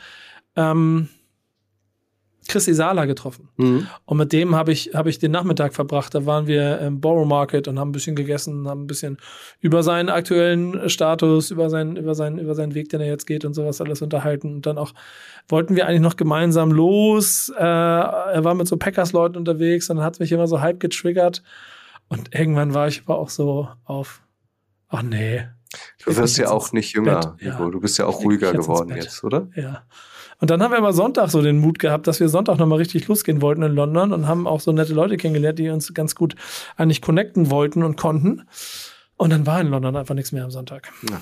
ähm, 0.57 1.09
Chris 2.49 2.67
Isala 2.67 3.05
getroffen. 3.05 3.51
Mhm. 3.59 3.87
Und 4.07 4.17
mit 4.17 4.33
dem 4.33 4.57
habe 4.57 4.73
ich, 4.73 4.91
hab 4.95 5.07
ich 5.07 5.19
den 5.19 5.31
Nachmittag 5.31 5.75
verbracht. 5.75 6.15
Da 6.15 6.25
waren 6.25 6.47
wir 6.47 6.81
im 6.81 7.01
Borough 7.01 7.29
Market 7.29 7.69
und 7.69 7.79
haben 7.79 7.91
ein 7.91 7.93
bisschen 7.93 8.17
gegessen, 8.17 8.67
haben 8.67 8.85
ein 8.85 8.87
bisschen 8.87 9.19
über 9.61 9.83
seinen 9.83 10.09
aktuellen 10.09 10.89
Status, 10.89 11.51
über 11.51 11.69
seinen, 11.69 11.97
über 11.97 12.15
seinen, 12.15 12.39
über 12.39 12.55
seinen 12.55 12.75
Weg, 12.75 12.89
den 12.89 13.03
er 13.03 13.07
jetzt 13.07 13.27
geht 13.27 13.45
und 13.45 13.53
sowas 13.53 13.81
alles 13.83 14.01
unterhalten. 14.01 14.55
Und 14.57 14.67
dann 14.67 14.79
auch 14.79 14.95
wollten 15.47 15.77
wir 15.77 15.87
eigentlich 15.87 16.01
noch 16.01 16.17
gemeinsam 16.17 16.73
los. 16.73 17.53
Äh, 17.57 17.63
er 17.63 18.45
war 18.45 18.55
mit 18.55 18.67
so 18.67 18.79
Packers-Leuten 18.79 19.37
unterwegs 19.37 19.91
und 19.91 19.99
dann 19.99 20.07
hat 20.07 20.15
es 20.15 20.21
mich 20.21 20.33
immer 20.33 20.47
so 20.47 20.63
halb 20.63 20.81
getriggert. 20.81 21.43
Und 22.09 22.35
irgendwann 22.35 22.73
war 22.73 22.89
ich 22.89 23.03
aber 23.05 23.19
auch 23.19 23.29
so 23.29 23.69
auf, 23.85 24.23
ach 24.89 25.03
nee. 25.03 25.43
Du 26.05 26.17
wirst 26.17 26.39
ja 26.39 26.51
auch 26.51 26.73
nicht 26.73 26.95
jünger, 26.95 27.21
Bett, 27.21 27.29
ja. 27.41 27.53
Nico. 27.53 27.71
Du 27.71 27.81
bist 27.81 27.99
ja 27.99 28.07
auch 28.07 28.23
ruhiger 28.25 28.53
jetzt 28.53 28.63
geworden 28.63 28.95
jetzt, 28.97 29.23
oder? 29.25 29.49
Ja. 29.55 29.83
Und 30.41 30.51
dann 30.51 30.63
haben 30.63 30.71
wir 30.71 30.79
aber 30.79 30.93
Sonntag 30.93 31.31
so 31.31 31.43
den 31.43 31.59
Mut 31.59 31.79
gehabt, 31.81 32.07
dass 32.07 32.21
wir 32.21 32.29
Sonntag 32.29 32.59
nochmal 32.59 32.79
richtig 32.79 33.09
losgehen 33.09 33.43
wollten 33.43 33.63
in 33.63 33.73
London 33.73 34.13
und 34.13 34.29
haben 34.29 34.47
auch 34.47 34.61
so 34.61 34.71
nette 34.73 34.95
Leute 34.95 35.17
kennengelernt, 35.17 35.59
die 35.59 35.69
uns 35.69 35.93
ganz 35.95 36.15
gut 36.15 36.37
eigentlich 36.77 37.03
connecten 37.03 37.51
wollten 37.51 37.83
und 37.83 37.97
konnten. 37.97 38.43
Und 39.17 39.31
dann 39.31 39.47
war 39.47 39.61
in 39.61 39.67
London 39.67 39.97
einfach 39.97 40.15
nichts 40.15 40.31
mehr 40.31 40.45
am 40.45 40.51
Sonntag. 40.51 40.91
Ja. 41.11 41.21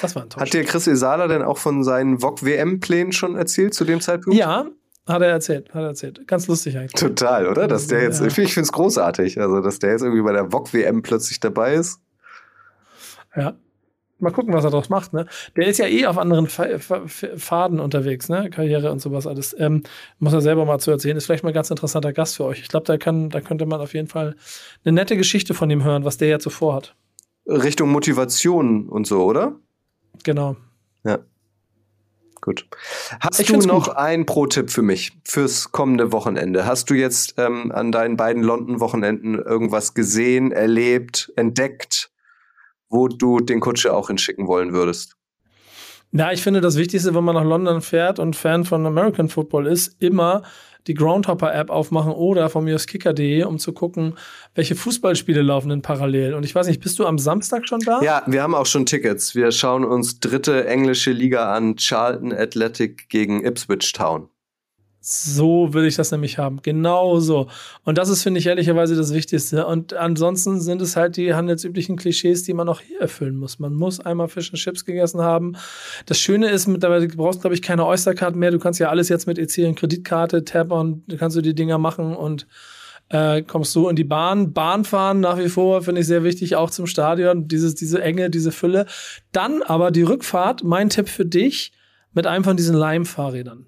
Das 0.00 0.16
war 0.16 0.24
ein 0.24 0.28
Hat 0.36 0.52
dir 0.52 0.64
Chris 0.64 0.88
Isala 0.88 1.28
denn 1.28 1.42
auch 1.42 1.58
von 1.58 1.84
seinen 1.84 2.20
VOG-WM-Plänen 2.20 3.12
schon 3.12 3.36
erzählt 3.36 3.74
zu 3.74 3.84
dem 3.84 4.00
Zeitpunkt? 4.00 4.36
Ja, 4.36 4.66
hat 5.06 5.22
er 5.22 5.28
erzählt, 5.28 5.68
hat 5.72 5.82
er 5.82 5.88
erzählt. 5.88 6.26
Ganz 6.26 6.48
lustig 6.48 6.76
eigentlich. 6.76 6.94
Total, 7.00 7.46
oder? 7.46 7.68
Dass 7.68 7.86
der 7.86 8.02
jetzt, 8.02 8.20
Ja. 8.20 8.26
ich 8.26 8.34
finde 8.34 8.62
es 8.62 8.72
großartig, 8.72 9.40
also 9.40 9.60
dass 9.60 9.78
der 9.78 9.92
jetzt 9.92 10.02
irgendwie 10.02 10.22
bei 10.22 10.32
der 10.32 10.50
VOG-WM 10.50 11.02
plötzlich 11.02 11.38
dabei 11.38 11.74
ist. 11.74 12.00
Ja. 13.36 13.56
Mal 14.20 14.30
gucken, 14.30 14.54
was 14.54 14.64
er 14.64 14.70
daraus 14.70 14.88
macht, 14.88 15.12
ne? 15.12 15.26
Der 15.56 15.66
ist 15.66 15.78
ja 15.78 15.86
eh 15.86 16.06
auf 16.06 16.18
anderen 16.18 16.46
Fa 16.46 16.78
Fa 16.78 17.02
Faden 17.06 17.80
unterwegs, 17.80 18.28
ne? 18.28 18.48
Karriere 18.48 18.92
und 18.92 19.00
sowas 19.00 19.26
alles. 19.26 19.54
Ähm, 19.58 19.82
muss 20.18 20.32
er 20.32 20.40
selber 20.40 20.64
mal 20.64 20.78
zu 20.78 20.92
erzählen. 20.92 21.16
Ist 21.16 21.26
vielleicht 21.26 21.42
mal 21.42 21.50
ein 21.50 21.54
ganz 21.54 21.70
interessanter 21.70 22.12
Gast 22.12 22.36
für 22.36 22.44
euch. 22.44 22.60
Ich 22.60 22.68
glaube, 22.68 22.86
da 22.86 22.96
kann, 22.96 23.28
da 23.28 23.40
könnte 23.40 23.66
man 23.66 23.80
auf 23.80 23.92
jeden 23.92 24.06
Fall 24.08 24.36
eine 24.84 24.94
nette 24.94 25.16
Geschichte 25.16 25.52
von 25.52 25.68
ihm 25.68 25.82
hören, 25.82 26.04
was 26.04 26.16
der 26.16 26.28
jetzt 26.28 26.44
so 26.44 26.50
vorhat. 26.50 26.94
Richtung 27.46 27.90
Motivation 27.90 28.88
und 28.88 29.06
so, 29.06 29.24
oder? 29.24 29.56
Genau. 30.22 30.56
Ja. 31.04 31.18
Gut. 32.40 32.66
Hast 33.20 33.40
Ich 33.40 33.48
du 33.48 33.56
noch 33.56 33.86
gut. 33.88 33.96
einen 33.96 34.26
Pro-Tipp 34.26 34.70
für 34.70 34.82
mich 34.82 35.12
fürs 35.24 35.72
kommende 35.72 36.12
Wochenende? 36.12 36.66
Hast 36.66 36.88
du 36.88 36.94
jetzt 36.94 37.34
ähm, 37.38 37.72
an 37.72 37.90
deinen 37.90 38.16
beiden 38.16 38.42
London-Wochenenden 38.42 39.34
irgendwas 39.34 39.94
gesehen, 39.94 40.52
erlebt, 40.52 41.32
entdeckt, 41.36 42.10
wo 42.88 43.08
du 43.08 43.40
den 43.40 43.60
Kutsche 43.60 43.94
auch 43.94 44.08
hinschicken 44.08 44.46
wollen 44.46 44.72
würdest? 44.72 45.16
Ja, 46.12 46.30
ich 46.30 46.42
finde 46.42 46.60
das 46.60 46.76
Wichtigste, 46.76 47.14
wenn 47.14 47.24
man 47.24 47.34
nach 47.34 47.44
London 47.44 47.80
fährt 47.80 48.20
und 48.20 48.36
Fan 48.36 48.64
von 48.64 48.86
American 48.86 49.28
Football 49.28 49.66
ist, 49.66 50.00
immer 50.00 50.42
die 50.86 50.94
Groundhopper-App 50.94 51.70
aufmachen 51.70 52.12
oder 52.12 52.48
von 52.50 52.64
mir 52.64 52.74
aus 52.74 52.86
kicker.de, 52.86 53.44
um 53.44 53.58
zu 53.58 53.72
gucken, 53.72 54.14
welche 54.54 54.74
Fußballspiele 54.74 55.42
laufen 55.42 55.70
denn 55.70 55.82
parallel. 55.82 56.34
Und 56.34 56.44
ich 56.44 56.54
weiß 56.54 56.66
nicht, 56.66 56.82
bist 56.82 56.98
du 56.98 57.06
am 57.06 57.18
Samstag 57.18 57.66
schon 57.68 57.80
da? 57.80 58.00
Ja, 58.02 58.22
wir 58.26 58.42
haben 58.42 58.54
auch 58.54 58.66
schon 58.66 58.86
Tickets. 58.86 59.34
Wir 59.34 59.50
schauen 59.50 59.84
uns 59.84 60.20
dritte 60.20 60.66
englische 60.66 61.10
Liga 61.10 61.52
an, 61.52 61.76
Charlton 61.76 62.32
Athletic 62.32 63.08
gegen 63.08 63.44
Ipswich 63.44 63.92
Town. 63.92 64.28
So 65.06 65.74
will 65.74 65.84
ich 65.84 65.96
das 65.96 66.12
nämlich 66.12 66.38
haben. 66.38 66.62
Genau 66.62 67.20
so. 67.20 67.48
Und 67.84 67.98
das 67.98 68.08
ist, 68.08 68.22
finde 68.22 68.40
ich, 68.40 68.46
ehrlicherweise 68.46 68.96
das 68.96 69.12
Wichtigste. 69.12 69.66
Und 69.66 69.92
ansonsten 69.92 70.62
sind 70.62 70.80
es 70.80 70.96
halt 70.96 71.18
die 71.18 71.34
handelsüblichen 71.34 71.96
Klischees, 71.96 72.42
die 72.44 72.54
man 72.54 72.70
auch 72.70 72.80
hier 72.80 73.02
erfüllen 73.02 73.36
muss. 73.36 73.58
Man 73.58 73.74
muss 73.74 74.00
einmal 74.00 74.28
Fish 74.28 74.48
and 74.48 74.58
Chips 74.58 74.86
gegessen 74.86 75.20
haben. 75.20 75.56
Das 76.06 76.18
Schöne 76.18 76.48
ist, 76.48 76.68
mittlerweile 76.68 77.06
du 77.06 77.18
brauchst, 77.18 77.42
glaube 77.42 77.52
ich, 77.52 77.60
keine 77.60 77.84
Oystercard 77.84 78.34
mehr. 78.34 78.50
Du 78.50 78.58
kannst 78.58 78.80
ja 78.80 78.88
alles 78.88 79.10
jetzt 79.10 79.26
mit 79.26 79.38
EC 79.38 79.66
und 79.66 79.74
Kreditkarte, 79.74 80.42
Tab 80.42 80.72
und 80.72 81.02
du 81.06 81.18
kannst 81.18 81.36
du 81.36 81.42
die 81.42 81.54
Dinger 81.54 81.76
machen 81.76 82.16
und 82.16 82.46
äh, 83.10 83.42
kommst 83.42 83.72
so 83.72 83.90
in 83.90 83.96
die 83.96 84.04
Bahn. 84.04 84.54
Bahn 84.54 84.86
fahren 84.86 85.20
nach 85.20 85.36
wie 85.36 85.50
vor 85.50 85.82
finde 85.82 86.00
ich 86.00 86.06
sehr 86.06 86.24
wichtig, 86.24 86.56
auch 86.56 86.70
zum 86.70 86.86
Stadion. 86.86 87.46
Dieses, 87.46 87.74
diese 87.74 88.00
Enge, 88.00 88.30
diese 88.30 88.52
Fülle. 88.52 88.86
Dann 89.32 89.62
aber 89.62 89.90
die 89.90 90.02
Rückfahrt, 90.02 90.64
mein 90.64 90.88
Tipp 90.88 91.10
für 91.10 91.26
dich, 91.26 91.72
mit 92.14 92.26
einem 92.26 92.42
von 92.42 92.56
diesen 92.56 92.74
Leimfahrrädern 92.74 93.66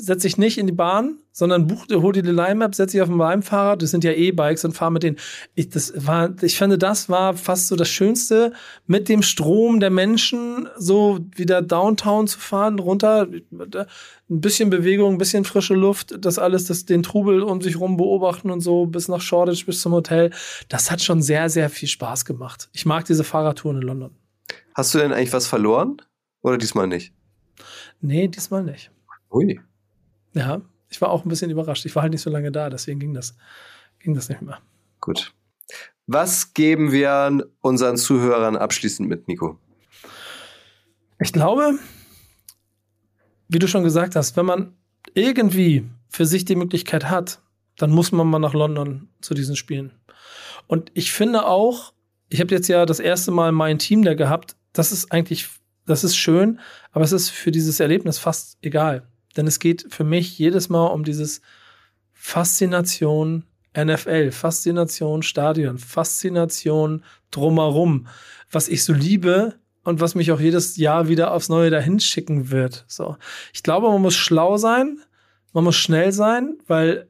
setz 0.00 0.22
dich 0.22 0.38
nicht 0.38 0.58
in 0.58 0.66
die 0.66 0.72
Bahn, 0.72 1.18
sondern 1.32 1.66
buch, 1.66 1.86
hol 1.90 2.12
dir 2.12 2.22
die 2.22 2.30
Line-Map, 2.30 2.74
setz 2.74 2.92
dich 2.92 3.02
auf 3.02 3.08
ein 3.08 3.18
Lime-Fahrrad, 3.18 3.82
das 3.82 3.90
sind 3.90 4.04
ja 4.04 4.12
E-Bikes 4.12 4.64
und 4.64 4.72
fahr 4.72 4.90
mit 4.90 5.02
denen. 5.02 5.16
Ich, 5.54 5.68
das 5.68 5.92
war, 5.94 6.30
ich 6.42 6.56
finde, 6.56 6.78
das 6.78 7.08
war 7.08 7.34
fast 7.34 7.68
so 7.68 7.76
das 7.76 7.88
Schönste, 7.88 8.52
mit 8.86 9.08
dem 9.08 9.22
Strom 9.22 9.80
der 9.80 9.90
Menschen 9.90 10.68
so 10.76 11.20
wieder 11.34 11.62
Downtown 11.62 12.26
zu 12.26 12.38
fahren, 12.38 12.78
runter, 12.78 13.28
ein 13.30 13.86
bisschen 14.28 14.70
Bewegung, 14.70 15.14
ein 15.14 15.18
bisschen 15.18 15.44
frische 15.44 15.74
Luft, 15.74 16.16
das 16.24 16.38
alles, 16.38 16.66
das, 16.66 16.84
den 16.84 17.02
Trubel 17.02 17.42
um 17.42 17.60
sich 17.60 17.78
rum 17.78 17.96
beobachten 17.96 18.50
und 18.50 18.60
so, 18.60 18.86
bis 18.86 19.08
nach 19.08 19.20
Shoreditch, 19.20 19.66
bis 19.66 19.80
zum 19.80 19.92
Hotel. 19.92 20.30
Das 20.68 20.90
hat 20.90 21.02
schon 21.02 21.22
sehr, 21.22 21.48
sehr 21.48 21.70
viel 21.70 21.88
Spaß 21.88 22.24
gemacht. 22.24 22.68
Ich 22.72 22.86
mag 22.86 23.04
diese 23.04 23.24
Fahrradtouren 23.24 23.76
in 23.76 23.82
London. 23.82 24.10
Hast 24.74 24.94
du 24.94 24.98
denn 24.98 25.12
eigentlich 25.12 25.32
was 25.32 25.46
verloren? 25.46 26.00
Oder 26.42 26.58
diesmal 26.58 26.86
nicht? 26.86 27.12
Nee, 28.00 28.28
diesmal 28.28 28.64
nicht. 28.64 28.90
Ui. 29.30 29.60
Ja, 30.34 30.62
ich 30.88 31.00
war 31.00 31.10
auch 31.10 31.24
ein 31.24 31.28
bisschen 31.28 31.50
überrascht. 31.50 31.86
Ich 31.86 31.94
war 31.94 32.02
halt 32.02 32.12
nicht 32.12 32.22
so 32.22 32.30
lange 32.30 32.52
da, 32.52 32.70
deswegen 32.70 33.00
ging 33.00 33.14
das, 33.14 33.36
ging 33.98 34.14
das 34.14 34.28
nicht 34.28 34.42
mehr. 34.42 34.58
Gut. 35.00 35.32
Was 36.06 36.54
geben 36.54 36.92
wir 36.92 37.46
unseren 37.60 37.96
Zuhörern 37.96 38.56
abschließend 38.56 39.08
mit, 39.08 39.28
Nico? 39.28 39.58
Ich 41.20 41.32
glaube, 41.32 41.78
wie 43.48 43.58
du 43.58 43.68
schon 43.68 43.84
gesagt 43.84 44.16
hast, 44.16 44.36
wenn 44.36 44.46
man 44.46 44.74
irgendwie 45.14 45.88
für 46.08 46.26
sich 46.26 46.44
die 46.44 46.56
Möglichkeit 46.56 47.08
hat, 47.08 47.40
dann 47.76 47.90
muss 47.90 48.12
man 48.12 48.26
mal 48.26 48.38
nach 48.38 48.54
London 48.54 49.08
zu 49.20 49.34
diesen 49.34 49.56
Spielen. 49.56 49.92
Und 50.66 50.90
ich 50.94 51.12
finde 51.12 51.46
auch, 51.46 51.92
ich 52.28 52.40
habe 52.40 52.54
jetzt 52.54 52.68
ja 52.68 52.86
das 52.86 53.00
erste 53.00 53.30
Mal 53.30 53.52
mein 53.52 53.78
Team 53.78 54.02
da 54.02 54.14
gehabt, 54.14 54.56
das 54.72 54.92
ist 54.92 55.12
eigentlich, 55.12 55.48
das 55.86 56.04
ist 56.04 56.16
schön, 56.16 56.60
aber 56.92 57.04
es 57.04 57.12
ist 57.12 57.30
für 57.30 57.50
dieses 57.50 57.80
Erlebnis 57.80 58.18
fast 58.18 58.58
egal. 58.62 59.08
Denn 59.36 59.46
es 59.46 59.58
geht 59.58 59.86
für 59.90 60.04
mich 60.04 60.38
jedes 60.38 60.68
Mal 60.68 60.86
um 60.86 61.04
dieses 61.04 61.40
Faszination 62.12 63.44
NFL, 63.78 64.32
Faszination 64.32 65.22
Stadion, 65.22 65.78
Faszination 65.78 67.04
drumherum, 67.30 68.08
was 68.50 68.68
ich 68.68 68.84
so 68.84 68.92
liebe 68.92 69.54
und 69.84 70.00
was 70.00 70.14
mich 70.14 70.32
auch 70.32 70.40
jedes 70.40 70.76
Jahr 70.76 71.08
wieder 71.08 71.32
aufs 71.32 71.48
Neue 71.48 71.70
dahin 71.70 72.00
schicken 72.00 72.50
wird. 72.50 72.84
So, 72.88 73.16
ich 73.52 73.62
glaube, 73.62 73.88
man 73.88 74.02
muss 74.02 74.16
schlau 74.16 74.56
sein, 74.56 75.00
man 75.52 75.64
muss 75.64 75.76
schnell 75.76 76.12
sein, 76.12 76.58
weil 76.66 77.08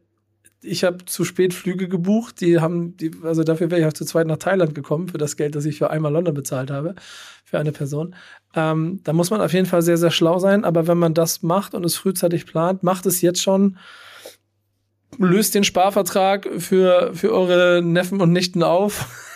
ich 0.63 0.85
habe 0.85 1.05
zu 1.05 1.25
spät 1.25 1.55
Flüge 1.55 1.89
gebucht. 1.89 2.41
Die 2.41 2.61
haben, 2.61 2.97
die, 2.97 3.13
also 3.23 3.45
dafür 3.45 3.71
wäre 3.71 3.81
ich 3.81 3.87
auch 3.87 3.93
zu 3.93 4.05
zweit 4.05 4.27
nach 4.27 4.37
Thailand 4.37 4.75
gekommen, 4.75 5.09
für 5.09 5.19
das 5.19 5.37
Geld, 5.37 5.55
das 5.55 5.65
ich 5.65 5.79
für 5.79 5.91
einmal 5.91 6.13
London 6.13 6.35
bezahlt 6.35 6.71
habe, 6.71 6.95
für 7.45 7.59
eine 7.59 7.73
Person. 7.73 8.15
Ähm, 8.55 9.01
da 9.05 9.13
muss 9.13 9.31
man 9.31 9.41
auf 9.41 9.53
jeden 9.53 9.67
Fall 9.67 9.83
sehr, 9.83 9.97
sehr 9.97 10.11
schlau 10.11 10.39
sein. 10.39 10.65
Aber 10.65 10.87
wenn 10.87 10.99
man 10.99 11.15
das 11.15 11.43
macht 11.43 11.75
und 11.75 11.85
es 11.85 11.97
frühzeitig 11.97 12.47
plant, 12.47 12.83
macht 12.83 13.07
es 13.07 13.21
jetzt 13.21 13.43
schon, 13.43 13.79
löst 15.19 15.55
den 15.55 15.65
Sparvertrag 15.65 16.49
für, 16.59 17.11
für 17.15 17.33
eure 17.33 17.83
Neffen 17.83 18.21
und 18.21 18.33
Nichten 18.33 18.63
auf. 18.63 19.30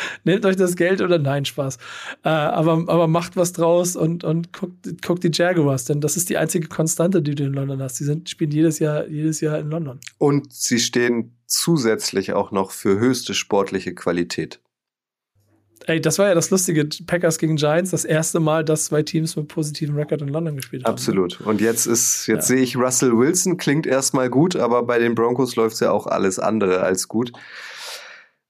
Nehmt 0.24 0.44
euch 0.44 0.56
das 0.56 0.76
Geld 0.76 1.00
oder 1.00 1.18
nein, 1.18 1.44
Spaß. 1.44 1.76
Äh, 2.24 2.28
aber, 2.28 2.84
aber 2.86 3.08
macht 3.08 3.36
was 3.36 3.52
draus 3.52 3.96
und, 3.96 4.24
und 4.24 4.52
guckt, 4.52 5.02
guckt 5.02 5.24
die 5.24 5.30
Jaguars, 5.32 5.84
denn 5.84 6.00
das 6.00 6.16
ist 6.16 6.30
die 6.30 6.36
einzige 6.36 6.68
Konstante, 6.68 7.22
die 7.22 7.34
du 7.34 7.44
in 7.44 7.54
London 7.54 7.82
hast. 7.82 8.00
Die 8.00 8.04
sind, 8.04 8.28
spielen 8.28 8.50
jedes 8.50 8.78
Jahr, 8.78 9.06
jedes 9.06 9.40
Jahr 9.40 9.58
in 9.58 9.70
London. 9.70 10.00
Und 10.18 10.52
sie 10.52 10.78
stehen 10.78 11.36
zusätzlich 11.46 12.32
auch 12.32 12.52
noch 12.52 12.70
für 12.70 12.98
höchste 12.98 13.34
sportliche 13.34 13.94
Qualität. 13.94 14.60
Ey, 15.86 16.00
das 16.00 16.18
war 16.18 16.28
ja 16.28 16.34
das 16.34 16.50
Lustige, 16.50 16.86
Packers 17.06 17.38
gegen 17.38 17.56
Giants, 17.56 17.90
das 17.90 18.04
erste 18.04 18.38
Mal, 18.38 18.64
dass 18.64 18.84
zwei 18.84 19.02
Teams 19.02 19.34
mit 19.36 19.48
positivem 19.48 19.96
Rekord 19.96 20.20
in 20.20 20.28
London 20.28 20.56
gespielt 20.56 20.84
haben. 20.84 20.92
Absolut. 20.92 21.40
Und 21.40 21.60
jetzt 21.60 21.86
ist, 21.86 22.26
jetzt 22.26 22.50
ja. 22.50 22.56
sehe 22.56 22.62
ich 22.62 22.76
Russell 22.76 23.16
Wilson, 23.16 23.56
klingt 23.56 23.86
erstmal 23.86 24.28
gut, 24.28 24.56
aber 24.56 24.82
bei 24.82 24.98
den 24.98 25.14
Broncos 25.14 25.56
läuft 25.56 25.74
es 25.74 25.80
ja 25.80 25.90
auch 25.90 26.06
alles 26.06 26.38
andere 26.38 26.80
als 26.80 27.08
gut. 27.08 27.32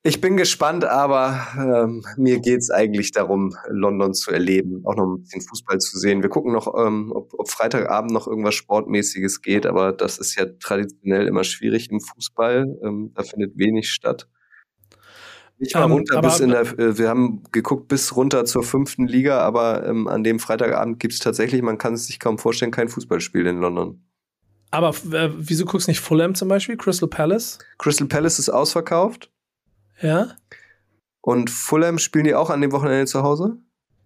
Ich 0.02 0.22
bin 0.22 0.38
gespannt, 0.38 0.86
aber 0.86 1.46
ähm, 1.58 2.02
mir 2.16 2.40
geht's 2.40 2.70
eigentlich 2.70 3.12
darum, 3.12 3.54
London 3.68 4.14
zu 4.14 4.30
erleben, 4.30 4.82
auch 4.86 4.96
noch 4.96 5.04
ein 5.04 5.20
bisschen 5.20 5.42
Fußball 5.42 5.78
zu 5.78 5.98
sehen. 5.98 6.22
Wir 6.22 6.30
gucken 6.30 6.52
noch, 6.52 6.72
ähm, 6.74 7.12
ob, 7.14 7.34
ob 7.36 7.50
Freitagabend 7.50 8.10
noch 8.10 8.26
irgendwas 8.26 8.54
Sportmäßiges 8.54 9.42
geht, 9.42 9.66
aber 9.66 9.92
das 9.92 10.16
ist 10.16 10.36
ja 10.36 10.46
traditionell 10.58 11.26
immer 11.26 11.44
schwierig 11.44 11.90
im 11.90 12.00
Fußball. 12.00 12.78
Ähm, 12.82 13.12
da 13.14 13.22
findet 13.24 13.58
wenig 13.58 13.90
statt. 13.90 14.26
Ich 15.58 15.74
war 15.74 15.84
um, 15.84 15.90
ähm, 15.90 15.98
runter 15.98 16.22
bis 16.22 16.40
in 16.40 16.48
der, 16.48 16.62
äh, 16.78 16.96
wir 16.96 17.10
haben 17.10 17.42
geguckt 17.52 17.88
bis 17.88 18.16
runter 18.16 18.46
zur 18.46 18.62
fünften 18.62 19.06
Liga, 19.06 19.40
aber 19.40 19.86
ähm, 19.86 20.08
an 20.08 20.24
dem 20.24 20.38
Freitagabend 20.38 20.98
gibt's 20.98 21.18
tatsächlich, 21.18 21.60
man 21.60 21.76
kann 21.76 21.92
es 21.92 22.06
sich 22.06 22.18
kaum 22.18 22.38
vorstellen, 22.38 22.70
kein 22.70 22.88
Fußballspiel 22.88 23.46
in 23.46 23.60
London. 23.60 24.02
Aber 24.70 24.94
äh, 25.12 25.28
wieso 25.36 25.66
guckst 25.66 25.88
du 25.88 25.90
nicht 25.90 26.00
Fulham 26.00 26.34
zum 26.34 26.48
Beispiel, 26.48 26.78
Crystal 26.78 27.08
Palace? 27.08 27.58
Crystal 27.76 28.08
Palace 28.08 28.38
ist 28.38 28.48
ausverkauft. 28.48 29.30
Ja. 30.00 30.36
Und 31.22 31.50
Fulham 31.50 31.98
spielen 31.98 32.24
die 32.24 32.34
auch 32.34 32.50
an 32.50 32.60
dem 32.60 32.72
Wochenende 32.72 33.06
zu 33.06 33.22
Hause? 33.22 33.58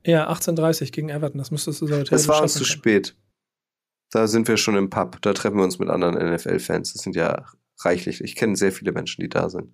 Ja, 0.05 0.31
18.30 0.31 0.93
gegen 0.93 1.09
Everton. 1.09 1.39
Das 1.39 1.51
müsstest 1.51 1.81
du 1.81 1.87
so 1.87 2.03
Das 2.03 2.29
war 2.29 2.43
uns 2.43 2.55
zu 2.55 2.65
spät. 2.65 3.17
Da 4.11 4.27
sind 4.27 4.49
wir 4.49 4.57
schon 4.57 4.77
im 4.77 4.91
Pub. 4.91 5.21
Da 5.23 5.33
treffen 5.33 5.57
wir 5.57 5.65
uns 5.65 5.79
mit 5.79 5.89
anderen 5.89 6.15
NFL-Fans. 6.15 6.93
Das 6.93 7.03
sind 7.03 7.17
ja 7.17 7.47
reichlich. 7.81 8.23
Ich 8.23 8.37
kenne 8.37 8.57
sehr 8.57 8.73
viele 8.73 8.93
Menschen, 8.93 9.23
die 9.23 9.29
da 9.29 9.49
sind. 9.49 9.73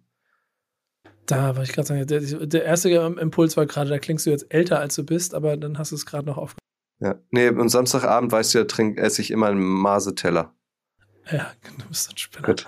Da 1.27 1.57
wollte 1.57 1.71
ich 1.71 1.73
gerade 1.73 1.89
sagen, 1.89 2.07
der, 2.07 2.21
der, 2.21 2.65
erste 2.65 2.91
Impuls 2.91 3.57
war 3.57 3.67
gerade, 3.67 3.91
da 3.91 3.99
klingst 3.99 4.27
du 4.27 4.31
jetzt 4.31 4.53
älter, 4.53 4.81
als 4.81 4.97
du 4.97 5.05
bist, 5.05 5.35
aber 5.35 5.57
dann 5.57 5.79
hast 5.79 5.93
du 5.93 5.97
es 5.97 6.07
gerade 6.07 6.27
noch 6.27 6.39
aufgehört. 6.39 6.59
Ja. 7.01 7.19
Nee, 7.31 7.49
und 7.49 7.69
Samstagabend, 7.69 8.33
weißt 8.33 8.55
du 8.55 8.59
ja, 8.59 8.65
trink, 8.65 8.99
esse 8.99 9.23
ich 9.23 9.31
immer 9.31 9.47
einen 9.47 9.61
Maseteller. 9.61 10.55
Ja, 11.31 11.53
du 11.79 11.89
bist 11.89 12.11
ein 12.11 12.17
Spinner. 12.17 12.47
Gut. 12.47 12.67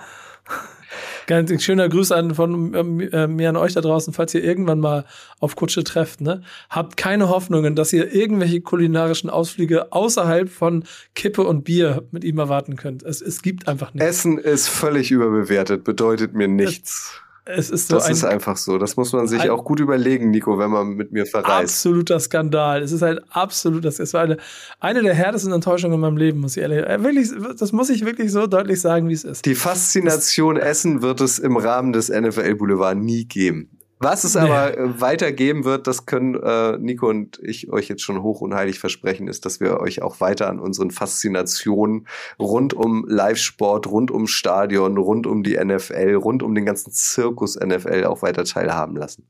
Ganz 1.27 1.63
schöner 1.63 1.89
Gruß 1.89 2.11
an 2.11 2.35
von 2.35 2.73
äh, 2.73 3.27
mir 3.27 3.49
an 3.49 3.57
euch 3.57 3.73
da 3.73 3.81
draußen, 3.81 4.13
falls 4.13 4.33
ihr 4.33 4.43
irgendwann 4.43 4.79
mal 4.79 5.05
auf 5.39 5.55
Kutsche 5.55 5.83
trefft. 5.83 6.21
Ne? 6.21 6.41
Habt 6.69 6.97
keine 6.97 7.29
Hoffnungen, 7.29 7.75
dass 7.75 7.93
ihr 7.93 8.13
irgendwelche 8.13 8.61
kulinarischen 8.61 9.29
Ausflüge 9.29 9.91
außerhalb 9.91 10.49
von 10.49 10.83
Kippe 11.15 11.43
und 11.43 11.63
Bier 11.63 12.03
mit 12.11 12.23
ihm 12.23 12.39
erwarten 12.39 12.75
könnt. 12.75 13.03
Es, 13.03 13.21
es 13.21 13.41
gibt 13.41 13.67
einfach 13.67 13.93
nichts. 13.93 14.07
Essen 14.07 14.37
ist 14.37 14.67
völlig 14.67 15.11
überbewertet, 15.11 15.83
bedeutet 15.83 16.33
mir 16.33 16.47
nichts. 16.47 17.13
Es 17.15 17.32
ist 17.45 17.89
so 17.89 17.95
das 17.95 18.05
ein, 18.05 18.13
ist 18.13 18.23
einfach 18.23 18.55
so. 18.55 18.77
Das 18.77 18.95
muss 18.95 19.11
man 19.11 19.27
sich 19.27 19.49
auch 19.49 19.65
gut 19.65 19.81
überlegen, 19.81 20.31
Nico, 20.31 20.57
wenn 20.57 20.71
man 20.71 20.89
mit 20.89 21.11
mir 21.11 21.25
verreist. 21.25 21.73
Absoluter 21.73 22.19
Skandal. 22.19 22.81
Es 22.81 22.91
ist 22.93 23.01
halt 23.01 23.21
absolut, 23.29 23.83
das 23.83 23.99
ist 23.99 24.15
eine, 24.15 24.37
eine 24.79 25.01
der 25.01 25.13
härtesten 25.13 25.51
Enttäuschungen 25.51 25.95
in 25.95 25.99
meinem 25.99 26.17
Leben, 26.17 26.39
muss 26.39 26.55
ich 26.55 26.63
ehrlich, 26.63 26.79
äh, 26.79 27.03
wirklich, 27.03 27.31
das 27.57 27.73
muss 27.73 27.89
ich 27.89 28.05
wirklich 28.05 28.31
so 28.31 28.47
deutlich 28.47 28.79
sagen, 28.79 29.09
wie 29.09 29.13
es 29.13 29.25
ist. 29.25 29.45
Die 29.45 29.55
Faszination 29.55 30.55
das, 30.55 30.65
Essen 30.65 31.01
wird 31.01 31.19
es 31.19 31.37
im 31.39 31.57
Rahmen 31.57 31.91
des 31.91 32.09
NFL 32.09 32.55
Boulevard 32.55 32.97
nie 32.97 33.25
geben. 33.25 33.69
Was 34.03 34.23
es 34.23 34.35
aber 34.35 34.71
nee. 34.71 34.75
Äh, 34.75 35.01
weitergeben 35.01 35.63
wird, 35.63 35.87
das 35.87 36.05
können 36.05 36.35
äh, 36.35 36.77
Nico 36.77 37.09
und 37.09 37.39
ich 37.41 37.71
euch 37.71 37.87
jetzt 37.87 38.01
schon 38.01 38.21
hoch 38.21 38.41
und 38.41 38.53
heilig 38.53 38.79
versprechen, 38.79 39.27
ist, 39.27 39.45
dass 39.45 39.59
wir 39.59 39.79
euch 39.79 40.01
auch 40.01 40.19
weiter 40.19 40.49
an 40.49 40.59
unseren 40.59 40.91
Faszinationen 40.91 42.07
rund 42.39 42.73
um 42.73 43.05
Live-Sport, 43.07 43.87
rund 43.87 44.11
um 44.11 44.27
Stadion, 44.27 44.97
rund 44.97 45.25
um 45.25 45.43
die 45.43 45.57
NFL, 45.57 46.15
rund 46.15 46.43
um 46.43 46.53
den 46.53 46.65
ganzen 46.65 46.91
Zirkus 46.91 47.55
NFL 47.55 48.03
auch 48.05 48.21
weiter 48.21 48.43
teilhaben 48.43 48.95
lassen. 48.95 49.25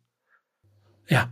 Ja, 1.08 1.30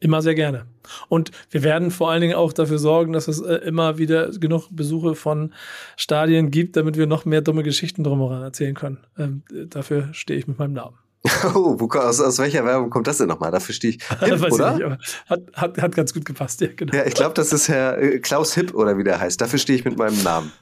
immer 0.00 0.22
sehr 0.22 0.34
gerne. 0.34 0.66
Und 1.08 1.32
wir 1.50 1.62
werden 1.62 1.90
vor 1.90 2.10
allen 2.10 2.20
Dingen 2.20 2.34
auch 2.34 2.52
dafür 2.52 2.78
sorgen, 2.78 3.12
dass 3.12 3.28
es 3.28 3.40
äh, 3.40 3.54
immer 3.56 3.98
wieder 3.98 4.30
genug 4.30 4.68
Besuche 4.70 5.14
von 5.14 5.52
Stadien 5.96 6.50
gibt, 6.50 6.76
damit 6.76 6.96
wir 6.96 7.06
noch 7.06 7.24
mehr 7.24 7.40
dumme 7.40 7.62
Geschichten 7.62 8.04
drumherum 8.04 8.42
erzählen 8.42 8.74
können. 8.74 8.98
Ähm, 9.18 9.42
dafür 9.48 10.08
stehe 10.12 10.38
ich 10.38 10.46
mit 10.46 10.58
meinem 10.58 10.74
Namen. 10.74 10.96
Oh, 11.54 11.76
wo, 11.78 11.88
aus, 11.98 12.20
aus 12.20 12.38
welcher 12.38 12.64
Werbung 12.64 12.90
kommt 12.90 13.06
das 13.06 13.18
denn 13.18 13.28
nochmal? 13.28 13.50
Dafür 13.50 13.74
stehe 13.74 13.94
ich. 13.94 14.08
Hip, 14.20 14.52
oder? 14.52 14.72
Ich 14.72 14.86
nicht, 14.86 15.26
hat, 15.28 15.40
hat, 15.54 15.78
hat 15.78 15.94
ganz 15.94 16.14
gut 16.14 16.24
gepasst, 16.24 16.60
ja, 16.60 16.68
genau. 16.74 16.94
Ja, 16.94 17.06
ich 17.06 17.14
glaube, 17.14 17.34
das 17.34 17.52
ist 17.52 17.68
Herr 17.68 17.98
äh, 17.98 18.18
Klaus 18.18 18.54
Hipp 18.54 18.74
oder 18.74 18.98
wie 18.98 19.04
der 19.04 19.20
heißt. 19.20 19.40
Dafür 19.40 19.58
stehe 19.58 19.78
ich 19.78 19.84
mit 19.84 19.96
meinem 19.96 20.22
Namen. 20.22 20.52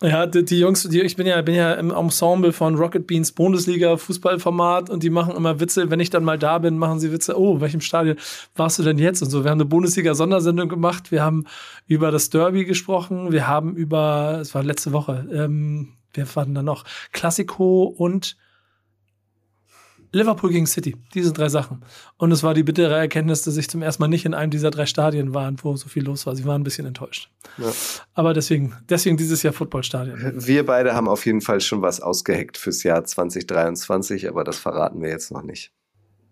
Ja, 0.00 0.26
die, 0.26 0.44
die 0.44 0.60
Jungs, 0.60 0.84
die, 0.84 1.00
ich 1.00 1.16
bin 1.16 1.26
ja, 1.26 1.42
bin 1.42 1.56
ja 1.56 1.74
im 1.74 1.90
Ensemble 1.90 2.52
von 2.52 2.76
Rocket 2.76 3.06
Beans 3.06 3.32
Bundesliga 3.32 3.96
Fußballformat 3.96 4.90
und 4.90 5.02
die 5.02 5.10
machen 5.10 5.34
immer 5.34 5.58
Witze. 5.58 5.90
Wenn 5.90 5.98
ich 5.98 6.10
dann 6.10 6.22
mal 6.22 6.38
da 6.38 6.58
bin, 6.58 6.78
machen 6.78 7.00
sie 7.00 7.10
Witze. 7.10 7.38
Oh, 7.38 7.56
in 7.56 7.60
welchem 7.60 7.80
Stadion 7.80 8.16
warst 8.54 8.78
du 8.78 8.84
denn 8.84 8.98
jetzt? 8.98 9.22
Und 9.22 9.30
so. 9.30 9.42
Wir 9.42 9.50
haben 9.50 9.58
eine 9.58 9.68
Bundesliga 9.68 10.14
Sondersendung 10.14 10.68
gemacht. 10.68 11.10
Wir 11.10 11.24
haben 11.24 11.46
über 11.88 12.12
das 12.12 12.30
Derby 12.30 12.64
gesprochen. 12.64 13.32
Wir 13.32 13.48
haben 13.48 13.74
über, 13.74 14.38
es 14.40 14.54
war 14.54 14.62
letzte 14.62 14.92
Woche, 14.92 15.26
ähm, 15.32 15.94
wir 16.14 16.26
waren 16.36 16.54
da 16.54 16.62
noch 16.62 16.84
Klassiko 17.12 17.82
und 17.84 18.36
Liverpool 20.12 20.50
gegen 20.50 20.66
City, 20.66 20.96
diese 21.14 21.32
drei 21.32 21.48
Sachen. 21.48 21.84
Und 22.16 22.32
es 22.32 22.42
war 22.42 22.54
die 22.54 22.62
bittere 22.62 22.96
Erkenntnis, 22.96 23.42
dass 23.42 23.56
ich 23.56 23.68
zum 23.68 23.82
ersten 23.82 24.02
Mal 24.02 24.08
nicht 24.08 24.24
in 24.24 24.34
einem 24.34 24.50
dieser 24.50 24.70
drei 24.70 24.86
Stadien 24.86 25.34
war, 25.34 25.52
wo 25.62 25.76
so 25.76 25.88
viel 25.88 26.04
los 26.04 26.26
war. 26.26 26.34
Sie 26.34 26.44
waren 26.44 26.60
ein 26.60 26.64
bisschen 26.64 26.86
enttäuscht. 26.86 27.30
Ja. 27.58 27.72
Aber 28.14 28.32
deswegen, 28.32 28.74
deswegen 28.88 29.16
dieses 29.16 29.42
Jahr 29.42 29.52
Footballstadion. 29.52 30.18
Wir 30.34 30.64
beide 30.64 30.94
haben 30.94 31.08
auf 31.08 31.26
jeden 31.26 31.40
Fall 31.40 31.60
schon 31.60 31.82
was 31.82 32.00
ausgeheckt 32.00 32.56
fürs 32.56 32.82
Jahr 32.82 33.04
2023, 33.04 34.28
aber 34.28 34.44
das 34.44 34.58
verraten 34.58 35.02
wir 35.02 35.10
jetzt 35.10 35.30
noch 35.30 35.42
nicht. 35.42 35.72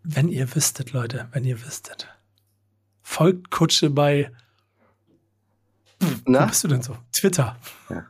Wenn 0.03 0.29
ihr 0.29 0.55
wüsstet, 0.55 0.93
Leute, 0.93 1.29
wenn 1.33 1.45
ihr 1.45 1.65
wüsstet. 1.65 2.09
Folgt 3.03 3.51
Kutsche 3.51 3.91
bei. 3.91 4.31
Na? 6.25 6.45
Wo 6.45 6.47
bist 6.47 6.65
du 6.65 6.69
denn 6.69 6.83
so? 6.83 6.97
Twitter. 7.13 7.57
Ja. 7.91 8.07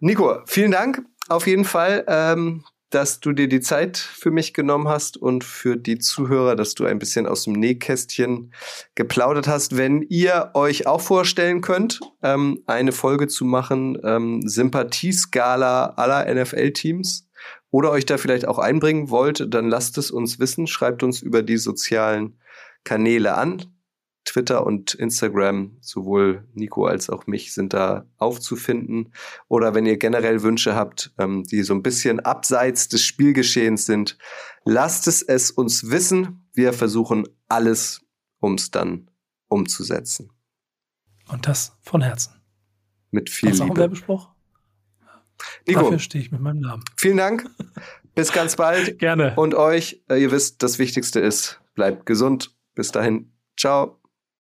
Nico, 0.00 0.40
vielen 0.46 0.72
Dank 0.72 1.02
auf 1.28 1.46
jeden 1.46 1.64
Fall, 1.64 2.04
ähm, 2.08 2.64
dass 2.94 3.20
du 3.20 3.32
dir 3.32 3.48
die 3.48 3.60
Zeit 3.60 3.96
für 3.96 4.30
mich 4.30 4.54
genommen 4.54 4.88
hast 4.88 5.16
und 5.16 5.44
für 5.44 5.76
die 5.76 5.98
Zuhörer, 5.98 6.56
dass 6.56 6.74
du 6.74 6.84
ein 6.84 6.98
bisschen 6.98 7.26
aus 7.26 7.44
dem 7.44 7.54
Nähkästchen 7.54 8.52
geplaudert 8.94 9.48
hast. 9.48 9.76
Wenn 9.76 10.02
ihr 10.02 10.50
euch 10.54 10.86
auch 10.86 11.00
vorstellen 11.00 11.60
könnt, 11.60 12.00
ähm, 12.22 12.62
eine 12.66 12.92
Folge 12.92 13.28
zu 13.28 13.44
machen, 13.44 13.98
ähm, 14.04 14.42
Sympathieskala 14.46 15.94
aller 15.96 16.26
NFL-Teams, 16.32 17.28
oder 17.72 17.90
euch 17.90 18.04
da 18.04 18.18
vielleicht 18.18 18.46
auch 18.46 18.58
einbringen 18.58 19.10
wollt, 19.10 19.46
dann 19.52 19.68
lasst 19.68 19.96
es 19.98 20.10
uns 20.10 20.38
wissen. 20.38 20.66
Schreibt 20.66 21.02
uns 21.02 21.22
über 21.22 21.42
die 21.42 21.56
sozialen 21.56 22.38
Kanäle 22.84 23.34
an. 23.34 23.71
Twitter 24.24 24.64
und 24.64 24.94
Instagram, 24.94 25.76
sowohl 25.80 26.46
Nico 26.54 26.86
als 26.86 27.10
auch 27.10 27.26
mich, 27.26 27.52
sind 27.52 27.72
da 27.72 28.06
aufzufinden. 28.18 29.12
Oder 29.48 29.74
wenn 29.74 29.86
ihr 29.86 29.96
generell 29.96 30.42
Wünsche 30.42 30.74
habt, 30.74 31.12
ähm, 31.18 31.44
die 31.44 31.62
so 31.62 31.74
ein 31.74 31.82
bisschen 31.82 32.20
abseits 32.20 32.88
des 32.88 33.02
Spielgeschehens 33.02 33.86
sind, 33.86 34.16
lasst 34.64 35.08
es 35.08 35.22
es 35.22 35.50
uns 35.50 35.90
wissen. 35.90 36.48
Wir 36.54 36.72
versuchen 36.72 37.26
alles, 37.48 38.00
um 38.38 38.54
es 38.54 38.70
dann 38.70 39.10
umzusetzen. 39.48 40.30
Und 41.28 41.46
das 41.46 41.76
von 41.82 42.02
Herzen. 42.02 42.34
Mit 43.10 43.28
viel 43.30 43.50
Hast 43.50 43.58
du 43.58 43.64
auch 43.64 43.68
Liebe. 43.68 43.80
Werbespruch? 43.80 44.28
Nico, 45.66 45.82
Dafür 45.82 45.98
stehe 45.98 46.22
ich 46.24 46.30
mit 46.32 46.40
meinem 46.40 46.60
Namen. 46.60 46.84
vielen 46.96 47.16
Dank. 47.16 47.48
Bis 48.14 48.32
ganz 48.32 48.56
bald. 48.56 48.98
Gerne. 49.00 49.34
Und 49.36 49.54
euch, 49.54 50.02
äh, 50.08 50.22
ihr 50.22 50.30
wisst, 50.30 50.62
das 50.62 50.78
Wichtigste 50.78 51.20
ist, 51.20 51.60
bleibt 51.74 52.06
gesund. 52.06 52.54
Bis 52.74 52.92
dahin. 52.92 53.32
Ciao. 53.56 54.01